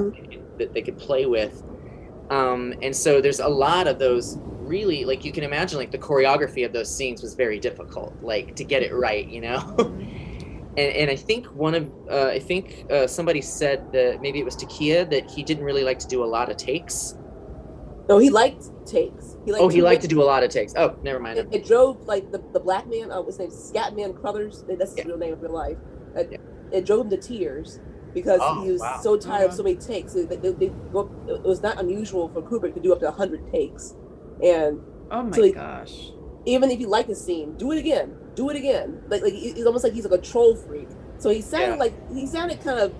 [0.58, 1.64] that they could play with.
[2.30, 4.38] Um, and so there's a lot of those
[4.68, 8.56] really like you can imagine like the choreography of those scenes was very difficult like
[8.56, 9.76] to get it right you know?
[10.78, 14.46] And, and i think one of uh, i think uh, somebody said that maybe it
[14.46, 17.16] was takia that he didn't really like to do a lot of takes
[18.10, 19.36] No, he liked takes.
[19.46, 21.48] He liked oh he liked to do a lot of takes oh never mind It,
[21.52, 23.12] it drove like the, the black man.
[23.12, 23.84] Uh, what's his name?
[23.84, 24.64] Scatman Crothers.
[24.68, 25.06] That's his Yeah.
[25.08, 25.78] real name in real life.
[26.18, 26.38] Uh, Yeah.
[26.72, 27.80] It drove him to tears
[28.14, 29.00] because Oh, he was wow.
[29.02, 29.58] so tired of Uh-huh.
[29.58, 30.14] so many takes.
[30.14, 33.52] They, they, they go, it was not unusual for Kubrick to do up to hundred
[33.52, 33.96] takes,
[34.44, 34.82] and
[35.12, 36.12] Oh my So he- gosh.
[36.46, 39.02] even if you like a scene, do it again, do it again.
[39.10, 40.90] Like like he- it's almost like he's a control freak.
[41.20, 41.86] So he sounded Yeah.
[41.86, 42.94] like he sounded kind of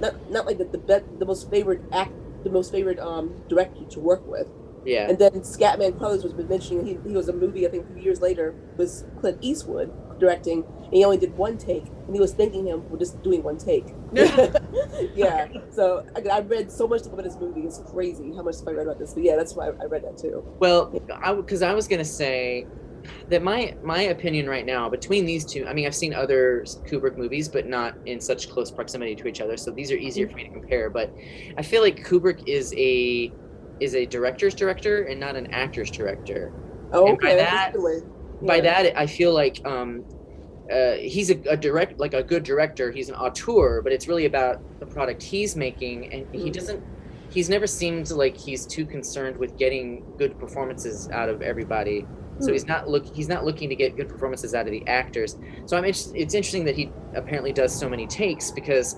[0.00, 2.12] not not like the the, be, the most favorite act,
[2.44, 4.48] the most favorite um director to work with.
[4.84, 7.92] yeah And then Scatman Crothers was mentioning he, he was a movie I think a
[7.94, 12.20] few years later was Clint Eastwood directing and he only did one take and he
[12.20, 13.86] was thanking him for just doing one take.
[15.14, 15.48] yeah.
[15.70, 17.62] So I, I read so much about this movie.
[17.62, 19.14] It's crazy how much stuff I read about this.
[19.14, 20.44] But yeah, that's why I, I read that too.
[20.58, 20.92] Well,
[21.22, 22.66] I because I was gonna say
[23.28, 27.16] that my my opinion right now between these two, I mean, I've seen other Kubrick
[27.16, 30.36] movies, but not in such close proximity to each other, so these are easier for
[30.36, 30.90] me to compare.
[30.90, 31.12] But
[31.56, 33.32] I feel like Kubrick is a
[33.80, 36.52] is a director's director and not an actor's director.
[36.92, 38.00] Oh, And by that- way.
[38.42, 40.02] By that, I feel like um,
[40.72, 42.90] uh, he's a, a direct like a good director.
[42.90, 46.52] He's an auteur, but it's really about the product he's making, and he Mhm.
[46.54, 46.82] doesn't.
[47.28, 52.06] He's never seemed like he's too concerned with getting good performances out of everybody.
[52.40, 52.54] So Hmm.
[52.54, 55.36] he's not look he's not looking to get good performances out of the actors.
[55.66, 58.96] So I'm inter- it's interesting that he apparently does so many takes because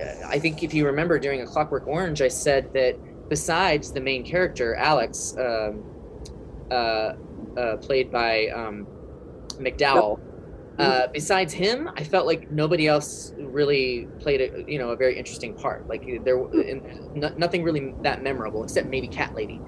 [0.00, 2.96] uh, I think if you remember during a Clockwork Orange, I said that
[3.30, 5.86] besides the main character Alex, um,
[6.70, 7.12] uh,
[7.56, 8.88] uh, played by um,
[9.60, 10.20] McDowell.
[10.78, 15.18] Uh, besides him, I felt like nobody else really played a you know a very
[15.18, 15.84] interesting part.
[15.88, 16.82] Like there, and
[17.14, 19.62] no, nothing really that memorable except maybe Cat Lady,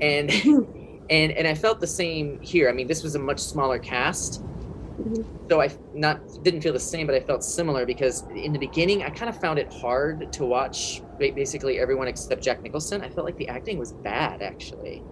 [0.00, 0.30] and
[1.10, 2.68] and and I felt the same here.
[2.68, 4.42] I mean, this was a much smaller cast,
[5.00, 5.24] Mhm.
[5.50, 9.02] so I not didn't feel the same, but I felt similar because in the beginning
[9.02, 13.02] I kind of found it hard to watch basically everyone except Jack Nicholson.
[13.02, 15.02] I felt like the acting was bad actually,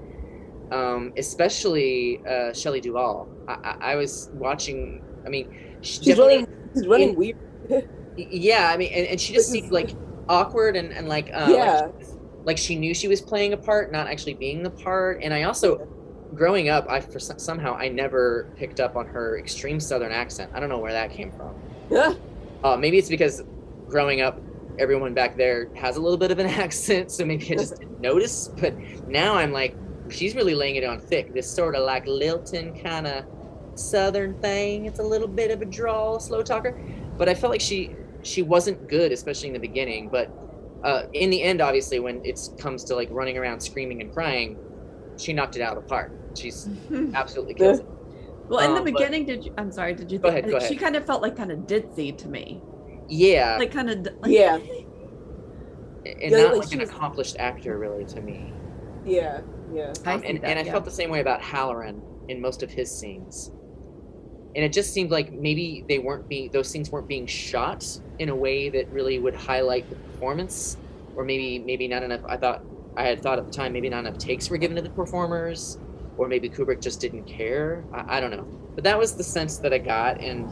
[0.71, 3.29] um, especially uh, Shelley Duvall.
[3.49, 5.03] I, I, I was watching.
[5.27, 5.49] I mean,
[5.83, 6.47] she She's running.
[6.75, 7.37] She's running in- weird.
[8.17, 9.95] Yeah i mean and, and she just seemed like
[10.29, 11.81] awkward and, and like uh Yeah.
[11.87, 12.02] like,
[12.45, 15.43] like she knew she was playing a part not actually being the part and i
[15.45, 15.87] also
[16.35, 20.61] growing up i for somehow i never picked up on her extreme southern accent i
[20.61, 21.55] don't know where that came from
[21.91, 22.15] Yeah.
[22.65, 23.43] uh maybe it's because
[23.89, 24.41] growing up
[24.79, 28.01] everyone back there has a little bit of an accent so maybe i just didn't
[28.01, 28.75] notice but
[29.09, 29.77] now i'm like
[30.11, 33.25] she's really laying it on thick this sort of like lilton kind of
[33.75, 34.85] southern thing.
[34.85, 36.79] It's a little bit of a drawl, slow talker.
[37.17, 40.11] But I felt like she she wasn't good, especially in the beginning.
[40.11, 40.31] But
[40.85, 44.57] uh, in the end, obviously, when it comes to like running around screaming and crying,
[45.17, 46.13] she knocked it out of the park.
[46.37, 46.69] She's
[47.15, 47.87] absolutely kills it.
[48.49, 49.55] well, in the Um, but- beginning, did you?
[49.59, 49.95] I'm sorry.
[49.95, 50.19] Did you?
[50.19, 50.79] Go think, ahead, go She ahead.
[50.81, 52.61] kind of felt like kind of ditzy to me.
[53.09, 53.99] Yeah, Like kind of.
[54.23, 54.57] Like, Yeah.
[54.57, 58.53] and Yeah, not like like an was- accomplished actor, really, to me.
[59.05, 59.41] Yeah,
[59.73, 59.93] yeah.
[60.07, 60.73] Um, see and, that, and I yeah.
[60.73, 63.51] felt the same way about Hallorann in most of his scenes.
[64.55, 67.87] And it just seemed like maybe they weren't being those scenes weren't being shot
[68.23, 70.77] in a way that really would highlight the performance,
[71.17, 72.21] or maybe maybe not enough.
[72.27, 72.65] I thought
[72.97, 75.79] I had thought at the time maybe not enough takes were given to the performers,
[76.17, 77.85] or maybe Kubrick just didn't care.
[77.93, 80.49] I, I don't know, but that was the sense that I got, and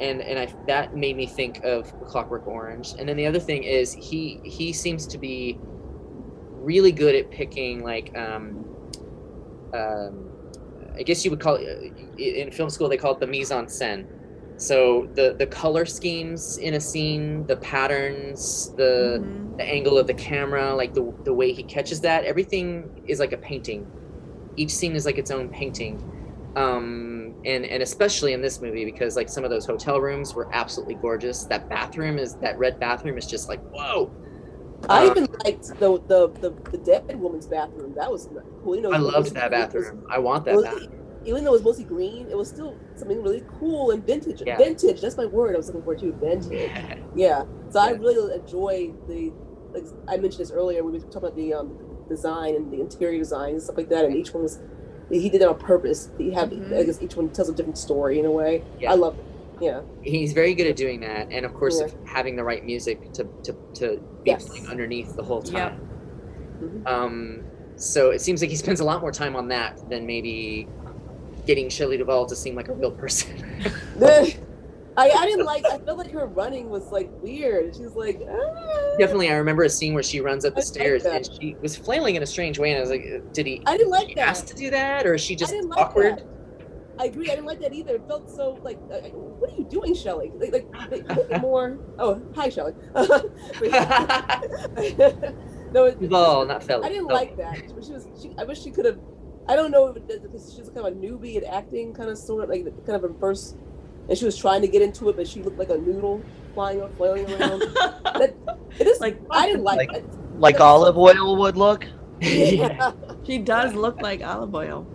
[0.00, 2.94] and and I that made me think of Clockwork Orange.
[2.98, 5.58] And then the other thing is he he seems to be
[6.60, 8.64] really good at picking like um,
[9.74, 10.30] um,
[10.96, 13.66] I guess you would call it in film school they call it the mise en
[13.66, 14.06] scène.
[14.60, 19.56] So the the color schemes in a scene, the patterns, the Mhm.
[19.56, 23.32] the angle of the camera, like the the way he catches that, everything is like
[23.32, 23.86] a painting.
[24.56, 26.02] Each scene is like its own painting.
[26.56, 30.48] Um, and and especially in this movie because like some of those hotel rooms were
[30.52, 31.44] absolutely gorgeous.
[31.44, 34.10] That bathroom is that red bathroom is just like whoa.
[34.90, 37.94] I Um, even liked the, the the the dead woman's bathroom.
[37.94, 38.28] That was
[38.62, 38.76] cool.
[38.76, 40.06] You know, I loved that it was- bathroom.
[40.10, 40.99] I want that was- bathroom.
[41.24, 44.42] Even though it was mostly green, it was still something really cool and vintage.
[44.46, 44.56] Yeah.
[44.56, 45.00] Vintage.
[45.00, 45.54] That's my word.
[45.54, 46.12] I was looking for too.
[46.20, 46.70] Vintage.
[47.16, 47.44] Yeah.
[47.70, 49.32] So I really enjoy the.
[49.72, 50.82] Like I mentioned this earlier.
[50.82, 51.76] when We were talking about the um,
[52.08, 54.04] design and the interior design and stuff like that.
[54.04, 54.60] And each one was.
[55.10, 56.10] He did it on purpose.
[56.18, 56.50] He had.
[56.52, 56.76] Mhm.
[56.78, 58.62] I guess each one tells a different story in a way.
[58.78, 58.92] Yeah.
[58.92, 59.24] I love it.
[59.60, 59.82] Yeah.
[60.02, 61.84] he's very good at doing that and of course Yeah.
[61.86, 64.48] of having the right music to to, to be Yes.
[64.48, 65.52] playing underneath the whole Yep.
[65.52, 65.80] time
[66.62, 66.86] Mhm.
[66.90, 67.40] um
[67.76, 70.66] so it seems like he spends a lot more time on that than maybe
[71.46, 73.44] getting Shelley Duvall to seem like a real person
[74.96, 75.64] I, I didn't like.
[75.66, 77.74] I felt like her running was like weird.
[77.76, 78.20] She's like.
[78.28, 81.14] "Ah." definitely I remember a scene where she runs up the like stairs that.
[81.28, 83.62] and she was flailing in a strange way and I was like uh, did he
[83.66, 84.28] I didn't like that.
[84.28, 86.26] asked to do that or is she just I didn't like awkward that.
[86.98, 87.28] I agree.
[87.30, 87.94] I didn't like that either.
[87.94, 90.32] It felt so like, uh, what are you doing, Shelley?
[90.34, 90.68] Like, like,
[91.30, 91.78] like, more.
[91.98, 92.74] Oh, hi, Shelley.
[95.72, 97.14] no, it, Duvall not Felly I didn't Oh.
[97.14, 97.56] like that.
[97.68, 98.06] She was.
[98.20, 98.98] She, I wish she could have.
[99.48, 102.08] I don't know if it, because she was kind of a newbie at acting, kind
[102.10, 103.56] of sort of like kind of her first,
[104.08, 106.22] and she was trying to get into it, but she looked like a noodle
[106.54, 107.60] flying or flailing around.
[108.04, 108.34] that,
[108.78, 110.04] it is Like- like I didn't like, Like- it.
[110.38, 111.84] Like Olive Oyl would look.
[112.20, 112.92] yeah.
[113.24, 114.86] She does look like Olive Oyl.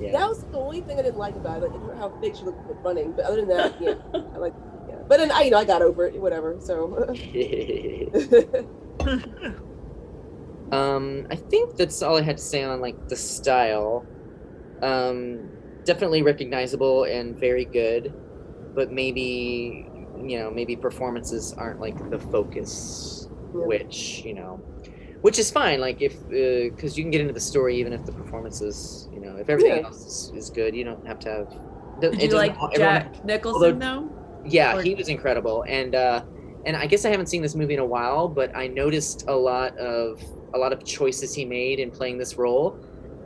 [0.00, 0.12] yeah.
[0.12, 2.60] That was the only thing I didn't like about it, and how big she looked
[2.84, 3.12] running.
[3.12, 4.54] But other than that, yeah, I like.
[4.88, 4.96] Yeah.
[5.08, 6.20] But then I, you know, I got over it.
[6.20, 6.56] Whatever.
[6.60, 7.14] So.
[10.72, 14.06] Um, I think that's all I had to say on like the style.
[14.82, 15.50] Um,
[15.84, 18.12] definitely recognizable and very good,
[18.74, 19.86] but maybe
[20.22, 23.66] you know maybe performances aren't like the focus, Yeah.
[23.66, 24.60] which you know,
[25.22, 25.80] which is fine.
[25.80, 29.36] Like if because you can get into the story even if the performances you know
[29.36, 29.86] if everything Yeah.
[29.86, 31.48] else is, is good, you don't have to have.
[32.00, 34.08] Did you like Jack Nicholson though?
[34.46, 36.22] Yeah, Or- he was incredible, and uh,
[36.64, 39.34] and I guess I haven't seen this movie in a while, but I noticed a
[39.36, 40.22] lot of
[40.54, 42.78] a lot of choices he made in playing this role.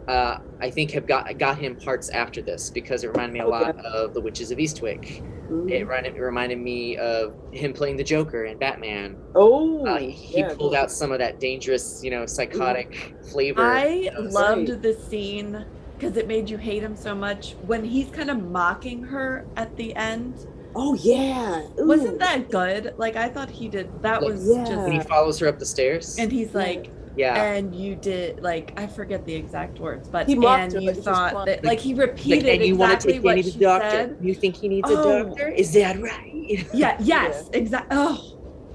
[0.09, 3.49] Uh, I think have got got him parts after this because it reminded me a
[3.49, 5.23] lot of The Witches of Eastwick.
[5.51, 5.71] Mhm.
[5.71, 9.17] It reminded, it reminded me of him playing the Joker in Batman.
[9.35, 10.53] oh, Uh, he yeah.
[10.55, 13.63] pulled out some of that dangerous, you know, psychotic flavor.
[13.63, 14.83] I loved Right.
[14.83, 15.65] the scene
[15.99, 19.75] because it made you hate him so much when he's kind of mocking her at
[19.77, 20.47] the end.
[20.77, 21.63] Oh yeah.
[21.81, 21.87] Ooh.
[21.87, 22.93] Wasn't that good?
[22.99, 23.89] Like I thought he did.
[24.03, 24.83] That Like, was Yeah.
[24.83, 26.17] when he follows her up the stairs.
[26.19, 30.35] And he's like, yeah, and you did like I forget the exact words, but He
[30.35, 33.13] and her, you like, thought that like he like, repeated and you want to exactly
[33.15, 33.91] take what she doctor?
[33.91, 34.17] said.
[34.21, 35.21] You think he needs Oh.
[35.21, 35.49] a doctor?
[35.49, 36.67] Is that right?
[36.75, 36.97] Yeah.
[37.01, 37.49] Yes.
[37.53, 37.97] Exactly.
[37.99, 38.23] Oh,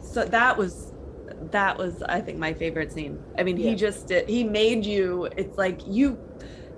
[0.01, 0.93] so that was
[1.51, 3.19] that was I think my favorite scene.
[3.37, 3.69] I mean, Yeah.
[3.71, 4.27] he just did.
[4.27, 5.27] He made you.
[5.37, 6.17] It's like you.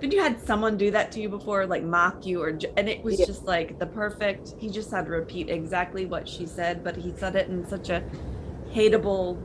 [0.00, 3.04] Did you had someone do that to you before, like mock you, or and it
[3.04, 3.26] was Yeah.
[3.26, 4.54] just like the perfect.
[4.58, 7.88] He just had to repeat exactly what she said, but he said it in such
[7.88, 8.02] a
[8.74, 9.38] hateable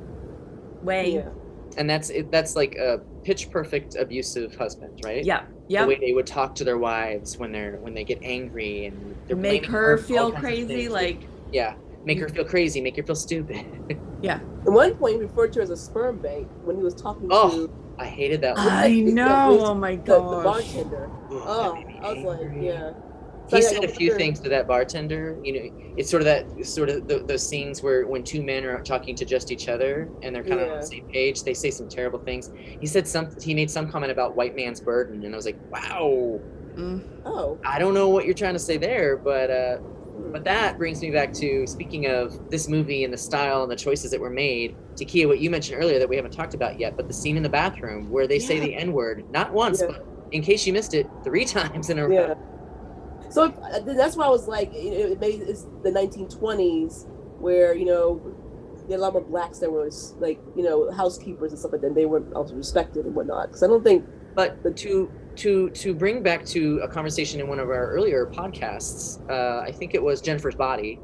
[0.81, 1.15] way.
[1.15, 1.29] Yeah.
[1.77, 5.23] And that's it, that's like a pitch perfect abusive husband, right?
[5.25, 5.43] Yeah.
[5.67, 5.81] yeah.
[5.83, 9.15] The way they would talk to their wives when they're when they get angry and
[9.27, 10.87] they're Make blaming her feel crazy.
[10.89, 11.75] Like yeah,
[12.05, 13.65] make her feel crazy, make her feel stupid.
[14.19, 14.39] Yeah.
[14.65, 17.27] At one point, he referred to her as a sperm bank when he was talking
[17.31, 18.55] Oh, to I hated that.
[18.57, 19.47] I know.
[19.57, 20.43] please, Oh my the, the gosh.
[20.43, 21.09] bartender.
[21.31, 22.91] Ugh, Oh, that made me I was like, yeah.
[23.49, 25.37] So He said a few "Sure." things to that bartender.
[25.43, 28.65] You know, it's sort of that sort of th those scenes where when two men
[28.65, 31.53] are talking to just each other and they're kind of on the same page, they
[31.53, 32.51] say some terrible things.
[32.81, 33.29] He said some.
[33.41, 36.39] He made some comment about white man's burden, and I was like, wow.
[36.75, 37.01] Mm.
[37.25, 37.57] Oh.
[37.65, 39.77] I don't know what you're trying to say there, but uh,
[40.31, 43.75] but that brings me back to speaking of this movie and the style and the
[43.75, 44.75] choices that were made.
[44.95, 47.43] Takia, what you mentioned earlier that we haven't talked about yet, but the scene in
[47.43, 49.87] the bathroom where they say the N word not once, Yeah.
[49.91, 52.37] but in case you missed it, three times in a row.
[53.29, 57.05] So uh, that's why I was like, it, it made it's the 1920s
[57.39, 58.21] where you know
[58.87, 59.89] there a lot more blacks that were
[60.19, 61.95] like you know housekeepers and stuff like that.
[61.95, 63.49] They weren't also respected and whatnot.
[63.49, 64.05] Because I don't think
[64.35, 68.25] But the to to to bring back to a conversation in one of our earlier
[68.27, 70.99] podcasts, uh, I think it was Jennifer's Body,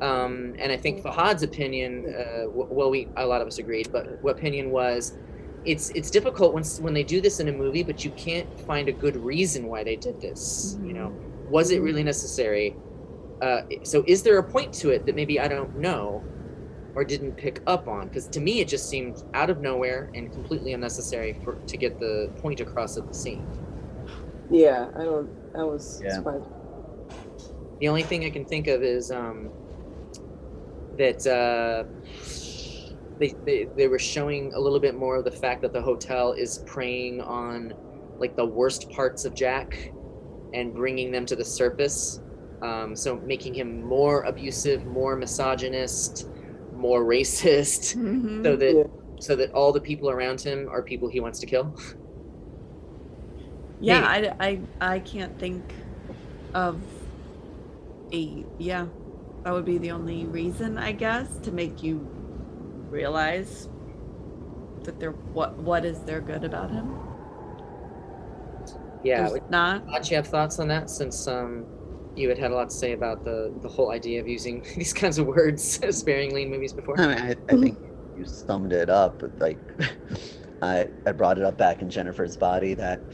[0.00, 2.06] um, and I think Fahad's opinion.
[2.14, 5.16] Uh, w- well, we a lot of us agreed, but what opinion was?
[5.64, 8.88] It's it's difficult when when they do this in a movie, but you can't find
[8.88, 10.78] a good reason why they did this.
[10.82, 11.14] You know,
[11.52, 12.74] was it really necessary?
[13.40, 16.24] Uh, so, is there a point to it that maybe I don't know?
[16.94, 20.30] or didn't pick up on because to me it just seemed out of nowhere and
[20.30, 23.48] completely unnecessary for to get the point across of the scene.
[24.50, 25.30] yeah, I don't.
[25.58, 26.16] I was Yeah.
[26.16, 26.44] surprised.
[27.80, 29.50] The only thing I can think of is um,
[30.98, 31.84] that uh,
[33.18, 36.32] they, they they were showing a little bit more of the fact that the hotel
[36.32, 37.72] is preying on
[38.18, 39.92] like the worst parts of Jack
[40.54, 42.20] and bringing them to the surface.
[42.62, 46.28] Um, so making him more abusive, more misogynist,
[46.74, 47.96] more racist.
[48.02, 48.44] Mhm.
[48.44, 48.84] so that Yeah.
[49.20, 51.74] so that all the people around him are people he wants to kill.
[53.80, 54.60] yeah, I, I,
[54.94, 55.62] I can't think
[56.54, 56.80] of
[58.12, 58.86] a yeah.
[59.44, 62.06] That would be the only reason, I guess, to make you
[62.90, 63.68] realize
[64.84, 66.94] that there what what is there good about him?
[69.02, 69.84] Yeah, There's not.
[69.92, 71.68] How'd you have thoughts on that since um,
[72.14, 74.92] you had had a lot to say about the the whole idea of using these
[74.92, 76.96] kinds of words sparingly in movies before?
[76.98, 77.80] I mean, I, I think
[78.14, 79.20] you summed it up.
[79.20, 79.60] but, Like,
[80.62, 83.04] I I brought it up back in Jennifer's Body that,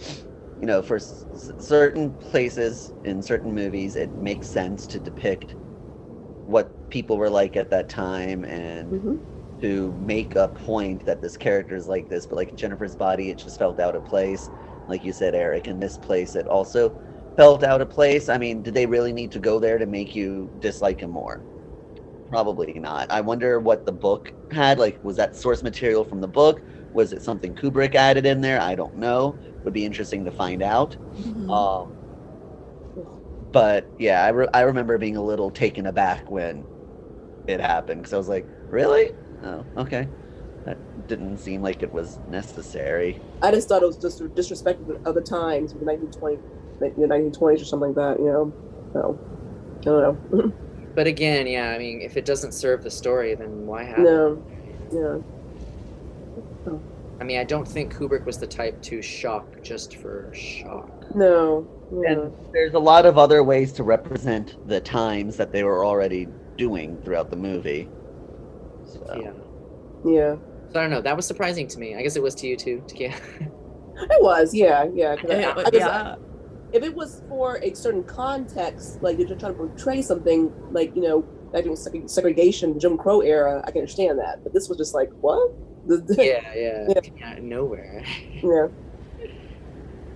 [0.56, 5.56] you know, for s- s- certain places in certain movies, it makes sense to depict
[6.46, 9.22] what people were like at that time and Mhm.
[9.60, 12.26] to make a point that this character is like this.
[12.26, 14.50] But like Jennifer's Body, it just felt out of place.
[14.88, 16.96] Like you said, Eric, in this place, it also
[17.36, 18.28] felt out of place.
[18.28, 21.44] I mean, did they really need to go there to make you dislike him more?
[22.30, 23.10] Probably not.
[23.10, 24.78] I wonder what the book had.
[24.78, 26.62] Like, was that source material from the book?
[26.92, 28.60] Was it something Kubrick added in there?
[28.60, 29.40] I don't know.
[29.64, 30.96] Would be interesting to find out.
[31.18, 31.50] Mhm.
[31.50, 31.98] Um,
[33.52, 36.66] but yeah, I, re- I remember being a little taken aback when
[37.46, 39.10] it happened because I was like, really?
[39.42, 40.10] Oh, okay.
[40.68, 43.18] That didn't seem like it was necessary.
[43.40, 46.36] I just thought it was just disrespectful of the times, the 1920,
[46.78, 48.18] the 1920s or something like that.
[48.22, 48.52] You know.
[48.92, 49.18] So
[49.80, 50.52] I don't know.
[50.94, 54.02] But again, yeah, I mean, if it doesn't serve the story, then why have it?
[54.02, 54.42] no.
[54.92, 56.72] Yeah.
[57.20, 61.14] I mean, I don't think Kubrick was the type to shock just for shock.
[61.14, 61.66] No.
[61.92, 62.10] Yeah.
[62.12, 66.26] And there's a lot of other ways to represent the times that they were already
[66.56, 67.88] doing throughout the movie.
[68.84, 69.32] So, Yeah.
[70.10, 70.36] yeah.
[70.72, 71.00] So I don't know.
[71.00, 71.94] That was surprising to me.
[71.96, 73.14] I guess it was to you too, Takia.
[74.00, 74.54] It was.
[74.54, 74.86] Yeah.
[74.94, 75.16] Yeah.
[75.16, 76.14] 'cause I- It- I guess yeah.
[76.72, 80.94] if it was for a certain context, like you're just trying to portray something, like
[80.94, 81.22] you know,
[81.52, 81.74] back in
[82.06, 84.44] segregation, Jim Crow era, I can understand that.
[84.44, 85.50] But this was just like, what?
[85.88, 86.86] The- the- yeah, yeah,
[87.18, 87.26] Yeah.
[87.28, 88.04] Out of nowhere.
[88.42, 88.68] yeah.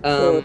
[0.05, 0.45] Um,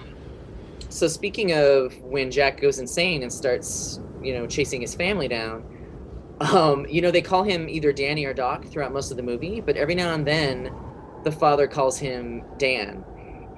[0.90, 5.64] so speaking of when Jack goes insane and starts, you know, chasing his family down,
[6.40, 9.62] um, you know, they call him either Danny or Doc throughout most of the movie,
[9.62, 10.72] but every now and then,
[11.24, 13.04] the father calls him Dan,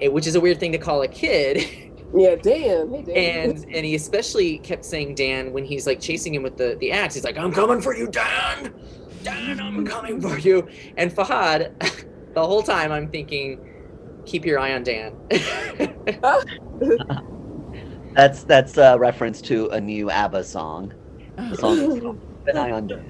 [0.01, 1.65] eh, which is a weird thing to call a kid.
[2.11, 2.37] Yeah.
[2.37, 2.91] Dan.
[2.91, 3.49] Hey, Dan.
[3.51, 6.91] and and he especially kept saying Dan when he's like chasing him with the the
[6.91, 7.13] axe.
[7.13, 8.73] He's like, "I'm coming for you, Dan!
[9.21, 11.71] Dan, I'm coming for you!" And Fahad,
[12.33, 13.59] the whole time I'm thinking,
[14.25, 15.13] "Keep your eye on Dan."
[18.15, 20.93] That's that's a reference to a new ABBA song.
[21.37, 23.05] The song is called Keep an Eye on Dan.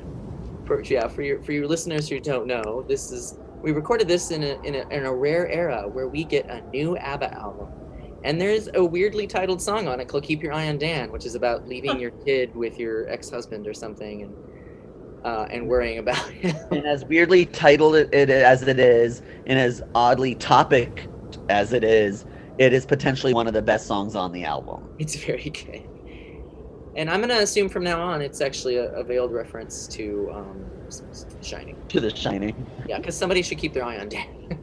[0.65, 4.31] for yeah for your for your listeners who don't know this is we recorded this
[4.31, 7.67] in a, in a in a rare era where we get a new abba album
[8.23, 11.25] and there's a weirdly titled song on it called keep your eye on dan which
[11.25, 14.33] is about leaving your kid with your ex-husband or something and
[15.25, 19.59] uh, and worrying about him And as weirdly titled it, it as it is, and
[19.59, 21.07] as oddly topic
[21.49, 22.25] as it is,
[22.57, 24.87] it is potentially one of the best songs on the album.
[24.97, 25.88] it's very good
[26.95, 30.65] and i'm gonna assume from now on it's actually a, a veiled reference to um,
[30.87, 32.67] s- s- shining To The Shining.
[32.87, 34.25] yeah because somebody should keep their eye on dan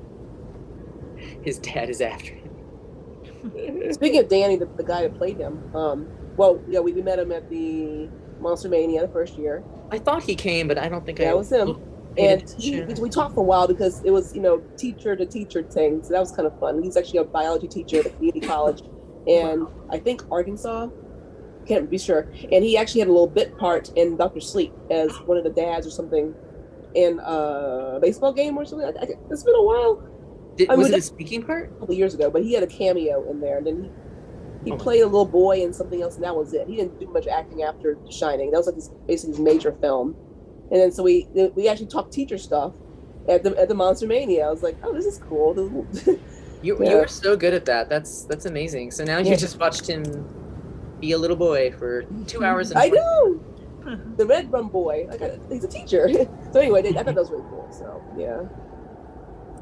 [1.42, 2.50] his dad is after him
[3.92, 7.18] Speaking of Danny, the, the guy that played him, um, well, yeah, we, we met
[7.18, 8.08] him at the
[8.40, 9.62] Monster Mania the first year.
[9.92, 11.76] I thought he came, but I don't think Yeah, I it was him.
[12.18, 15.26] And he, we, we talked for a while because it was, you know, teacher to
[15.26, 16.02] teacher thing.
[16.02, 16.82] So that was kind of fun.
[16.82, 18.82] He's actually a biology teacher at a community college.
[19.26, 20.88] and I think Arkansas.
[21.66, 22.28] Can't be sure.
[22.52, 25.50] And he actually had a little bit part in Doctor Sleep as one of the
[25.50, 26.34] dads or something
[26.94, 28.86] in a baseball game or something.
[28.86, 30.02] I, I, it's been a while,
[30.56, 31.72] Did, I was mean, it a speaking part?
[31.76, 33.90] a couple years ago, but he had a cameo in there, and then he
[34.64, 36.66] he Oh played a little boy in something else, and that was it.
[36.68, 38.50] He didn't do much acting after Shining.
[38.50, 40.16] That was like his basically his major film.
[40.70, 42.74] And then so we we actually talked teacher stuff
[43.28, 44.46] at the at the Monster Mania.
[44.46, 45.88] I was like, oh, this is cool.
[46.62, 46.90] You Yeah.
[46.90, 47.88] you were so good at that.
[47.88, 48.90] That's that's amazing.
[48.92, 49.32] So now Yeah.
[49.32, 50.28] you just watched him
[51.00, 53.40] be a little boy for two hours and I 40 know
[54.16, 55.06] the Red Rum boy.
[55.08, 56.08] Like I- he's a teacher.
[56.52, 57.68] so anyway, they, I thought that was really cool.
[57.70, 58.42] So yeah,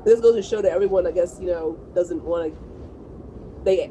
[0.04, 3.64] this goes to show that everyone, I guess, you know, doesn't want to.
[3.64, 3.90] They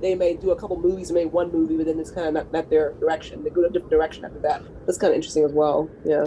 [0.00, 2.34] they may do a couple movies, or maybe one movie, but then it's kind of
[2.34, 3.42] not, not their direction.
[3.42, 4.62] They go to a different direction after that.
[4.84, 5.88] That's kind of interesting as well.
[6.04, 6.26] Yeah.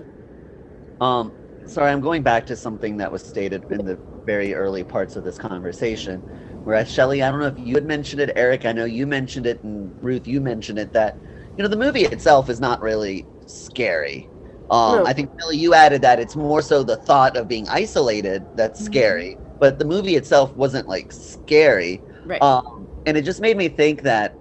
[1.02, 1.32] Um,
[1.66, 3.96] sorry, I'm going back to something that was stated in the
[4.26, 6.22] very early parts of this conversation.
[6.64, 9.46] Whereas Shelley, I don't know if you had mentioned it, Eric, I know you mentioned
[9.46, 11.18] it, and Ruth, you mentioned it that
[11.58, 14.30] you know the movie itself is not really scary.
[14.72, 15.06] Um, No.
[15.06, 18.84] I think Billy, you added that it's more so the thought of being isolated that's
[18.84, 22.02] scary, but the movie itself wasn't like scary.
[22.26, 22.42] Right.
[22.42, 24.36] Um, and it just made me think that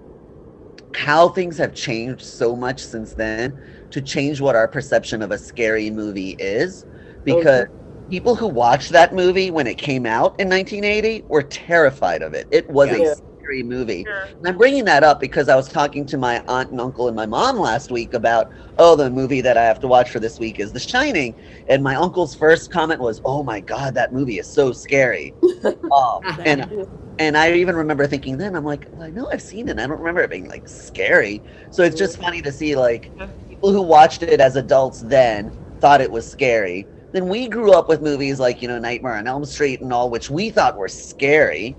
[0.93, 3.59] how things have changed so much since then
[3.91, 6.85] to change what our perception of a scary movie is.
[7.23, 7.67] Because
[8.09, 12.47] people who watched that movie when it came out in 1980 were terrified of it.
[12.51, 12.97] It was Yeah.
[12.97, 14.03] a scary movie.
[14.03, 14.13] Sure.
[14.39, 17.15] And I'm bringing that up because I was talking to my aunt and uncle and
[17.15, 20.39] my mom last week about, oh, the movie that I have to watch for this
[20.39, 21.35] week is The Shining.
[21.67, 25.35] And my uncle's first comment was, oh my God, that movie is so scary.
[25.63, 26.87] um, and
[27.19, 29.77] and I even remember thinking then, I'm like, well, I know I've seen it.
[29.77, 31.43] I don't remember it being like scary.
[31.69, 33.11] So it's just funny to see like
[33.47, 36.89] people who watched it as adults then thought it was scary.
[37.11, 40.09] Then we grew up with movies like, you know, Nightmare on Elm Street and all,
[40.09, 41.75] which we thought were scary.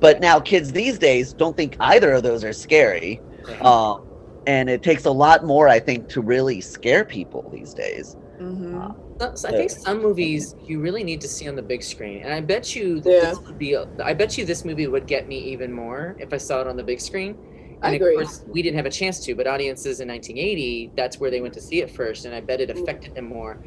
[0.00, 3.20] But now kids these days don't think either of those are scary.
[3.60, 4.04] Um,
[4.46, 8.16] and it takes a lot more, I think, to really scare people these days.
[8.40, 8.94] Mhm.
[9.20, 12.22] So- so I think some movies you really need to see on the big screen,
[12.22, 13.20] and I bet you Yeah.
[13.30, 13.76] this would be.
[13.76, 16.76] I bet you this movie would get me even more if I saw it on
[16.76, 17.36] the big screen.
[17.82, 18.14] I agree.
[18.16, 21.40] of course, we didn't have a chance to, but audiences in 1980, that's where they
[21.40, 22.82] went to see it first, and I bet it Mm.
[22.82, 23.58] affected them more.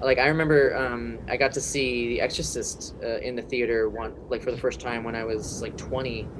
[0.00, 4.14] Like I remember, um, I got to see The Exorcist uh, in the theater one,
[4.28, 6.30] like for the first time when I was like 20,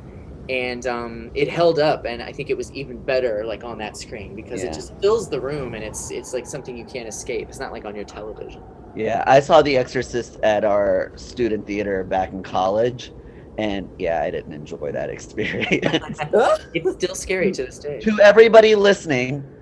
[0.49, 3.97] and um, it held up, and I think it was even better like on that
[3.97, 4.69] screen because Yeah.
[4.69, 7.49] it just fills the room, and it's it's like something you can't escape.
[7.49, 8.63] It's not like on your television.
[8.95, 13.13] Yeah, I saw The Exorcist at our student theater back in college.
[13.59, 16.19] And yeah, I didn't enjoy that experience.
[16.75, 18.01] It's still scary to this day.
[18.03, 19.56] to everybody listening,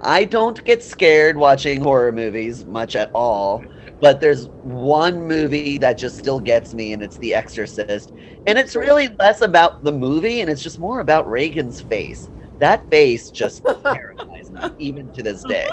[0.00, 3.66] I don't get scared watching horror movies much at all.
[4.00, 8.12] But there's one movie that just still gets me, and it's The Exorcist.
[8.46, 12.30] And it's really less about the movie, and it's just more about Regan's face.
[12.60, 15.66] That face just terrifies me, even to this day.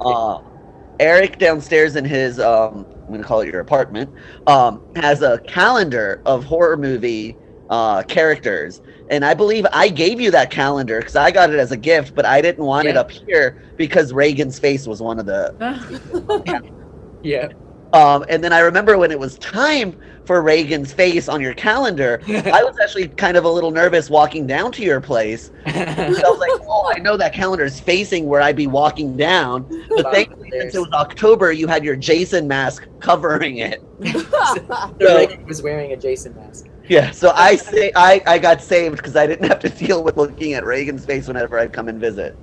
[0.00, 0.38] Uh,
[1.00, 4.12] Eric downstairs in his, um, I'm going to call it your apartment,
[4.46, 7.38] um, has a calendar of horror movie
[7.68, 8.80] uh, characters.
[9.10, 12.14] And I believe I gave you that calendar because I got it as a gift,
[12.14, 16.72] but I didn't want it up here because Regan's face was one of the.
[17.22, 17.48] Yeah.
[17.94, 22.20] Um, and then I remember when it was time for Regan's face on your calendar,
[22.28, 25.50] I was actually kind of a little nervous walking down to your place.
[25.66, 29.62] I was like, oh, I know that calendar is facing where I'd be walking down.
[29.88, 33.82] But Wow, thankfully, since it was October, you had your Jason mask covering it.
[34.00, 36.66] The So- Regan was wearing a Jason mask.
[36.88, 40.16] Yeah, so I say I, I got saved because I didn't have to deal with
[40.16, 42.36] looking at Regan's face whenever I'd come and visit.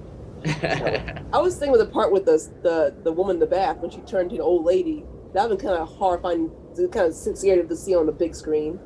[0.45, 3.91] I was thinking with the part with the the the woman in the bath when
[3.91, 5.05] she turned to an old lady.
[5.34, 6.51] That would kind of horrifying,
[6.91, 8.80] kind of scary to see on the big screen.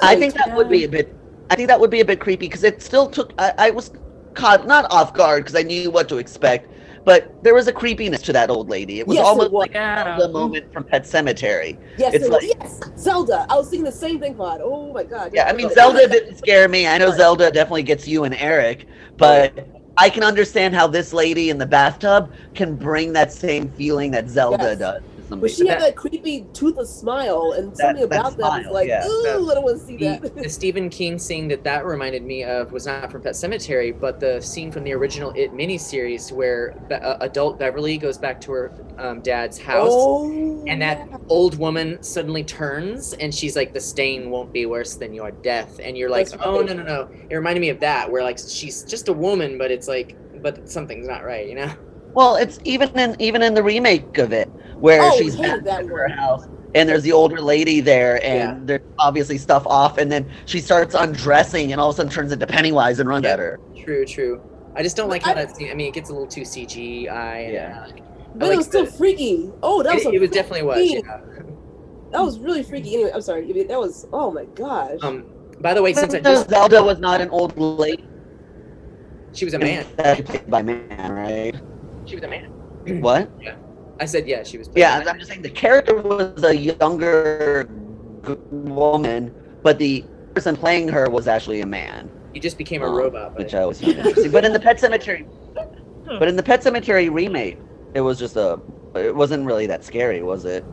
[0.00, 1.14] I think that would be a bit.
[1.50, 3.32] I think that would be a bit creepy because it still took.
[3.38, 3.90] I, I was
[4.34, 6.70] caught not off guard because I knew what to expect,
[7.04, 9.00] but there was a creepiness to that old lady.
[9.00, 9.60] It was Yes, it almost was.
[9.60, 10.16] like Yeah.
[10.18, 11.76] the moment from Pet Sematary.
[11.98, 13.46] Yes, It's it like- yes, Zelda.
[13.48, 14.60] I was thinking the same thing, Claude.
[14.62, 15.30] Oh my god.
[15.32, 16.86] Yeah, I mean Zelda didn't scare me.
[16.86, 18.86] I know Zelda definitely gets you and Eric,
[19.16, 19.66] but
[19.96, 24.28] I can understand how this lady in the bathtub can bring that same feeling that
[24.28, 24.78] Zelda Yes.
[24.78, 25.52] does to But somebody.
[25.54, 29.06] she had that creepy toothless smile, and something about that was smile, like, yeah.
[29.06, 30.34] ooh, I don't want to see the, that.
[30.36, 34.20] the Stephen King scene that that reminded me of was not from Pet Sematary, but
[34.20, 38.52] the scene from the original It miniseries where Be- uh, adult Beverly goes back to
[38.52, 39.88] her um, dad's house.
[39.92, 44.94] Oh, And that old woman suddenly turns and she's like, The stain won't be worse
[44.96, 45.80] than your death.
[45.82, 46.66] And you're like, That's Oh, right.
[46.66, 47.08] no, no, no.
[47.30, 50.68] It reminded me of that, where like she's just a woman, but it's like, but
[50.68, 51.72] something's not right, you know?
[52.14, 55.64] Well, it's even in even in the remake of it, where Oh, she's hated back
[55.64, 58.58] that at her house and there's the older lady there, and Yeah.
[58.78, 62.30] there's obviously stuff off, and then she starts undressing, and all of a sudden turns
[62.32, 63.32] into Pennywise and runs Yeah.
[63.32, 63.58] at her.
[63.84, 64.40] True, true.
[64.76, 65.68] I just don't like I- how that scene.
[65.70, 67.38] I mean, it gets a little too CGI.
[67.46, 67.84] And, Yeah.
[67.88, 67.90] uh,
[68.36, 69.50] But like it was still the- freaky.
[69.64, 70.92] Oh, that was it, some it was definitely was.
[70.92, 71.00] Yeah.
[72.12, 72.94] That was really freaky.
[72.94, 73.52] Anyway, I'm sorry.
[73.68, 74.04] That was.
[74.12, 74.98] Oh my gosh.
[75.02, 75.26] Um.
[75.60, 78.04] By the way, since I No, just Zelda was not an old lady.
[79.32, 79.84] she was a man.
[79.96, 81.54] That played by man, right?
[82.10, 82.50] She was a man.
[83.00, 83.30] What?
[83.40, 83.54] Yeah.
[84.00, 84.42] I said yeah.
[84.42, 84.68] She was.
[84.74, 85.08] Yeah, by a man.
[85.14, 87.68] I'm just saying the character was a younger
[88.50, 89.32] woman,
[89.62, 90.04] but the
[90.34, 93.34] person playing her was actually a man, He just became a Um, robot.
[93.34, 94.30] But which I was interesting.
[94.32, 95.24] But in the Pet Sematary,
[96.18, 97.58] but in the Pet Sematary remake,
[97.94, 98.58] it was just a.
[98.96, 100.64] It wasn't really that scary, was it?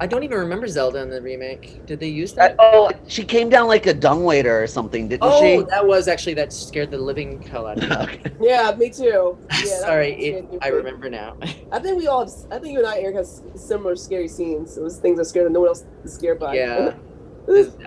[0.00, 1.86] I don't even remember Zelda in the remake.
[1.86, 2.56] Did they use Uh, that?
[2.58, 5.56] oh, she came down like a dung waiter or something, didn't oh, she?
[5.58, 8.18] Oh, that was actually that scared the living hell out of me.
[8.40, 9.38] Yeah, me too.
[9.52, 10.46] Yeah, Sorry, it.
[10.62, 11.36] I remember now.
[11.72, 12.22] I think we all.
[12.50, 14.76] I think you and I, Eric, has similar scary scenes.
[14.76, 16.54] It was things that scared that no one else is scared by.
[16.54, 16.94] yeah,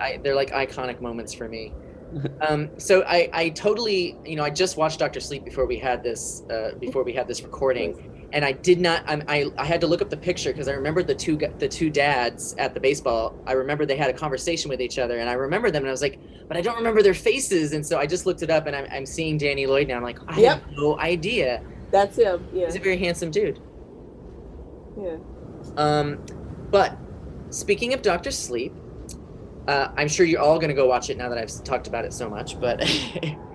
[0.00, 1.72] I, they're like iconic moments for me.
[2.40, 6.02] Um, so I, I totally, you know, I just watched Doctor Sleep before we had
[6.02, 9.02] this, uh, before we had this recording, and I did not.
[9.06, 11.90] I, I had to look up the picture because I remember the two, the two
[11.90, 13.34] dads at the baseball.
[13.46, 15.92] I remember they had a conversation with each other, and I remember them, and I
[15.92, 16.18] was like,
[16.48, 18.86] but I don't remember their faces, and so I just looked it up, and I'm,
[18.90, 19.96] I'm seeing Danny Lloyd now.
[19.96, 20.52] I'm like, I Yep.
[20.62, 21.62] have no idea.
[21.90, 22.46] That's him.
[22.52, 23.60] Yeah, He's a very handsome dude.
[24.96, 25.16] yeah.
[25.76, 26.18] Um,
[26.70, 26.98] but
[27.50, 28.72] speaking of Doctor Sleep,
[29.68, 32.04] uh, I'm sure you're all going to go watch it now that I've talked about
[32.04, 32.58] it so much.
[32.60, 32.80] But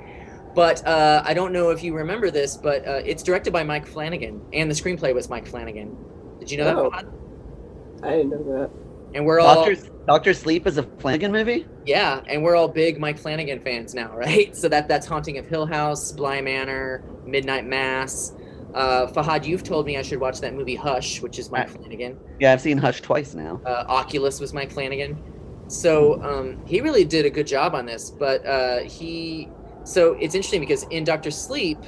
[0.56, 3.86] but uh, I don't know if you remember this, but uh, it's directed by Mike
[3.88, 5.96] Flanagan, and the screenplay was Mike Flanagan.
[6.40, 6.90] Did you know Oh.
[6.90, 7.06] that?
[7.06, 8.04] Fahad?
[8.06, 8.70] I didn't know that.
[9.16, 9.76] And we're all Doctor
[10.08, 11.66] Doctor Sleep is a Flanagan movie.
[11.86, 14.56] yeah, and we're all big Mike Flanagan fans now, right?
[14.56, 18.34] So that that's Haunting of Hill House, Bly Manor, Midnight Mass.
[18.74, 21.74] Uh, Fahad, you've told me I should watch that movie Hush, which is Mike I-
[21.74, 22.18] Flanagan.
[22.40, 23.62] Yeah, I've seen Hush twice now.
[23.68, 25.22] uh, Oculus was Mike Flanagan.
[25.68, 28.10] So um, he really did a good job on this.
[28.10, 29.48] But uh, he,
[29.84, 31.80] so it's interesting because in Doctor Sleep,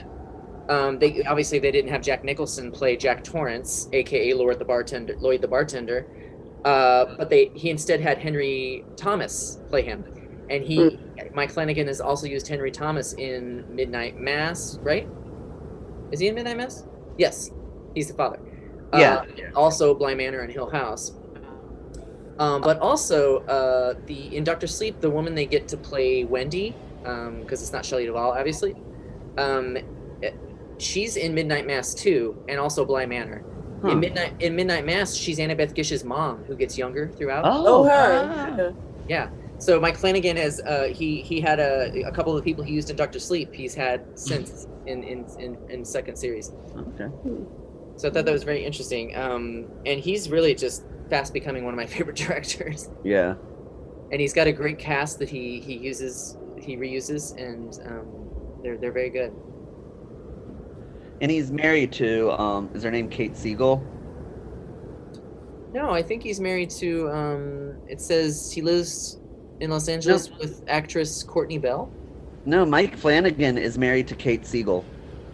[0.70, 5.16] um, they obviously they didn't have Jack Nicholson play Jack Torrance, aka Lloyd the bartender.
[5.18, 6.08] Lloyd the bartender.
[6.66, 10.04] Uh, but they he instead had Henry Thomas play him,
[10.50, 10.98] and he
[11.34, 15.08] Mike Flanagan has also used Henry Thomas in Midnight Mass, right?
[16.12, 16.86] Is he in Midnight Mass?
[17.18, 17.52] Yes,
[17.94, 18.40] he's the father.
[18.94, 19.26] Yeah.
[19.54, 21.14] Uh, also, Bly Manor and Hill House.
[22.38, 26.76] Um, but also, uh, the in Doctor Sleep, the woman they get to play Wendy,
[27.42, 28.76] because it's not Shelley Duvall, obviously.
[29.38, 29.78] Um,
[30.78, 33.44] she's in Midnight Mass too, and also Bly Manor.
[33.82, 33.90] Huh.
[33.90, 37.44] In Midnight in Midnight Mass, she's Annabeth Gish's mom, who gets younger throughout.
[37.46, 38.30] Oh, Oh, her.
[38.34, 38.58] ah.
[38.58, 38.72] Yeah.
[39.08, 39.30] Yeah.
[39.58, 42.74] So Mike Flanagan has uh, he he had a, a couple of the people he
[42.74, 43.54] used in Doctor Sleep.
[43.54, 46.52] He's had since in in in, in second series.
[46.78, 47.10] okay.
[47.98, 49.16] So I thought that was very interesting.
[49.16, 52.90] Um, and he's really just fast becoming one of my favorite directors.
[53.04, 53.36] Yeah.
[54.12, 58.78] And he's got a great cast that he he uses he reuses, and um, they're
[58.78, 59.34] they're very good.
[61.22, 63.84] And he's married to um is her name Kate Siegel?
[65.74, 67.10] No, I think he's married to.
[67.10, 69.20] Um, it says he lives
[69.60, 71.92] in Los Angeles with actress Courtney Bell.
[72.46, 74.86] No, Mike Flanagan is married to Kate Siegel.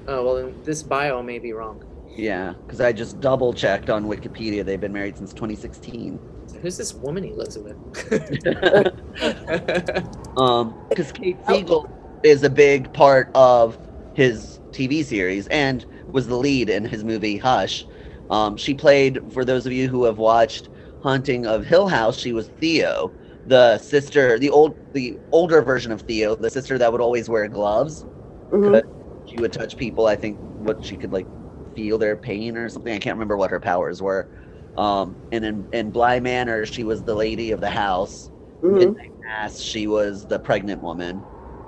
[0.08, 1.84] Oh well, this bio may be wrong.
[2.16, 4.66] Yeah, because I just double checked on Wikipedia.
[4.66, 6.20] They've been married since 2016.
[6.62, 7.78] So who's this woman he lives with?
[10.38, 11.90] um, because Kate Siegel
[12.24, 13.80] is a big part of
[14.14, 17.88] his TV series and was the lead in his movie Hush.
[18.30, 20.70] Um, she played, for those of you who have watched
[21.00, 23.16] Haunting of Hill House, she was Theo,
[23.46, 27.48] the sister, the old, the older version of Theo, the sister that would always wear
[27.48, 28.06] gloves.
[28.52, 28.84] Mhm.
[29.26, 30.06] She would touch people.
[30.06, 31.28] I think what she could like
[31.76, 32.94] feel their pain or something.
[32.94, 34.30] I can't remember what her powers were.
[34.78, 38.32] Um, and in in Bly Manor, she was the lady of the house.
[38.62, 38.78] Mhm.
[38.80, 41.22] Midnight Mass, she was the pregnant woman.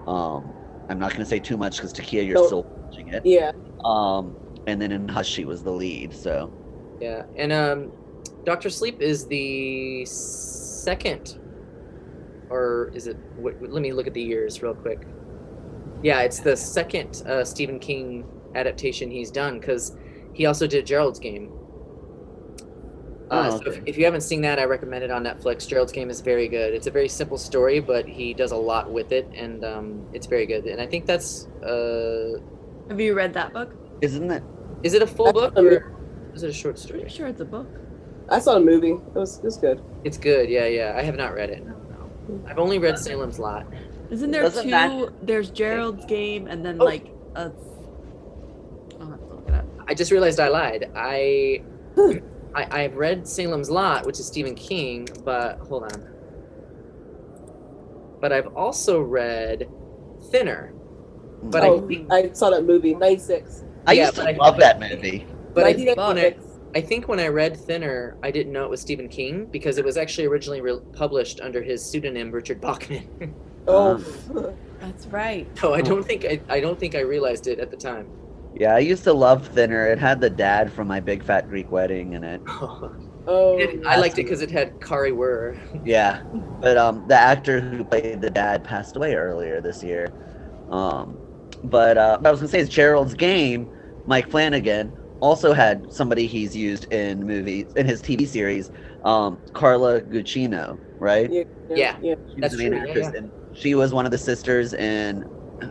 [0.07, 0.49] Um,
[0.89, 3.25] I'm not going to say too much because Takia, you're Don't- still watching it.
[3.25, 3.51] Yeah.
[3.83, 4.35] Um,
[4.67, 6.13] and then in Hush, she was the lead.
[6.13, 6.51] So
[7.01, 7.91] yeah, and um,
[8.45, 11.37] Doctor Sleep is the second,
[12.49, 13.17] or is it?
[13.37, 15.05] Wait, let me look at the years real quick.
[16.01, 18.25] Yeah, it's the second uh, Stephen King
[18.55, 19.95] adaptation he's done because
[20.33, 21.51] he also did Gerald's Game.
[23.33, 25.67] Uh, Oh, so if, if you haven't seen that, I recommend it on Netflix.
[25.67, 26.73] Gerald's Game is very good.
[26.73, 30.27] It's a very simple story, but he does a lot with it, and um, it's
[30.27, 30.65] very good.
[30.65, 32.39] And I think that's uh,
[32.89, 33.73] Have you read that book?
[34.01, 34.43] isn't it?
[34.83, 35.95] is it a full book or
[36.33, 36.99] is it a short story?
[37.01, 37.67] Pretty sure it's a book.
[38.29, 38.91] I saw the movie.
[38.91, 39.81] It was it was good.
[40.03, 40.49] It's good.
[40.49, 40.93] Yeah, yeah.
[40.97, 41.63] I have not read it.
[42.47, 43.65] I've only read Salem's Lot.
[44.11, 44.69] Isn't there Doesn't two?
[44.71, 46.85] that- There's Gerald's game and then Oh.
[46.85, 47.51] like a.
[48.99, 49.65] I'll have to look it up.
[49.87, 50.89] I just realized I lied.
[50.95, 51.63] I
[52.55, 56.09] I, I've read Salem's Lot, which is Stephen King, but hold on.
[58.21, 59.67] But I've also read
[60.31, 60.73] Thinner.
[61.43, 63.63] But oh, I think, I saw that movie, 96.
[63.85, 65.25] I Yeah, used to but I- love that movie.
[65.53, 66.35] but I think, when I,
[66.75, 69.83] I think when I read Thinner, I didn't know it was Stephen King because it
[69.83, 73.33] was actually originally re- published under his pseudonym Richard Bachman.
[73.67, 73.97] Oh,
[74.79, 75.47] That's right.
[75.57, 78.07] so I don't think I, I don't think I realized it at the time.
[78.55, 79.87] Yeah, I used to love Thinner.
[79.87, 82.41] It had the dad from my Big Fat Greek Wedding in it.
[82.47, 83.57] oh.
[83.57, 85.57] It- I liked it because it had Kari Wuhrer.
[85.83, 86.21] Yeah,
[86.61, 90.13] but um, the actor who played the dad passed away earlier this year.
[90.69, 91.17] Um,
[91.63, 93.69] but uh, what I was gonna say is Gerald's Game.
[94.05, 98.69] Mike Flanagan also had somebody he's used in movies in his TV series,
[99.03, 101.31] um, Carla Gugino, right?
[101.31, 101.95] Yeah, Yeah.
[102.01, 102.15] yeah.
[102.33, 103.19] She was That's the main true, yeah, yeah.
[103.19, 105.23] and she was one of the sisters in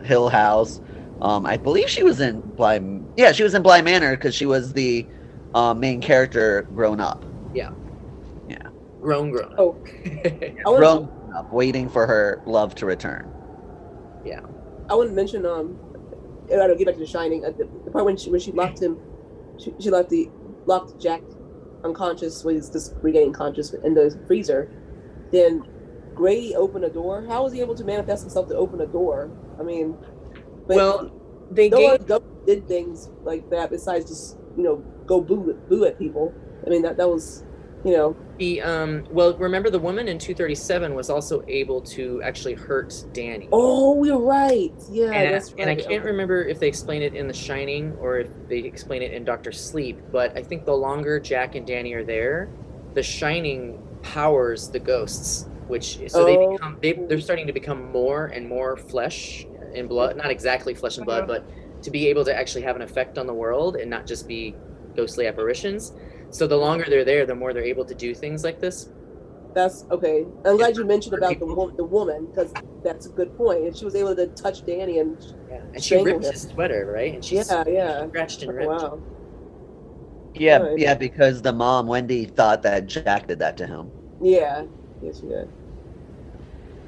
[0.03, 0.79] Hill House.
[1.21, 2.81] Um, I believe she was in Bly.
[3.15, 5.05] Yeah, she was in Bly Manor because she was the
[5.53, 7.23] uh, main character grown up.
[7.53, 7.71] Yeah.
[8.49, 8.67] Yeah.
[9.01, 9.53] Grown, grown.
[9.53, 9.59] Up.
[9.59, 9.77] Oh.
[10.05, 13.31] I grown up, waiting for her love to return.
[14.25, 14.41] Yeah.
[14.89, 15.77] I want to mention, um,
[16.51, 17.45] I gotta get back to The Shining.
[17.45, 18.99] Uh, the, the part when she when she locked him,
[19.57, 20.29] she, she locked the
[20.65, 21.21] locked Jack
[21.83, 24.69] unconscious when he's just regaining conscious in the freezer.
[25.31, 25.63] Then
[26.15, 27.25] Grady opened a door.
[27.27, 29.31] How was he able to manifest himself to open a door?
[29.59, 29.97] I mean,
[30.67, 31.11] but well,
[31.51, 32.07] they no gave
[32.45, 36.33] did things like that besides just you know go boo boo at people.
[36.65, 37.43] I mean that that was
[37.83, 39.05] you know the um.
[39.11, 43.47] Well, remember the woman in 237 was also able to actually hurt Danny.
[43.51, 45.59] oh you're right yeah and, that's I, right.
[45.59, 49.01] and I can't remember if they explain it in The Shining or if they explain
[49.01, 52.49] it in Doctor Sleep, but I think the longer Jack and Danny are there,
[52.93, 56.53] The Shining powers the ghosts, which so they Oh.
[56.53, 59.45] become they they're starting to become more and more flesh
[59.75, 61.39] and blood, not exactly flesh and blood, uh-huh.
[61.45, 64.27] but to be able to actually have an effect on the world and not just
[64.27, 64.55] be
[64.95, 65.91] ghostly apparitions.
[66.29, 68.89] So the longer they're there, the more they're able to do things like this.
[69.53, 70.25] That's okay.
[70.45, 72.51] I'm glad you mentioned about the woman, the woman, because
[72.83, 73.65] that's a good point.
[73.65, 75.17] And she was able to touch Danny, and
[75.49, 75.61] Yeah.
[75.73, 76.31] And she ripped him.
[76.31, 77.13] his sweater, right?
[77.13, 78.07] And she yeah, yeah.
[78.07, 78.69] scratched and Oh, ripped.
[78.69, 78.99] wow.
[80.33, 80.79] Yeah, Right.
[80.79, 83.91] yeah, because the mom Wendy thought that Jack did that to him.
[84.19, 84.63] Yeah,
[85.03, 85.47] yes, she did.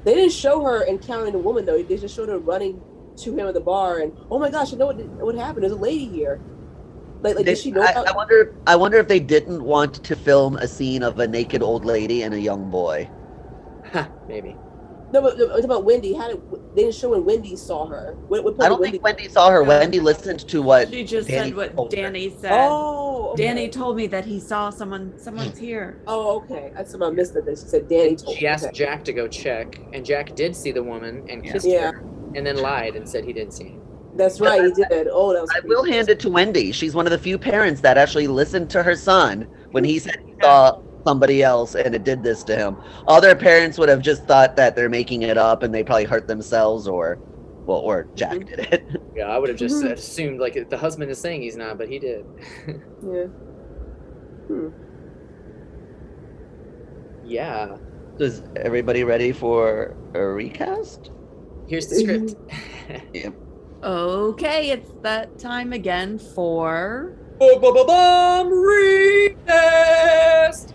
[0.06, 1.82] They didn't show her encountering the woman though.
[1.82, 2.80] They just showed her running
[3.18, 5.64] to him at the bar, and oh my gosh, I know what what happened.
[5.64, 6.40] There's a lady here.
[7.22, 8.08] Like, like They- did she know I, about?
[8.08, 8.54] I wonder.
[8.68, 12.22] I wonder if they didn't want to film a scene of a naked old lady
[12.22, 13.10] and a young boy.
[13.92, 14.56] Ha, maybe.
[15.12, 16.14] no, but no, I'm about Wendy.
[16.14, 16.40] How did
[16.76, 18.14] they didn't show when Wendy saw her?
[18.28, 18.92] What, what I don't Wendy?
[18.98, 19.62] think Wendy saw her.
[19.62, 19.68] No.
[19.70, 20.88] Wendy listened to what.
[20.90, 21.96] She just Danny said what told her.
[21.96, 22.52] Danny said.
[22.52, 23.05] Oh, okay.
[23.36, 25.18] Danny told me that he saw someone.
[25.18, 25.64] Someone's hmm.
[25.64, 26.00] here.
[26.06, 26.72] Oh, okay.
[26.76, 27.44] I somehow missed it.
[27.46, 28.36] That she said Danny told.
[28.36, 28.74] She asked okay.
[28.76, 31.52] Jack to go check, and Jack did see the woman and Yeah.
[31.52, 31.92] kissed Yeah.
[31.92, 32.04] her,
[32.34, 33.80] and then lied and said he didn't see her.
[34.16, 34.62] That's right.
[34.62, 35.08] He did.
[35.10, 35.50] Oh, that was.
[35.54, 36.72] I will hand it to Wendy.
[36.72, 40.16] She's one of the few parents that actually listened to her son when he said
[40.24, 42.76] he saw somebody else and it did this to him.
[43.06, 46.26] Other parents would have just thought that they're making it up and they probably hurt
[46.26, 47.18] themselves or,
[47.66, 48.46] well, or Jack Mhm.
[48.48, 48.82] did it.
[49.16, 49.92] Yeah, I would have just Mhm.
[49.92, 52.24] assumed like the husband is saying he's not, but he did.
[53.02, 53.26] Yeah.
[54.46, 54.68] Hmm.
[57.24, 57.76] yeah.
[58.18, 61.10] Is everybody ready for a recast?
[61.66, 62.34] Here's the script.
[63.12, 63.34] yep.
[63.82, 67.12] Okay, it's that time again for.
[67.38, 68.50] Ba-ba-ba-bum
[69.52, 70.72] recast.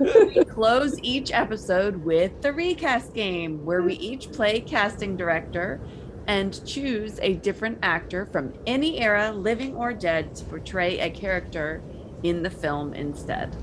[0.00, 5.80] We close each episode with the recast game, where we each play casting director
[6.26, 11.82] and choose a different actor from any era, living or dead, to portray a character
[12.22, 13.56] in the film instead.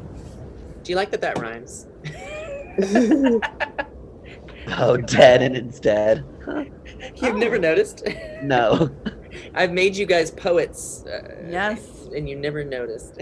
[0.84, 1.88] Do you like that that rhymes?
[4.68, 6.26] Oh, dead and instead.
[7.16, 8.08] You've never noticed?
[8.42, 8.90] No.
[9.54, 11.04] I've made you guys poets.
[11.06, 12.08] Uh, Yes.
[12.16, 13.20] And you never noticed.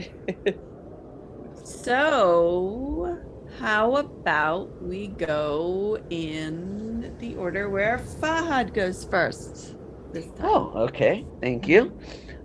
[1.64, 3.19] So,
[3.57, 9.76] how about we go in the order where Fahad goes first
[10.11, 10.52] this time?
[10.52, 11.27] Oh, okay.
[11.41, 11.95] Thank you.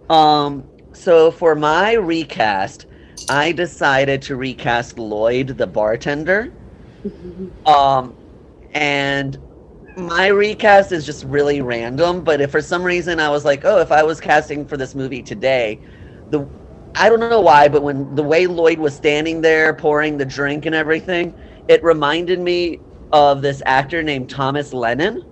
[0.09, 2.86] Um, so for my recast,
[3.28, 6.55] I decided to recast Lloyd, the bartender.
[7.66, 8.19] Um,
[8.74, 9.39] and
[9.97, 12.24] my recast is just really random.
[12.24, 14.95] But if for some reason I was like, oh, if I was casting for this
[14.95, 15.82] movie today,
[16.27, 16.51] the
[16.94, 20.66] I don't know why, but when the way Lloyd was standing there pouring the drink
[20.66, 21.35] and everything,
[21.69, 22.81] it reminded me
[23.12, 25.23] of this actor named Thomas Lennon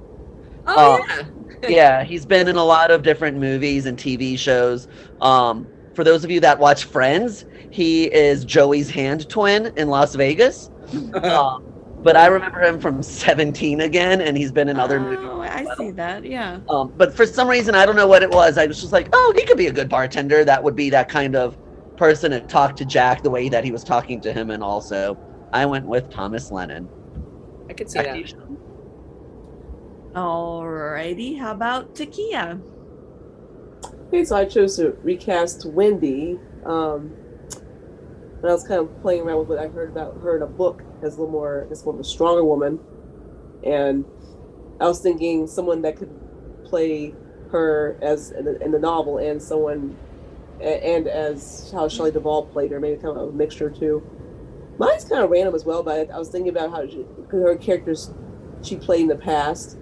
[0.67, 1.07] oh, Oh.
[1.63, 1.69] yeah.
[1.69, 4.89] yeah, he's been in a lot of different movies and TV shows.
[5.21, 10.15] Um, for those of you that watch Friends, he is Joey's hand twin in Las
[10.15, 10.71] Vegas.
[11.15, 11.76] Um,
[12.07, 15.19] but I remember him from 17 again, and he's been in other movies.
[15.29, 16.25] Oh, I see that.
[16.25, 16.61] Yeah.
[16.69, 18.59] Um, but for some reason, I don't know what it was.
[18.59, 20.45] I was just like, oh, he could be a good bartender.
[20.45, 21.59] That would be that kind of
[21.97, 25.19] person to talk to Jack the way that he was talking to him, and also
[25.53, 26.89] I went with Thomas Lennon.
[27.69, 28.35] I could see that.
[30.15, 32.63] Alrighty, how about Takia?
[34.07, 36.39] Okay, so I chose to recast Wendy.
[36.65, 37.17] Um,
[37.51, 40.47] and I was kind of playing around with what I heard about her in a
[40.47, 42.81] book as a little more, as more of a stronger woman.
[43.65, 44.05] And
[44.81, 46.11] I was thinking someone that could
[46.65, 47.15] play
[47.51, 49.97] her as in the, in the novel and someone,
[50.61, 54.03] and as how Shelley Duvall played her, maybe kind of a mixture too.
[54.79, 58.13] Mine's kind of random as well, but I was thinking about how she, her characters
[58.63, 59.79] she played in the past,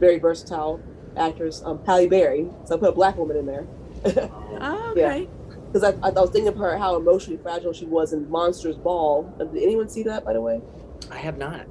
[0.00, 0.80] very versatile
[1.16, 2.48] actress, um, Halle Berry.
[2.64, 3.66] So I put a black woman in there.
[4.06, 5.33] Oh, Yeah.
[5.74, 5.90] Okay.
[5.90, 8.76] because I, I, I was thinking of her how emotionally fragile she was in Monsters
[8.76, 9.32] Ball.
[9.40, 10.60] Uh, Did anyone see that, by the way?
[11.10, 11.66] I have not.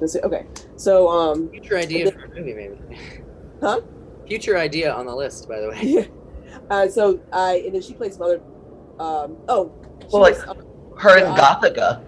[0.00, 2.76] Let's see- Okay, so um, Future idea for a movie, maybe.
[3.60, 3.80] Huh?
[4.26, 5.80] Future idea on the list, by the way.
[5.82, 6.04] yeah.
[6.70, 8.40] Uh, so I and then she played some other.
[8.98, 9.72] Um, oh,
[10.02, 10.54] she Well, like- was, uh,
[10.98, 11.36] Her in Yeah.
[11.36, 12.04] Gothika.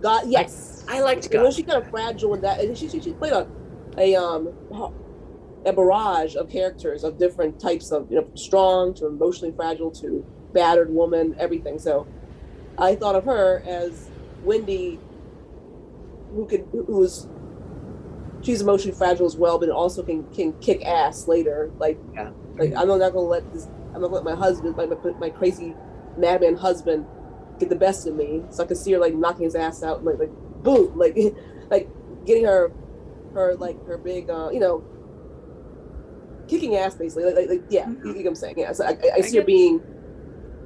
[0.00, 0.84] God, yes.
[0.88, 1.54] I liked You know, God.
[1.54, 3.46] she kind of fragile in that, and she she, she played a
[3.98, 4.48] a um
[5.66, 10.24] a barrage of characters of different types of you know strong to emotionally fragile to
[10.52, 11.78] battered woman, everything.
[11.78, 12.06] So
[12.78, 14.10] I thought of her as
[14.42, 14.98] Wendy,
[16.34, 17.26] who could who's
[18.42, 21.70] she's emotionally fragile as well, but also can can kick ass later.
[21.78, 22.30] Like Yeah.
[22.58, 23.66] like I'm not gonna let this.
[23.94, 25.74] I'm not gonna let my husband, my, my, my crazy
[26.16, 27.06] madman husband,
[27.58, 28.42] get the best of me.
[28.50, 30.30] So I could see her like knocking his ass out, like like
[30.62, 31.16] boom, like
[31.70, 31.88] like
[32.26, 32.72] getting her
[33.34, 34.84] her like her big uh you know
[36.48, 37.24] kicking ass basically.
[37.24, 38.54] Like, like, like yeah, you, you get what I'm saying.
[38.58, 39.80] Yeah, so I, I, I see her being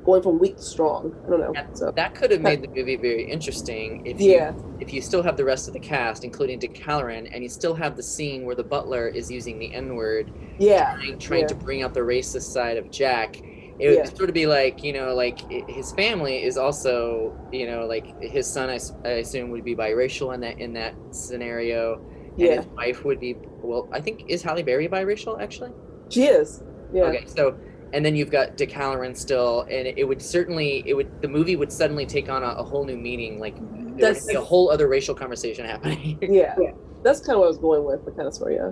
[0.05, 1.15] going from weak to strong.
[1.27, 1.53] I don't know.
[1.55, 5.01] Yeah, So That could have made the movie very interesting if you yeah, if you
[5.01, 8.03] still have the rest of the cast, including Dick Hallorann, and you still have the
[8.03, 11.47] scene where the butler is using the N word, yeah, trying, trying yeah.
[11.49, 13.37] to bring out the racist side of Jack.
[13.79, 14.05] It would Yeah.
[14.05, 18.47] sort of be like, you know, like his family is also, you know, like his
[18.47, 21.95] son, I, I assume, would be biracial in that in that scenario,
[22.39, 22.57] and yeah.
[22.57, 23.37] his wife would be.
[23.63, 25.73] Well, I think is Halle Berry biracial actually.
[26.11, 26.63] She is.
[26.93, 27.05] Yeah.
[27.05, 27.57] Okay, so
[27.93, 31.57] and then you've got Dick Hallorann still, and it would certainly it would the movie
[31.57, 33.39] would suddenly take on a, a whole new meaning.
[33.39, 36.19] Like there would That's- be a whole other racial conversation happening.
[36.33, 36.55] Yeah.
[37.03, 38.55] That's kind of what I was going with, the kind of story.
[38.55, 38.71] Yeah.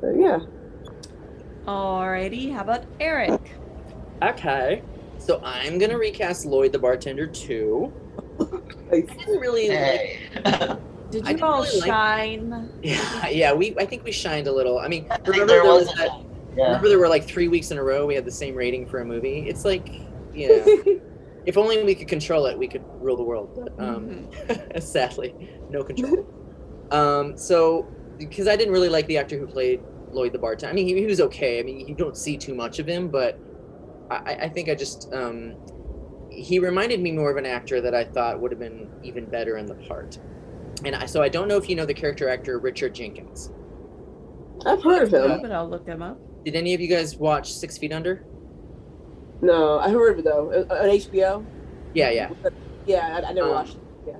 [0.00, 0.38] But yeah.
[1.66, 3.40] Alrighty, how about Eric?
[4.22, 4.82] okay,
[5.18, 7.92] so I'm gonna recast Lloyd the bartender too.
[8.92, 10.78] I didn't really like.
[11.10, 12.70] Did you all really like- shine?
[12.82, 13.52] Yeah, yeah.
[13.52, 14.78] We I think we shined a little.
[14.78, 16.10] I mean, I remember there there was was that.
[16.56, 16.66] Yeah.
[16.66, 19.00] Remember there were like three weeks in a row we had the same rating for
[19.00, 19.48] a movie.
[19.48, 19.88] It's like,
[20.32, 21.00] you know,
[21.46, 23.50] if only we could control it, we could rule the world.
[23.54, 24.28] But um,
[24.80, 26.26] sadly, no control.
[26.90, 27.86] um, so
[28.18, 29.80] because I didn't really like the actor who played
[30.10, 30.70] Lloyd the bartender.
[30.70, 31.60] I mean, he, he was okay.
[31.60, 33.38] I mean, you don't see too much of him, but
[34.10, 35.56] I, I think I just um,
[36.30, 39.56] he reminded me more of an actor that I thought would have been even better
[39.58, 40.18] in the part.
[40.84, 43.50] And I, so I don't know if you know the character actor Richard Jenkins.
[44.64, 45.40] I've heard of him.
[45.42, 46.18] But I'll look him up.
[46.46, 48.24] Did any of you guys watch Six Feet Under?
[49.42, 50.52] No, I heard of it though.
[50.52, 51.44] Uh, On HBO.
[51.92, 52.30] Yeah, yeah.
[52.86, 53.74] Yeah, I, I never Um, watched.
[54.06, 54.14] it.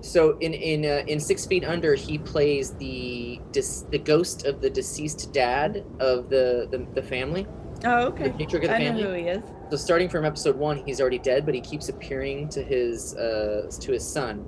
[0.00, 4.60] So in in uh, in Six Feet Under, he plays the dis- the ghost of
[4.60, 7.48] the deceased dad of the the, the family,
[7.84, 8.30] Oh, the okay.
[8.30, 9.42] patriarch of the I know who he is.
[9.70, 13.70] So starting from episode one, he's already dead, but he keeps appearing to his uh,
[13.80, 14.44] to his son,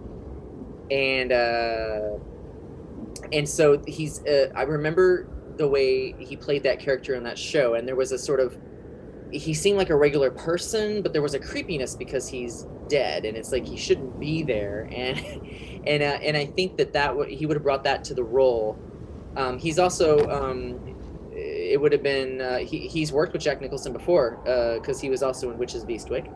[0.92, 2.10] and uh,
[3.32, 4.22] and so he's.
[4.24, 8.12] Uh, I remember the way he played that character in that show, and there was
[8.12, 8.56] a sort of.
[9.30, 13.36] He seemed like a regular person, but there was a creepiness because he's dead, and
[13.36, 15.18] it's like he shouldn't be there, and
[15.86, 18.24] and uh, and I think that that would he would have brought that to the
[18.24, 18.78] role.
[19.36, 20.94] Um, he's also um,
[21.32, 24.38] it would have been uh, he, he's worked with Jack Nicholson before
[24.80, 26.32] because he was also in Witches of Eastwick.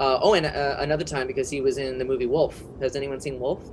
[0.00, 2.62] Uh, oh, and uh, another time because he was in the movie Wolf.
[2.80, 3.70] Has anyone seen Wolf?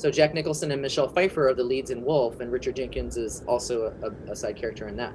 [0.00, 3.44] So Jack Nicholson and Michelle Pfeiffer are the leads in Wolf, and Richard Jenkins is
[3.46, 5.12] also a, a side character in that.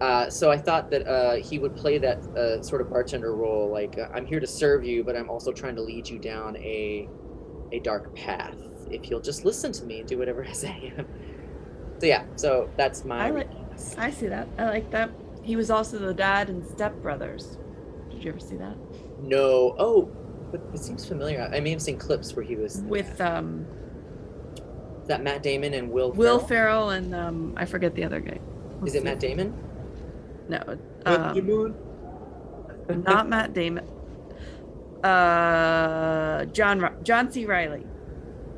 [0.00, 3.68] Uh, so I thought that uh, he would play that uh, sort of bartender role,
[3.72, 6.56] like uh, I'm here to serve you, but I'm also trying to lead you down
[6.58, 7.08] a
[7.72, 8.54] a dark path.
[8.88, 10.92] If you'll just listen to me and do whatever I say.
[11.98, 13.26] so yeah, so that's my.
[13.26, 13.50] I like-
[13.96, 14.46] I see that.
[14.58, 15.10] I like that.
[15.42, 17.58] He was also the dad in Step Brothers.
[18.10, 18.76] Did you ever see that?
[19.20, 19.74] No.
[19.76, 20.08] Oh,
[20.52, 21.50] but it seems familiar.
[21.52, 23.66] I may have seen clips where he was With um,
[25.08, 26.12] that Matt Damon and Will.
[26.12, 26.48] Will Ferrell?
[26.48, 28.38] Ferrell and um, I forget the other guy.
[28.86, 29.52] Is it Matt Damon?
[30.48, 31.74] No, um,
[33.04, 33.84] not Matt Damon.
[35.04, 37.44] Uh, John John C.
[37.44, 37.84] Reilly.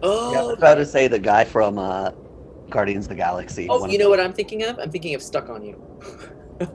[0.02, 2.12] Oh, yeah, I was about to say the guy from uh,
[2.70, 3.66] Guardians of the Galaxy.
[3.68, 4.78] oh, one you know what I'm thinking of?
[4.78, 5.82] I'm thinking of Stuck on You.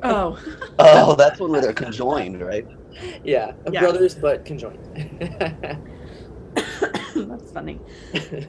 [0.03, 0.37] Oh,
[0.79, 2.67] Oh, that's one where they're conjoined, right?
[3.23, 3.81] yeah, Yes.
[3.81, 4.79] brothers but conjoined.
[7.27, 7.79] That's funny.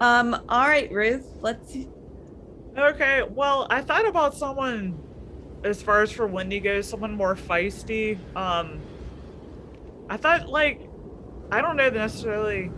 [0.01, 1.89] Um, all right, Ruth, let's see.
[2.77, 4.99] Okay, well, I thought about someone
[5.65, 8.19] as far as for Wendy goes, someone more feisty.
[8.37, 8.81] Um
[10.09, 10.89] I thought like
[11.51, 12.71] I don't know necessarily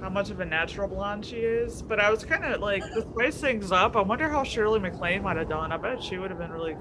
[0.00, 3.02] how much of a natural blonde she is, but I was kind of like to
[3.02, 3.96] spice things up.
[3.96, 5.72] I wonder how Shirley MacLaine might have done.
[5.72, 6.76] I bet she would have been really.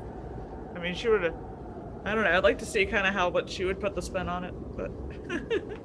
[0.76, 1.35] I mean, she would have.
[2.05, 2.31] I don't know.
[2.31, 4.53] I'd like to see kind of how what she would put the spin on it,
[4.76, 4.91] but.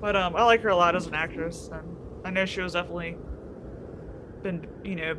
[0.00, 2.72] but um, I like her a lot as an actress, and I know she was
[2.74, 3.16] definitely
[4.42, 5.16] been you know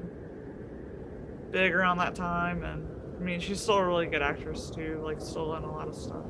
[1.51, 2.87] big around that time, and
[3.17, 5.01] I mean she's still a really good actress too.
[5.03, 6.23] Like still in a lot of stuff.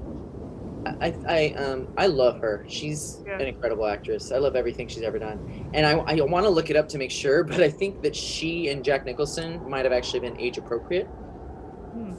[1.02, 2.66] I, I um I love her.
[2.68, 3.34] She's Yeah.
[3.40, 4.32] an incredible actress.
[4.32, 5.70] I love everything she's ever done.
[5.74, 8.16] And I, I want to look it up to make sure, but I think that
[8.16, 11.06] she and Jack Nicholson might have actually been age appropriate.
[11.06, 12.14] Hmm.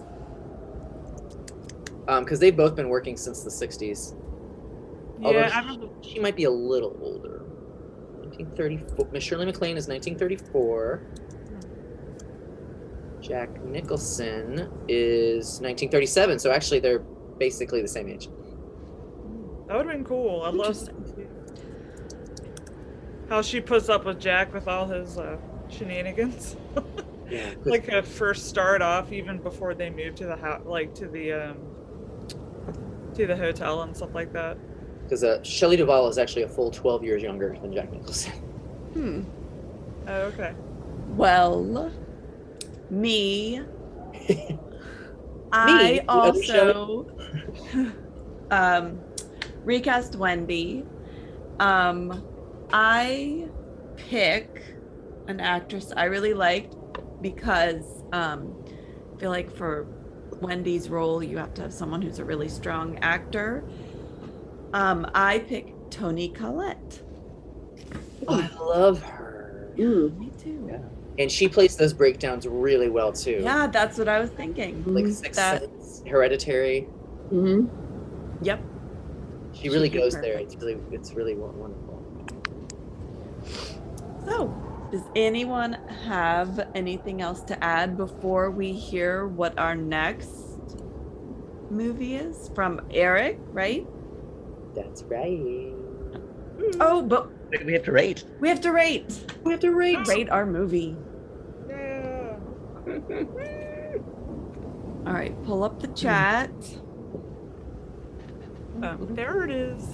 [2.08, 4.14] Um, because they've both been working since the '60s.
[5.22, 5.88] Although Yeah, I she, remember.
[6.02, 7.44] she might be a little older.
[8.20, 9.08] 1934.
[9.12, 11.02] Miss Shirley MacLaine is 1934.
[13.20, 16.38] Jack Nicholson is 1937.
[16.38, 17.00] So actually, they're
[17.38, 18.28] basically the same age.
[19.66, 20.42] That would have been cool.
[20.42, 20.76] I'd love
[23.28, 25.36] how she puts up with Jack with all his uh,
[25.68, 26.56] shenanigans.
[27.28, 27.54] Yeah.
[27.64, 31.32] like a first start off, even before they moved to the house, like to the
[31.32, 31.58] um,
[33.14, 34.58] to the hotel and stuff like that.
[35.10, 38.32] Because uh, Shelley Duvall is actually a full 12 years younger than Jack Nicholson.
[38.92, 39.22] Hmm.
[40.06, 40.54] Oh, okay.
[41.08, 41.90] Well,
[42.90, 43.60] me.
[45.52, 47.06] I the also
[48.52, 49.00] um,
[49.64, 50.84] recast Wendy.
[51.58, 52.24] Um,
[52.72, 53.48] I
[53.96, 54.62] pick
[55.26, 56.76] an actress I really liked
[57.20, 58.54] because um,
[59.12, 59.88] I feel like for
[60.40, 63.64] Wendy's role, you have to have someone who's a really strong actor.
[64.72, 67.02] Um, I pick Toni Collette.
[68.28, 69.72] I love her.
[69.76, 70.68] Me too.
[70.70, 70.78] Yeah.
[71.18, 73.40] And she plays those breakdowns really well too.
[73.42, 74.84] Yeah, that's what I was thinking.
[74.86, 76.88] Like Sixth That- Sense, Hereditary.
[77.32, 78.44] Mm-hmm.
[78.44, 78.62] Yep.
[79.52, 80.38] She really She'd be goes there.
[80.38, 82.02] It's really, it's really wonderful.
[84.26, 84.54] So,
[84.92, 85.72] does anyone
[86.06, 90.36] have anything else to add before we hear what our next
[91.70, 93.86] movie is from Eric, right?
[94.74, 95.72] That's right.
[96.80, 97.30] Oh, but
[97.64, 98.24] We have to rate.
[98.38, 99.24] we have to rate.
[99.44, 100.06] We have to rate.
[100.06, 100.96] Rate our movie.
[101.68, 102.36] Yeah.
[105.06, 106.50] All right, pull up the chat.
[108.82, 109.84] Um, there it is.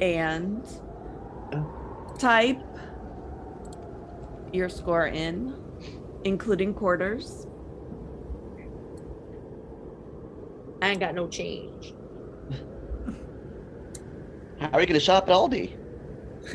[0.00, 0.64] and
[2.18, 2.58] type
[4.52, 5.54] your score in,
[6.24, 7.46] including quarters.
[10.82, 11.92] I ain't got no change.
[14.60, 15.76] How are you going to shop at Aldi?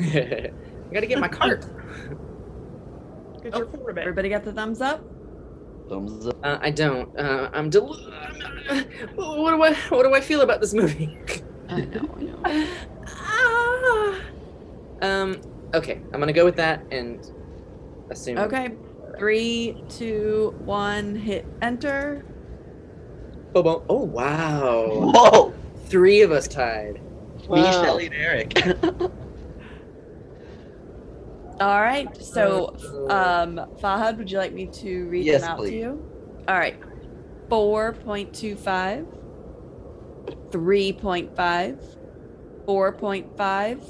[0.00, 0.50] I
[0.94, 1.66] gotta get my cart.
[3.42, 4.02] Get Oh, your quarterback.
[4.02, 5.04] Everybody got the thumbs up?
[5.88, 6.36] Thumbs up.
[6.42, 7.16] Uh, I don't.
[7.18, 7.86] Uh, I'm del-
[9.14, 9.72] What do I?
[9.90, 11.16] What do I feel about this movie?
[11.68, 12.66] I know, I know.
[13.08, 14.20] Ah.
[15.02, 15.40] um.
[15.74, 17.30] Okay, I'm gonna go with that and
[18.10, 18.38] assume.
[18.38, 18.70] Okay,
[19.18, 22.24] three, two, one, hit enter.
[23.52, 23.82] Boom, boom.
[23.88, 25.10] Oh wow!
[25.14, 25.54] Whoa!
[25.86, 27.00] Three of us tied.
[27.50, 27.70] Me, Wow.
[27.72, 28.52] Shelly, and Eric.
[31.60, 32.70] All right, so
[33.08, 35.66] Uh, um, Fahad, would you like me to read Yes, them out please.
[35.66, 36.04] to you?
[36.48, 36.76] All right,
[37.52, 39.06] 4.25,
[40.52, 41.78] 3.5,
[42.68, 43.82] 4.5,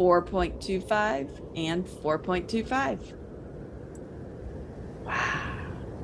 [0.00, 3.00] 4.25, and 4.25.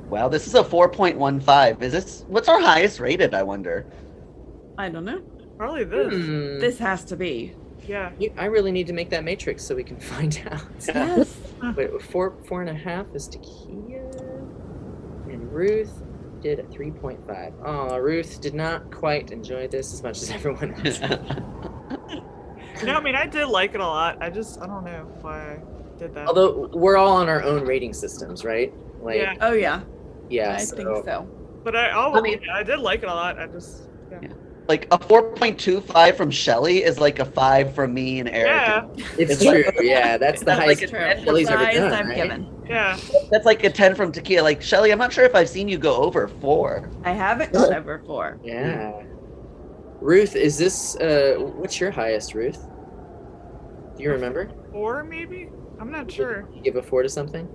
[0.09, 1.83] wow, this is a 4.15.
[1.83, 3.35] Is this what's our highest rated?
[3.35, 3.87] I wonder.
[4.79, 5.21] I don't know.
[5.61, 6.15] Probably this.
[6.15, 6.59] hmm.
[6.59, 7.55] This has to be.
[7.87, 8.13] Yeah.
[8.19, 10.63] You- I really need to make that matrix so we can find out.
[10.89, 11.37] Yes.
[11.77, 14.11] Wait, four four and a half is Takia,
[15.31, 16.03] and Ruth
[16.41, 17.53] did a three point five.
[17.63, 20.99] Oh, Ruth did not quite enjoy this as much as everyone else.
[22.83, 24.17] No, I mean I did like it a lot.
[24.23, 25.59] I just I don't know why I
[25.99, 26.27] did that.
[26.27, 28.73] Although we're all on our own rating systems, right?
[29.03, 29.35] Like, Yeah.
[29.43, 29.83] Oh, yeah.
[30.31, 31.29] yeah, I so- think so.
[31.65, 33.39] but I oh, I mean- I did like it a lot.
[33.39, 33.90] I just yeah.
[34.71, 38.47] Like a 4.25 from Shelly is like a five from me and Eric.
[38.47, 38.87] Yeah.
[39.19, 39.65] It's It's true.
[39.83, 40.91] Yeah, that's the That's highest true.
[40.93, 42.17] that Shelley's That's the ever done, I've right?
[42.17, 42.63] given.
[42.69, 42.97] Yeah.
[43.33, 44.45] That's like a 10 from Takia.
[44.45, 46.89] Like Shelly, I'm not sure if I've seen you go over four.
[47.05, 48.39] I haven't gone over four.
[48.45, 49.03] Yeah.
[50.01, 52.65] Ruth, is this uh what's your highest, Ruth?
[53.97, 54.51] Do you remember?
[54.71, 55.49] Four maybe?
[55.81, 56.49] I'm not sure.
[56.55, 57.49] You give a four to something?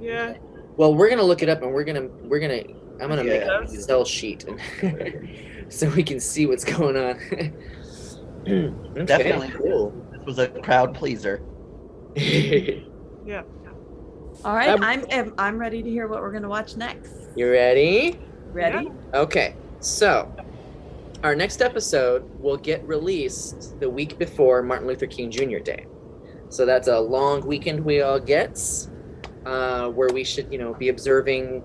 [0.00, 0.34] Yeah.
[0.76, 2.62] Well, we're gonna look it up and we're gonna we're gonna
[3.00, 3.60] I'm gonna make Yeah.
[3.60, 4.44] a Excel sheet
[5.76, 7.16] so we can see what's going on.
[8.46, 9.48] okay, Definitely.
[9.56, 9.90] cool.
[10.12, 11.42] This was a crowd pleaser.
[13.26, 13.42] Yeah.
[14.44, 17.12] All right, Um, I'm I'm, I'm ready to hear what we're gonna watch next.
[17.36, 18.18] you ready?
[18.52, 18.90] Ready?
[19.14, 20.34] Okay, so
[21.22, 25.58] our next episode will get released the week before Martin Luther King Jr.
[25.58, 25.86] Day.
[26.48, 28.58] So that's a long weekend we all get,
[29.44, 31.62] uh, where we should, you know, be observing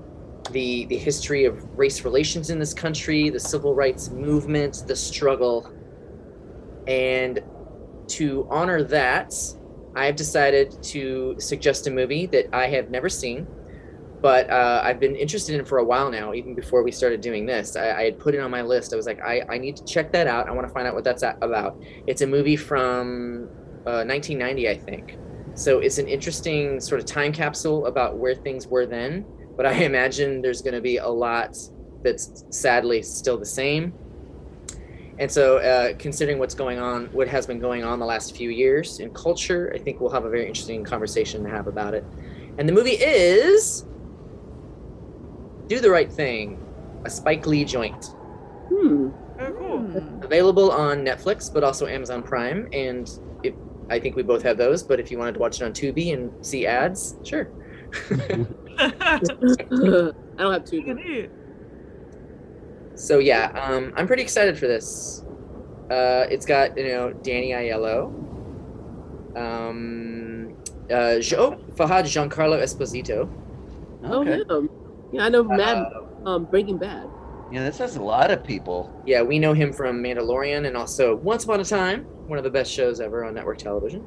[0.55, 5.71] the the history of race relations in this country, the civil rights movement, the struggle,
[6.87, 7.41] and
[8.07, 9.33] to honor that,
[9.95, 13.45] I have decided to suggest a movie that I have never seen
[14.25, 17.45] but uh, I've been interested in for a while now, even before we started doing
[17.45, 17.75] this.
[17.75, 18.91] I, I had put it on my list.
[18.91, 20.47] I was like, I, I need to check that out.
[20.47, 21.79] I want to find out what that's about.
[22.07, 23.49] It's a movie from
[23.85, 25.17] uh, 1990, I think.
[25.53, 29.25] So it's an interesting sort of time capsule about where things were then.
[29.55, 31.57] But I imagine there's going to be a lot
[32.03, 33.93] that's sadly still the same.
[35.17, 38.49] And so, uh, considering what's going on, what has been going on the last few
[38.49, 42.03] years in culture, I think we'll have a very interesting conversation to have about it.
[42.57, 43.85] And the movie is
[45.67, 46.61] Do the Right Thing,
[47.05, 48.05] a Spike Lee joint.
[48.69, 49.09] Hmm.
[49.39, 49.79] Oh, cool.
[49.79, 50.23] Hmm.
[50.23, 52.67] Available on Netflix, but also Amazon Prime.
[52.73, 53.09] And
[53.41, 53.53] if,
[53.89, 56.13] I think we both have those, but if you wanted to watch it on Tubi
[56.13, 57.49] and see ads, sure.
[58.79, 59.19] I
[60.37, 60.81] don't have two.
[60.81, 61.29] Neat.
[62.95, 65.23] so, yeah, um, I'm pretty excited for this.
[65.89, 68.07] Uh, it's got, you know, Danny Aiello,
[69.37, 70.55] um,
[70.91, 73.29] uh, jo- Fahad Giancarlo Esposito.
[74.03, 74.41] Oh, Okay.
[74.49, 74.69] him.
[75.11, 75.77] Yeah, I know Mad
[76.25, 77.07] Uh, um, Breaking Bad.
[77.51, 78.91] Yeah, this has a lot of people.
[79.05, 82.49] yeah, we know him from Mandalorian and also Once Upon a Time, one of the
[82.49, 84.03] best shows ever on network television.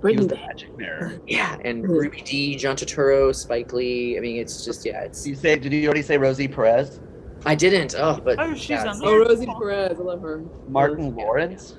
[0.00, 1.20] He was Breaking the magic mirror.
[1.26, 1.88] Yeah, and Mhm.
[1.88, 4.16] Ruby Dee, John Turturro, Spike Lee.
[4.16, 5.26] I mean, it's just yeah, it's.
[5.26, 5.58] You say?
[5.58, 7.00] Did you already say Rosie Perez?
[7.44, 7.94] I didn't.
[7.98, 9.98] Oh, but Oh, she's yeah, on Oh, Rosie Perez.
[9.98, 10.44] I love her.
[10.68, 11.76] Martin Lawrence.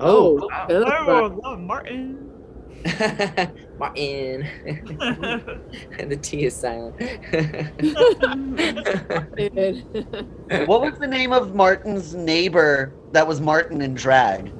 [0.00, 0.66] Oh, Oh, wow.
[0.68, 2.26] I love Oh, I love Martin.
[3.78, 4.46] Martin.
[5.98, 6.96] and the T is silent.
[10.66, 14.52] What was the name of Martin's neighbor that was Martin in drag?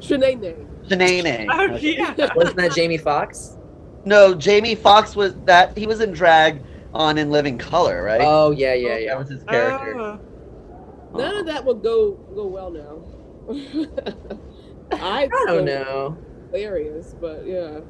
[0.00, 0.67] Shanae.
[0.88, 1.46] Shanae.
[1.50, 2.14] oh, yeah.
[2.34, 3.56] Wasn't that Jamie Foxx?
[4.04, 5.76] No, Jamie Foxx was that.
[5.76, 6.62] He was in drag
[6.94, 8.20] on In Living Color, right?
[8.22, 9.14] Oh yeah, yeah, That yeah.
[9.16, 9.98] was his character.
[9.98, 10.20] Oh,
[11.14, 13.02] None of that will go go well now.
[14.92, 16.16] I, I don't know.
[16.52, 17.80] Hilarious, but yeah.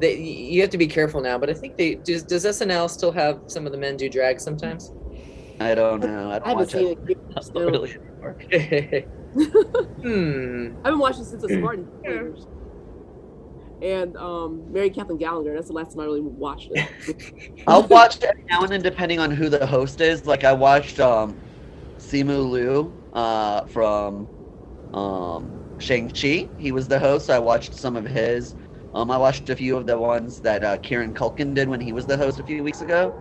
[0.00, 2.24] They, you have to be careful now, but I think they does.
[2.24, 4.92] Does SNL still have some of the men do drag sometimes?
[5.60, 6.30] I don't know.
[6.30, 7.10] I I don't haven't watch seen it.
[7.10, 7.18] it.
[7.54, 8.36] Not really anymore.
[9.34, 10.74] Hmm.
[10.84, 11.48] I've been watching since the.
[11.58, 12.46] Spartan years.
[13.82, 15.52] And um, Mary Kathleen Gallagher.
[15.54, 17.16] That's the last time I really watched it.
[17.66, 20.26] I'll watch it now and then, depending on who the host is.
[20.26, 21.36] Like I watched um,
[21.98, 24.26] Simu Liu uh, from
[24.94, 26.48] um, Shang Chi.
[26.58, 27.28] He was the host.
[27.28, 28.54] I watched some of his.
[28.94, 31.92] Um, I watched a few of the ones that uh, Kieran Culkin did when he
[31.92, 33.12] was the host a few weeks ago.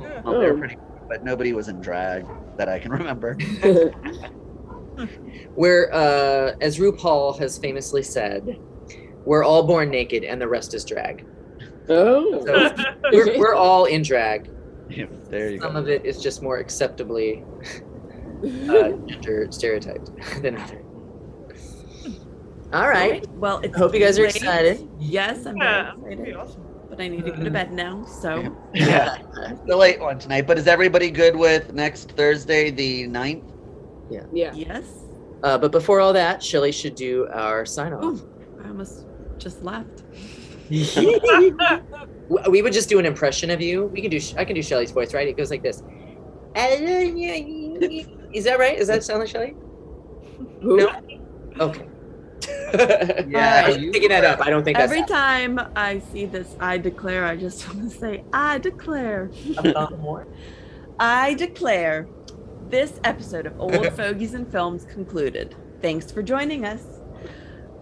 [0.00, 0.20] yeah.
[0.24, 0.58] Um, they were Oh.
[0.58, 0.76] pretty,
[1.08, 2.26] but nobody was in drag
[2.58, 3.36] that I can remember.
[5.54, 8.58] Where, uh, as RuPaul has famously said,
[9.24, 11.24] we're all born naked and the rest is drag.
[11.88, 12.44] oh.
[12.46, 12.74] So
[13.12, 14.48] we're, we're all in drag.
[15.30, 15.78] there you Some go.
[15.80, 17.44] of it is just more acceptably
[18.68, 20.10] uh, gender stereotyped
[20.42, 20.84] than others.
[22.72, 23.24] All right.
[23.34, 24.36] Well, it's Hope you guys are late.
[24.36, 24.88] excited.
[24.98, 26.36] Yes, I'm Yeah, very excited.
[26.36, 26.62] awesome.
[26.88, 28.04] But I need to go to bed now.
[28.04, 29.18] So Yeah,
[29.66, 30.46] the late one tonight.
[30.46, 33.51] But is everybody good with next Thursday, the 9th?
[34.10, 34.24] Yeah.
[34.32, 34.52] Yeah.
[34.54, 34.84] yes.
[35.42, 38.22] Uh, but before all that, Shelly should do our sign off.
[38.62, 39.06] I almost
[39.38, 40.02] just laughed.
[40.70, 43.86] we would just do an impression of you.
[43.86, 44.20] We can do.
[44.36, 45.26] I can do Shelly's voice, right?
[45.28, 45.82] It goes like this.
[46.54, 48.78] Is that right?
[48.78, 49.56] Does that sound like Shelly?
[50.60, 50.88] No.
[51.60, 51.88] Okay.
[52.74, 54.40] Yeah, I'm picking that up.
[54.40, 57.26] I don't think Every that's time I see this, I declare.
[57.26, 59.30] I just want to say, I declare.
[59.58, 60.26] about more.
[60.98, 62.08] I declare
[62.72, 65.54] this episode of Old Fogies and Films concluded.
[65.82, 66.82] Thanks for joining us.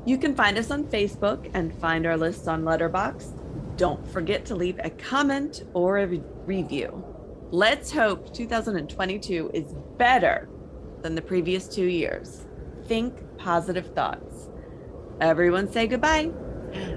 [0.05, 3.77] You can find us on Facebook and find our lists on Letterboxd.
[3.77, 7.05] Don't forget to leave a comment or a re- review.
[7.53, 10.49] Let's hope 2022 is better
[11.03, 12.47] than the previous two years.
[12.87, 14.49] Think positive thoughts.
[15.21, 16.33] Everyone say goodbye.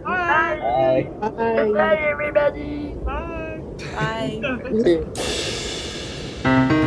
[0.03, 1.07] Bye.
[1.21, 1.29] Bye.
[1.29, 1.71] Bye.
[1.71, 1.97] Bye.
[1.97, 2.95] everybody.
[3.05, 3.61] Bye.
[6.43, 6.79] Bye.